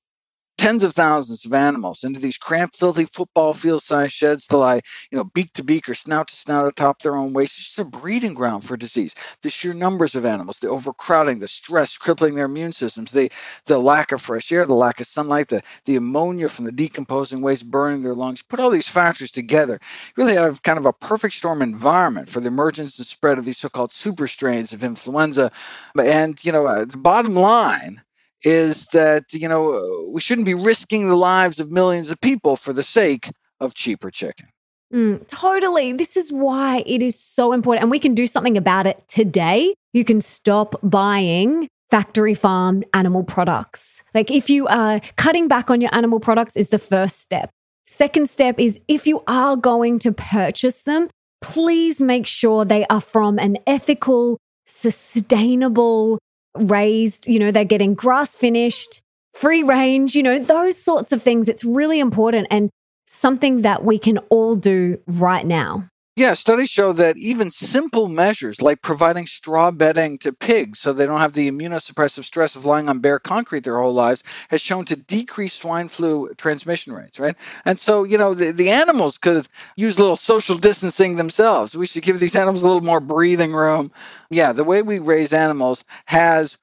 tens 0.62 0.84
of 0.84 0.94
thousands 0.94 1.44
of 1.44 1.54
animals 1.54 2.04
into 2.04 2.20
these 2.20 2.38
cramped, 2.38 2.76
filthy 2.76 3.04
football 3.04 3.52
field 3.52 3.82
sized 3.82 4.14
sheds 4.14 4.46
to 4.46 4.58
lie, 4.58 4.80
you 5.10 5.18
know, 5.18 5.24
beak 5.24 5.52
to 5.54 5.64
beak 5.64 5.90
or 5.90 5.96
snout 5.96 6.28
to 6.28 6.36
snout 6.36 6.68
atop 6.68 7.02
their 7.02 7.16
own 7.16 7.34
waste. 7.34 7.58
It's 7.58 7.70
just 7.70 7.80
a 7.80 7.84
breeding 7.84 8.36
ground 8.36 8.64
for 8.64 8.78
disease. 8.78 9.16
The 9.42 9.50
sheer 9.50 9.74
numbers 9.74 10.14
of 10.14 10.24
animals, 10.24 10.60
the 10.60 10.70
overcrowding, 10.70 11.40
the 11.40 11.48
stress 11.48 11.98
crippling 11.98 12.36
their 12.36 12.46
immune 12.46 12.74
systems, 12.74 13.10
the, 13.10 13.32
the 13.66 13.80
lack 13.80 14.12
of 14.12 14.22
fresh 14.22 14.52
air, 14.52 14.68
the 14.68 14.76
lack 14.76 15.00
of 15.00 15.08
sunlight, 15.08 15.48
the, 15.48 15.64
the 15.86 15.96
ammonia 15.96 16.48
from 16.48 16.66
the 16.66 16.72
decomposing 16.72 17.42
waste 17.42 17.72
burning 17.72 18.04
their 18.04 18.14
lungs. 18.14 18.44
Put 18.44 18.60
all 18.60 18.70
these 18.70 18.88
factors 18.88 19.32
together, 19.32 19.80
really 20.16 20.36
have 20.36 20.62
kind 20.62 20.78
of 20.78 20.86
a 20.86 20.94
perfect 20.94 21.34
storm 21.34 21.64
environment 21.64 22.30
for 22.30 22.40
the 22.40 22.50
emergence 22.50 23.00
and 23.00 23.08
spread 23.08 23.40
of 23.40 23.46
these 23.46 23.58
so 23.58 23.68
called 23.68 23.92
super 23.92 24.28
strains 24.28 24.74
of 24.74 24.84
influenza. 24.84 25.52
And, 26.00 26.46
you 26.46 26.52
know, 26.52 26.68
uh, 26.68 26.86
the 26.86 26.98
bottom 26.98 27.34
line 27.34 28.04
is 28.44 28.88
that, 28.88 29.26
you 29.34 29.48
know, 29.48 30.10
we 30.12 30.22
shouldn't 30.22 30.46
be 30.46 30.54
risking 30.54 31.08
the 31.08 31.16
lives 31.16 31.60
of 31.60 31.72
millions 31.72 32.12
of 32.12 32.20
people 32.22 32.56
for 32.56 32.74
the 32.74 32.84
sake 32.84 33.32
of 33.60 33.76
cheaper 33.76 34.10
chicken. 34.10 34.48
Mm, 34.94 35.26
totally. 35.28 35.94
This 35.94 36.18
is 36.18 36.32
why 36.32 36.84
it 36.86 37.02
is 37.02 37.18
so 37.18 37.54
important. 37.54 37.84
And 37.84 37.92
we 37.92 38.00
can 38.00 38.14
do 38.14 38.28
something 38.28 38.58
about 38.58 38.88
it 38.88 39.02
today. 39.08 39.74
You 39.94 40.04
can 40.04 40.20
stop 40.20 40.76
buying 40.84 41.70
factory 41.90 42.34
farmed 42.34 42.86
animal 42.94 43.24
products. 43.24 44.04
Like 44.14 44.32
if 44.32 44.50
you 44.50 44.68
are 44.68 45.02
cutting 45.18 45.48
back 45.48 45.70
on 45.70 45.82
your 45.82 45.94
animal 45.94 46.20
products 46.20 46.56
is 46.56 46.70
the 46.70 46.80
first 46.80 47.20
step. 47.20 47.50
Second 47.86 48.30
step 48.30 48.60
is 48.60 48.80
if 48.88 49.06
you 49.06 49.24
are 49.28 49.56
going 49.56 50.00
to 50.00 50.12
purchase 50.12 50.84
them, 50.84 51.10
please 51.42 52.00
make 52.00 52.28
sure 52.28 52.64
they 52.64 52.86
are 52.86 53.02
from 53.02 53.38
an 53.40 53.58
ethical, 53.68 54.38
sustainable 54.66 56.20
raised, 56.56 57.28
you 57.28 57.40
know, 57.40 57.52
they're 57.52 57.66
getting 57.66 57.94
grass 57.94 58.36
finished, 58.36 59.02
free 59.34 59.64
range, 59.64 60.16
you 60.16 60.24
know, 60.24 60.40
those 60.40 60.82
sorts 60.82 61.12
of 61.12 61.22
things. 61.22 61.48
It's 61.48 61.64
really 61.64 62.00
important 62.00 62.48
and 62.50 62.70
something 63.06 63.62
that 63.62 63.84
we 63.84 63.98
can 63.98 64.18
all 64.30 64.56
do 64.56 65.00
right 65.08 65.46
now. 65.46 65.90
Yeah, 66.18 66.34
studies 66.34 66.70
show 66.70 66.92
that 66.94 67.16
even 67.18 67.50
simple 67.52 68.10
measures 68.10 68.62
like 68.62 68.82
providing 68.82 69.26
straw 69.28 69.72
bedding 69.72 70.18
to 70.20 70.34
pigs 70.34 70.80
so 70.80 70.92
they 70.92 71.06
don't 71.06 71.20
have 71.22 71.32
the 71.34 71.50
immunosuppressive 71.50 72.26
stress 72.26 72.54
of 72.58 72.66
lying 72.66 72.90
on 72.90 73.00
bare 73.00 73.18
concrete 73.18 73.64
their 73.64 73.80
whole 73.80 73.94
lives 73.94 74.22
has 74.50 74.62
shown 74.62 74.84
to 74.86 74.98
decrease 74.98 75.54
swine 75.54 75.88
flu 75.88 76.30
transmission 76.36 76.92
rates, 76.92 77.18
right? 77.18 77.36
And 77.64 77.80
so, 77.80 78.04
you 78.04 78.18
know, 78.18 78.34
the, 78.34 78.52
the 78.52 78.70
animals 78.70 79.18
could 79.18 79.48
use 79.78 79.98
a 79.98 80.02
little 80.02 80.18
social 80.18 80.58
distancing 80.58 81.16
themselves. 81.16 81.76
We 81.76 81.88
should 81.88 82.04
give 82.04 82.20
these 82.20 82.36
animals 82.36 82.64
a 82.64 82.68
little 82.68 82.82
more 82.84 83.00
breathing 83.00 83.54
room. 83.54 83.90
Yeah, 84.30 84.52
the 84.52 84.66
way 84.66 84.82
we 84.82 85.00
raise 85.00 85.32
animals 85.32 85.86
has 86.08 86.58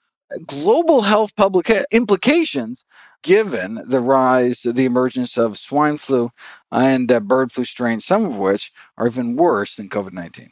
global 0.46 1.03
health 1.03 1.34
public 1.36 1.70
eh, 1.70 1.84
implications 1.90 2.84
given 3.23 3.83
the 3.87 4.01
rise, 4.01 4.62
the 4.62 4.85
emergence 4.85 5.37
of 5.37 5.59
swine 5.59 5.97
flu 5.97 6.31
and 6.71 7.11
uh, 7.11 7.21
bird 7.21 7.53
flu 7.53 7.64
strains, 7.64 8.05
some 8.05 8.25
of 8.25 8.39
which 8.39 8.73
are 8.97 9.07
even 9.07 9.37
worse 9.37 9.77
than 9.77 9.89
COVID 9.89 10.12
19. 10.12 10.51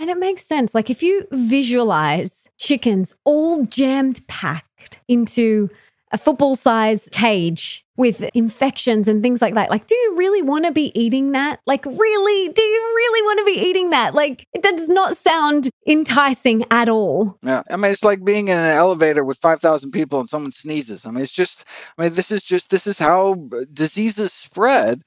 And 0.00 0.10
it 0.10 0.18
makes 0.18 0.42
sense. 0.42 0.74
Like 0.74 0.90
if 0.90 1.02
you 1.02 1.26
visualize 1.32 2.50
chickens 2.58 3.14
all 3.24 3.64
jammed 3.64 4.26
packed 4.28 5.00
into 5.08 5.68
a 6.12 6.18
football 6.18 6.56
size 6.56 7.08
cage 7.12 7.84
with 7.98 8.22
infections 8.32 9.08
and 9.08 9.22
things 9.22 9.42
like 9.42 9.54
that. 9.54 9.70
Like, 9.70 9.88
do 9.88 9.94
you 9.94 10.14
really 10.16 10.40
want 10.40 10.64
to 10.64 10.72
be 10.72 10.92
eating 10.98 11.32
that? 11.32 11.60
Like, 11.66 11.84
really? 11.84 12.48
Do 12.48 12.62
you 12.62 12.80
really 12.96 13.22
want 13.22 13.38
to 13.40 13.44
be 13.44 13.68
eating 13.68 13.90
that? 13.90 14.14
Like, 14.14 14.46
it 14.54 14.62
does 14.62 14.88
not 14.88 15.16
sound 15.16 15.68
enticing 15.86 16.64
at 16.70 16.88
all. 16.88 17.36
Yeah. 17.42 17.62
I 17.68 17.76
mean, 17.76 17.90
it's 17.90 18.04
like 18.04 18.24
being 18.24 18.48
in 18.48 18.56
an 18.56 18.70
elevator 18.70 19.24
with 19.24 19.38
5,000 19.38 19.90
people 19.90 20.20
and 20.20 20.28
someone 20.28 20.52
sneezes. 20.52 21.04
I 21.04 21.10
mean, 21.10 21.24
it's 21.24 21.32
just, 21.32 21.64
I 21.98 22.02
mean, 22.02 22.14
this 22.14 22.30
is 22.30 22.44
just, 22.44 22.70
this 22.70 22.86
is 22.86 23.00
how 23.00 23.48
uh, 23.52 23.64
diseases 23.72 24.32
spread. 24.32 25.02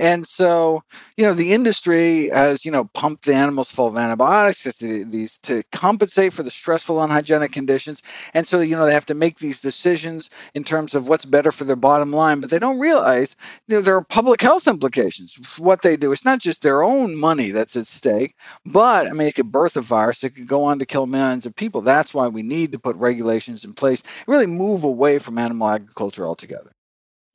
And 0.00 0.26
so, 0.26 0.82
you 1.18 1.26
know, 1.26 1.34
the 1.34 1.52
industry 1.52 2.30
has, 2.30 2.64
you 2.64 2.72
know, 2.72 2.86
pumped 2.94 3.26
the 3.26 3.34
animals 3.34 3.70
full 3.70 3.86
of 3.86 3.98
antibiotics 3.98 4.62
to, 4.78 5.04
these 5.04 5.36
to 5.40 5.62
compensate 5.72 6.32
for 6.32 6.42
the 6.42 6.50
stressful, 6.50 7.02
unhygienic 7.02 7.52
conditions. 7.52 8.02
And 8.32 8.46
so, 8.46 8.60
you 8.62 8.76
know, 8.76 8.86
they 8.86 8.94
have 8.94 9.04
to 9.06 9.14
make 9.14 9.40
these 9.40 9.60
decisions 9.60 10.30
in 10.54 10.64
terms 10.64 10.94
of 10.94 11.06
what's 11.06 11.26
better 11.26 11.52
for 11.52 11.64
their 11.64 11.76
bottom 11.76 12.12
line, 12.14 12.40
but 12.40 12.48
they 12.48 12.58
don't 12.58 12.80
realize 12.80 13.36
you 13.68 13.76
know, 13.76 13.82
there 13.82 13.94
are 13.94 14.02
public 14.02 14.40
health 14.40 14.66
implications 14.66 15.38
what 15.58 15.82
they 15.82 15.98
do. 15.98 16.12
It's 16.12 16.24
not 16.24 16.40
just 16.40 16.62
their 16.62 16.82
own 16.82 17.14
money 17.14 17.50
that's 17.50 17.76
at 17.76 17.86
stake, 17.86 18.34
but 18.64 19.06
I 19.06 19.12
mean, 19.12 19.28
it 19.28 19.34
could 19.34 19.52
birth 19.52 19.76
a 19.76 19.82
virus. 19.82 20.24
It 20.24 20.30
could 20.30 20.48
go 20.48 20.64
on 20.64 20.78
to 20.78 20.86
kill 20.86 21.06
millions 21.06 21.44
of 21.44 21.54
people. 21.54 21.82
That's 21.82 22.14
why 22.14 22.26
we 22.28 22.42
need 22.42 22.72
to 22.72 22.78
put 22.78 22.96
regulations 22.96 23.66
in 23.66 23.74
place, 23.74 24.02
really 24.26 24.46
move 24.46 24.82
away 24.82 25.18
from 25.18 25.36
animal 25.36 25.68
agriculture 25.68 26.26
altogether. 26.26 26.72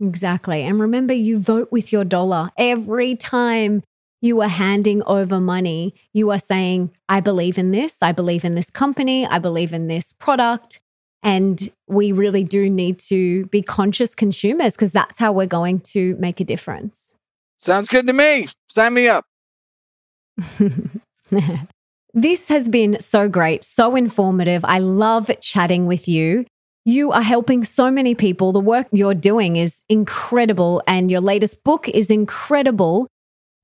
Exactly. 0.05 0.63
And 0.63 0.79
remember, 0.79 1.13
you 1.13 1.39
vote 1.39 1.69
with 1.71 1.91
your 1.91 2.03
dollar. 2.03 2.49
Every 2.57 3.15
time 3.15 3.83
you 4.21 4.41
are 4.41 4.49
handing 4.49 5.03
over 5.03 5.39
money, 5.39 5.93
you 6.13 6.31
are 6.31 6.39
saying, 6.39 6.91
I 7.09 7.19
believe 7.19 7.57
in 7.57 7.71
this. 7.71 7.97
I 8.01 8.11
believe 8.11 8.45
in 8.45 8.55
this 8.55 8.69
company. 8.69 9.25
I 9.25 9.39
believe 9.39 9.73
in 9.73 9.87
this 9.87 10.13
product. 10.13 10.79
And 11.23 11.71
we 11.87 12.11
really 12.11 12.43
do 12.43 12.69
need 12.69 12.99
to 12.99 13.47
be 13.47 13.63
conscious 13.63 14.13
consumers 14.13 14.75
because 14.75 14.91
that's 14.91 15.17
how 15.17 15.31
we're 15.31 15.47
going 15.47 15.79
to 15.79 16.15
make 16.17 16.39
a 16.39 16.43
difference. 16.43 17.15
Sounds 17.59 17.87
good 17.87 18.05
to 18.05 18.13
me. 18.13 18.47
Sign 18.69 18.93
me 18.93 19.07
up. 19.07 19.25
this 22.13 22.47
has 22.49 22.69
been 22.69 22.99
so 22.99 23.27
great, 23.27 23.63
so 23.63 23.95
informative. 23.95 24.63
I 24.65 24.79
love 24.79 25.31
chatting 25.41 25.87
with 25.87 26.07
you. 26.07 26.45
You 26.87 27.11
are 27.13 27.23
helping 27.23 27.63
so 27.63 27.89
many 27.89 28.13
people. 28.13 28.51
The 28.51 28.59
work 28.59 28.85
you're 28.91 29.15
doing 29.15 29.55
is 29.55 29.83
incredible, 29.89 30.83
and 30.85 31.09
your 31.09 31.19
latest 31.19 31.63
book 31.63 31.89
is 31.89 32.11
incredible. 32.11 33.07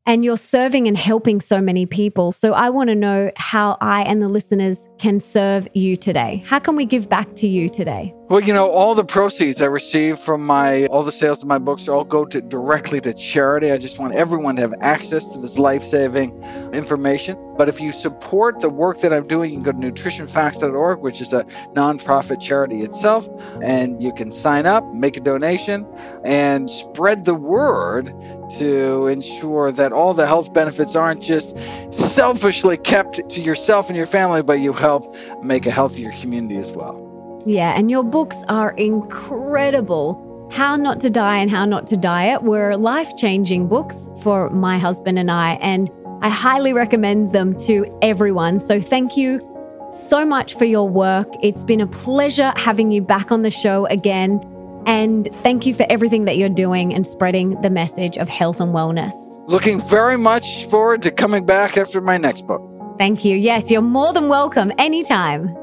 And 0.07 0.25
you're 0.25 0.37
serving 0.37 0.87
and 0.87 0.97
helping 0.97 1.39
so 1.39 1.61
many 1.61 1.85
people. 1.85 2.31
So 2.31 2.53
I 2.53 2.71
want 2.71 2.89
to 2.89 2.95
know 2.95 3.31
how 3.35 3.77
I 3.79 4.01
and 4.01 4.19
the 4.19 4.27
listeners 4.27 4.89
can 4.97 5.19
serve 5.19 5.67
you 5.75 5.95
today. 5.95 6.43
How 6.47 6.57
can 6.57 6.75
we 6.75 6.85
give 6.85 7.07
back 7.07 7.35
to 7.35 7.47
you 7.47 7.69
today? 7.69 8.11
Well, 8.31 8.39
you 8.39 8.53
know, 8.53 8.69
all 8.69 8.95
the 8.95 9.03
proceeds 9.03 9.61
I 9.61 9.65
receive 9.65 10.17
from 10.17 10.45
my 10.45 10.85
all 10.85 11.03
the 11.03 11.11
sales 11.11 11.41
of 11.41 11.49
my 11.49 11.57
books 11.57 11.89
all 11.89 12.05
go 12.05 12.23
to 12.23 12.41
directly 12.41 13.01
to 13.01 13.13
charity. 13.13 13.73
I 13.73 13.77
just 13.77 13.99
want 13.99 14.13
everyone 14.13 14.55
to 14.55 14.61
have 14.61 14.73
access 14.79 15.33
to 15.33 15.41
this 15.41 15.59
life-saving 15.59 16.41
information. 16.71 17.37
But 17.57 17.67
if 17.67 17.81
you 17.81 17.91
support 17.91 18.61
the 18.61 18.69
work 18.69 19.01
that 19.01 19.13
I'm 19.13 19.27
doing, 19.27 19.51
you 19.51 19.57
can 19.57 19.63
go 19.63 19.73
to 19.73 19.77
nutritionfacts.org, 19.77 21.01
which 21.01 21.19
is 21.19 21.33
a 21.33 21.43
nonprofit 21.75 22.39
charity 22.39 22.83
itself, 22.83 23.27
and 23.61 24.01
you 24.01 24.13
can 24.13 24.31
sign 24.31 24.65
up, 24.65 24.85
make 24.93 25.17
a 25.17 25.19
donation, 25.19 25.85
and 26.23 26.69
spread 26.69 27.25
the 27.25 27.35
word 27.35 28.13
to 28.59 29.07
ensure 29.07 29.73
that 29.73 29.91
all 29.91 30.13
the 30.13 30.25
health 30.25 30.53
benefits 30.53 30.95
aren't 30.95 31.21
just 31.21 31.57
selfishly 31.93 32.77
kept 32.77 33.29
to 33.29 33.41
yourself 33.41 33.89
and 33.89 33.97
your 33.97 34.05
family, 34.05 34.41
but 34.41 34.59
you 34.59 34.71
help 34.71 35.13
make 35.43 35.65
a 35.65 35.71
healthier 35.71 36.13
community 36.13 36.55
as 36.55 36.71
well. 36.71 37.10
Yeah, 37.45 37.77
and 37.77 37.89
your 37.89 38.03
books 38.03 38.43
are 38.49 38.71
incredible. 38.71 40.49
How 40.51 40.75
Not 40.75 40.99
to 41.01 41.09
Die 41.09 41.37
and 41.37 41.49
How 41.49 41.65
Not 41.65 41.87
to 41.87 41.97
Diet 41.97 42.43
were 42.43 42.75
life 42.75 43.15
changing 43.17 43.67
books 43.67 44.09
for 44.21 44.49
my 44.49 44.77
husband 44.77 45.17
and 45.17 45.31
I, 45.31 45.53
and 45.53 45.89
I 46.21 46.29
highly 46.29 46.73
recommend 46.73 47.31
them 47.31 47.55
to 47.59 47.85
everyone. 48.01 48.59
So 48.59 48.81
thank 48.81 49.17
you 49.17 49.47
so 49.91 50.25
much 50.25 50.55
for 50.55 50.65
your 50.65 50.87
work. 50.87 51.27
It's 51.41 51.63
been 51.63 51.81
a 51.81 51.87
pleasure 51.87 52.53
having 52.57 52.91
you 52.91 53.01
back 53.01 53.31
on 53.31 53.41
the 53.41 53.49
show 53.49 53.85
again. 53.87 54.47
And 54.85 55.27
thank 55.35 55.65
you 55.65 55.73
for 55.73 55.85
everything 55.89 56.25
that 56.25 56.37
you're 56.37 56.49
doing 56.49 56.93
and 56.93 57.05
spreading 57.05 57.59
the 57.61 57.69
message 57.69 58.17
of 58.17 58.29
health 58.29 58.59
and 58.59 58.73
wellness. 58.73 59.13
Looking 59.47 59.79
very 59.79 60.17
much 60.17 60.65
forward 60.65 61.01
to 61.03 61.11
coming 61.11 61.45
back 61.45 61.77
after 61.77 62.01
my 62.01 62.17
next 62.17 62.47
book. 62.47 62.61
Thank 62.97 63.25
you. 63.25 63.35
Yes, 63.35 63.71
you're 63.71 63.81
more 63.81 64.13
than 64.13 64.27
welcome 64.27 64.71
anytime. 64.77 65.55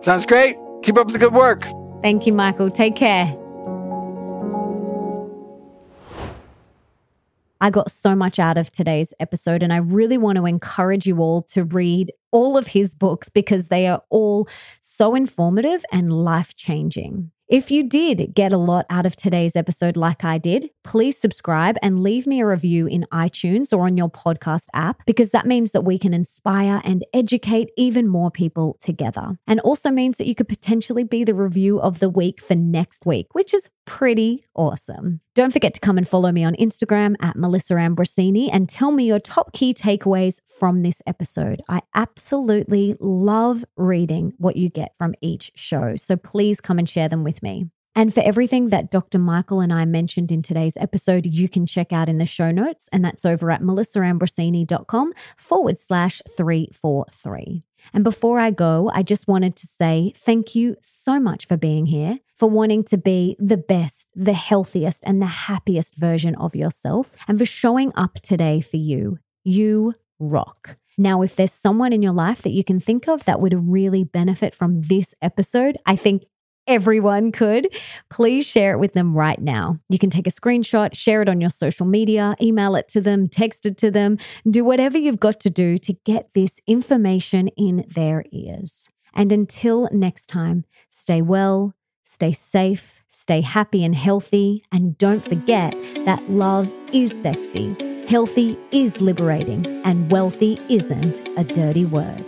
Sounds 0.00 0.26
great. 0.26 0.56
Keep 0.82 0.98
up 0.98 1.08
the 1.08 1.18
good 1.18 1.32
work. 1.32 1.66
Thank 2.02 2.26
you, 2.26 2.32
Michael. 2.32 2.70
Take 2.70 2.96
care. 2.96 3.36
I 7.60 7.70
got 7.70 7.92
so 7.92 8.16
much 8.16 8.40
out 8.40 8.58
of 8.58 8.72
today's 8.72 9.14
episode, 9.20 9.62
and 9.62 9.72
I 9.72 9.76
really 9.76 10.18
want 10.18 10.36
to 10.36 10.46
encourage 10.46 11.06
you 11.06 11.18
all 11.18 11.42
to 11.42 11.62
read 11.62 12.10
all 12.32 12.58
of 12.58 12.66
his 12.66 12.92
books 12.92 13.28
because 13.28 13.68
they 13.68 13.86
are 13.86 14.02
all 14.10 14.48
so 14.80 15.14
informative 15.14 15.84
and 15.92 16.12
life 16.12 16.56
changing. 16.56 17.30
If 17.52 17.70
you 17.70 17.86
did 17.86 18.32
get 18.34 18.50
a 18.54 18.56
lot 18.56 18.86
out 18.88 19.04
of 19.04 19.14
today's 19.14 19.56
episode, 19.56 19.94
like 19.94 20.24
I 20.24 20.38
did, 20.38 20.70
please 20.84 21.18
subscribe 21.18 21.76
and 21.82 21.98
leave 21.98 22.26
me 22.26 22.40
a 22.40 22.46
review 22.46 22.86
in 22.86 23.04
iTunes 23.12 23.76
or 23.76 23.84
on 23.84 23.98
your 23.98 24.08
podcast 24.08 24.68
app 24.72 25.02
because 25.04 25.32
that 25.32 25.44
means 25.44 25.72
that 25.72 25.82
we 25.82 25.98
can 25.98 26.14
inspire 26.14 26.80
and 26.82 27.04
educate 27.12 27.68
even 27.76 28.08
more 28.08 28.30
people 28.30 28.78
together. 28.80 29.36
And 29.46 29.60
also 29.60 29.90
means 29.90 30.16
that 30.16 30.26
you 30.26 30.34
could 30.34 30.48
potentially 30.48 31.04
be 31.04 31.24
the 31.24 31.34
review 31.34 31.78
of 31.78 31.98
the 31.98 32.08
week 32.08 32.40
for 32.40 32.54
next 32.54 33.04
week, 33.04 33.26
which 33.34 33.52
is 33.52 33.68
pretty 33.84 34.44
awesome. 34.54 35.20
Don't 35.34 35.52
forget 35.52 35.74
to 35.74 35.80
come 35.80 35.98
and 35.98 36.06
follow 36.06 36.32
me 36.32 36.44
on 36.44 36.54
Instagram 36.56 37.14
at 37.20 37.36
Melissa 37.36 37.74
Ambrosini 37.74 38.48
and 38.52 38.68
tell 38.68 38.90
me 38.90 39.04
your 39.04 39.18
top 39.18 39.52
key 39.52 39.74
takeaways 39.74 40.38
from 40.58 40.82
this 40.82 41.02
episode. 41.06 41.62
I 41.68 41.80
absolutely 41.94 42.96
love 43.00 43.64
reading 43.76 44.34
what 44.38 44.56
you 44.56 44.68
get 44.68 44.96
from 44.96 45.14
each 45.20 45.52
show. 45.54 45.96
So 45.96 46.16
please 46.16 46.60
come 46.60 46.78
and 46.78 46.88
share 46.88 47.08
them 47.08 47.24
with 47.24 47.42
me. 47.42 47.66
And 47.94 48.12
for 48.14 48.20
everything 48.20 48.70
that 48.70 48.90
Dr. 48.90 49.18
Michael 49.18 49.60
and 49.60 49.72
I 49.72 49.84
mentioned 49.84 50.32
in 50.32 50.40
today's 50.40 50.76
episode, 50.78 51.26
you 51.26 51.48
can 51.48 51.66
check 51.66 51.92
out 51.92 52.08
in 52.08 52.16
the 52.16 52.24
show 52.24 52.50
notes, 52.50 52.88
and 52.90 53.04
that's 53.04 53.26
over 53.26 53.50
at 53.50 53.60
melissaambrosini.com 53.60 55.12
forward 55.36 55.78
slash 55.78 56.22
343. 56.36 57.64
And 57.92 58.04
before 58.04 58.38
I 58.38 58.50
go, 58.50 58.90
I 58.94 59.02
just 59.02 59.28
wanted 59.28 59.56
to 59.56 59.66
say 59.66 60.12
thank 60.16 60.54
you 60.54 60.76
so 60.80 61.20
much 61.20 61.46
for 61.46 61.56
being 61.56 61.86
here, 61.86 62.18
for 62.36 62.48
wanting 62.48 62.84
to 62.84 62.98
be 62.98 63.36
the 63.38 63.56
best, 63.56 64.10
the 64.14 64.32
healthiest, 64.32 65.02
and 65.06 65.20
the 65.20 65.26
happiest 65.26 65.96
version 65.96 66.34
of 66.36 66.54
yourself, 66.56 67.16
and 67.28 67.38
for 67.38 67.44
showing 67.44 67.92
up 67.94 68.14
today 68.20 68.60
for 68.60 68.76
you. 68.76 69.18
You 69.44 69.94
rock. 70.18 70.76
Now, 70.98 71.22
if 71.22 71.34
there's 71.36 71.52
someone 71.52 71.92
in 71.92 72.02
your 72.02 72.12
life 72.12 72.42
that 72.42 72.52
you 72.52 72.62
can 72.62 72.78
think 72.78 73.08
of 73.08 73.24
that 73.24 73.40
would 73.40 73.54
really 73.68 74.04
benefit 74.04 74.54
from 74.54 74.82
this 74.82 75.14
episode, 75.22 75.78
I 75.86 75.96
think 75.96 76.24
everyone 76.66 77.32
could, 77.32 77.68
please 78.10 78.46
share 78.46 78.72
it 78.72 78.78
with 78.78 78.92
them 78.92 79.14
right 79.14 79.40
now. 79.40 79.78
You 79.88 79.98
can 79.98 80.10
take 80.10 80.26
a 80.26 80.30
screenshot, 80.30 80.94
share 80.94 81.22
it 81.22 81.28
on 81.28 81.40
your 81.40 81.50
social 81.50 81.86
media, 81.86 82.34
email 82.40 82.76
it 82.76 82.88
to 82.88 83.00
them, 83.00 83.28
text 83.28 83.66
it 83.66 83.76
to 83.78 83.90
them, 83.90 84.18
do 84.48 84.64
whatever 84.64 84.98
you've 84.98 85.20
got 85.20 85.40
to 85.40 85.50
do 85.50 85.78
to 85.78 85.92
get 86.04 86.34
this 86.34 86.60
information 86.66 87.48
in 87.48 87.84
their 87.88 88.24
ears. 88.32 88.88
And 89.14 89.32
until 89.32 89.88
next 89.92 90.26
time, 90.26 90.64
stay 90.88 91.20
well, 91.20 91.74
stay 92.02 92.32
safe, 92.32 93.02
stay 93.08 93.40
happy 93.40 93.84
and 93.84 93.94
healthy, 93.94 94.64
and 94.72 94.96
don't 94.98 95.24
forget 95.24 95.72
that 96.04 96.30
love 96.30 96.72
is 96.92 97.10
sexy, 97.22 97.76
healthy 98.06 98.58
is 98.70 99.00
liberating, 99.00 99.66
and 99.84 100.10
wealthy 100.10 100.58
isn't 100.68 101.26
a 101.36 101.44
dirty 101.44 101.84
word. 101.84 102.24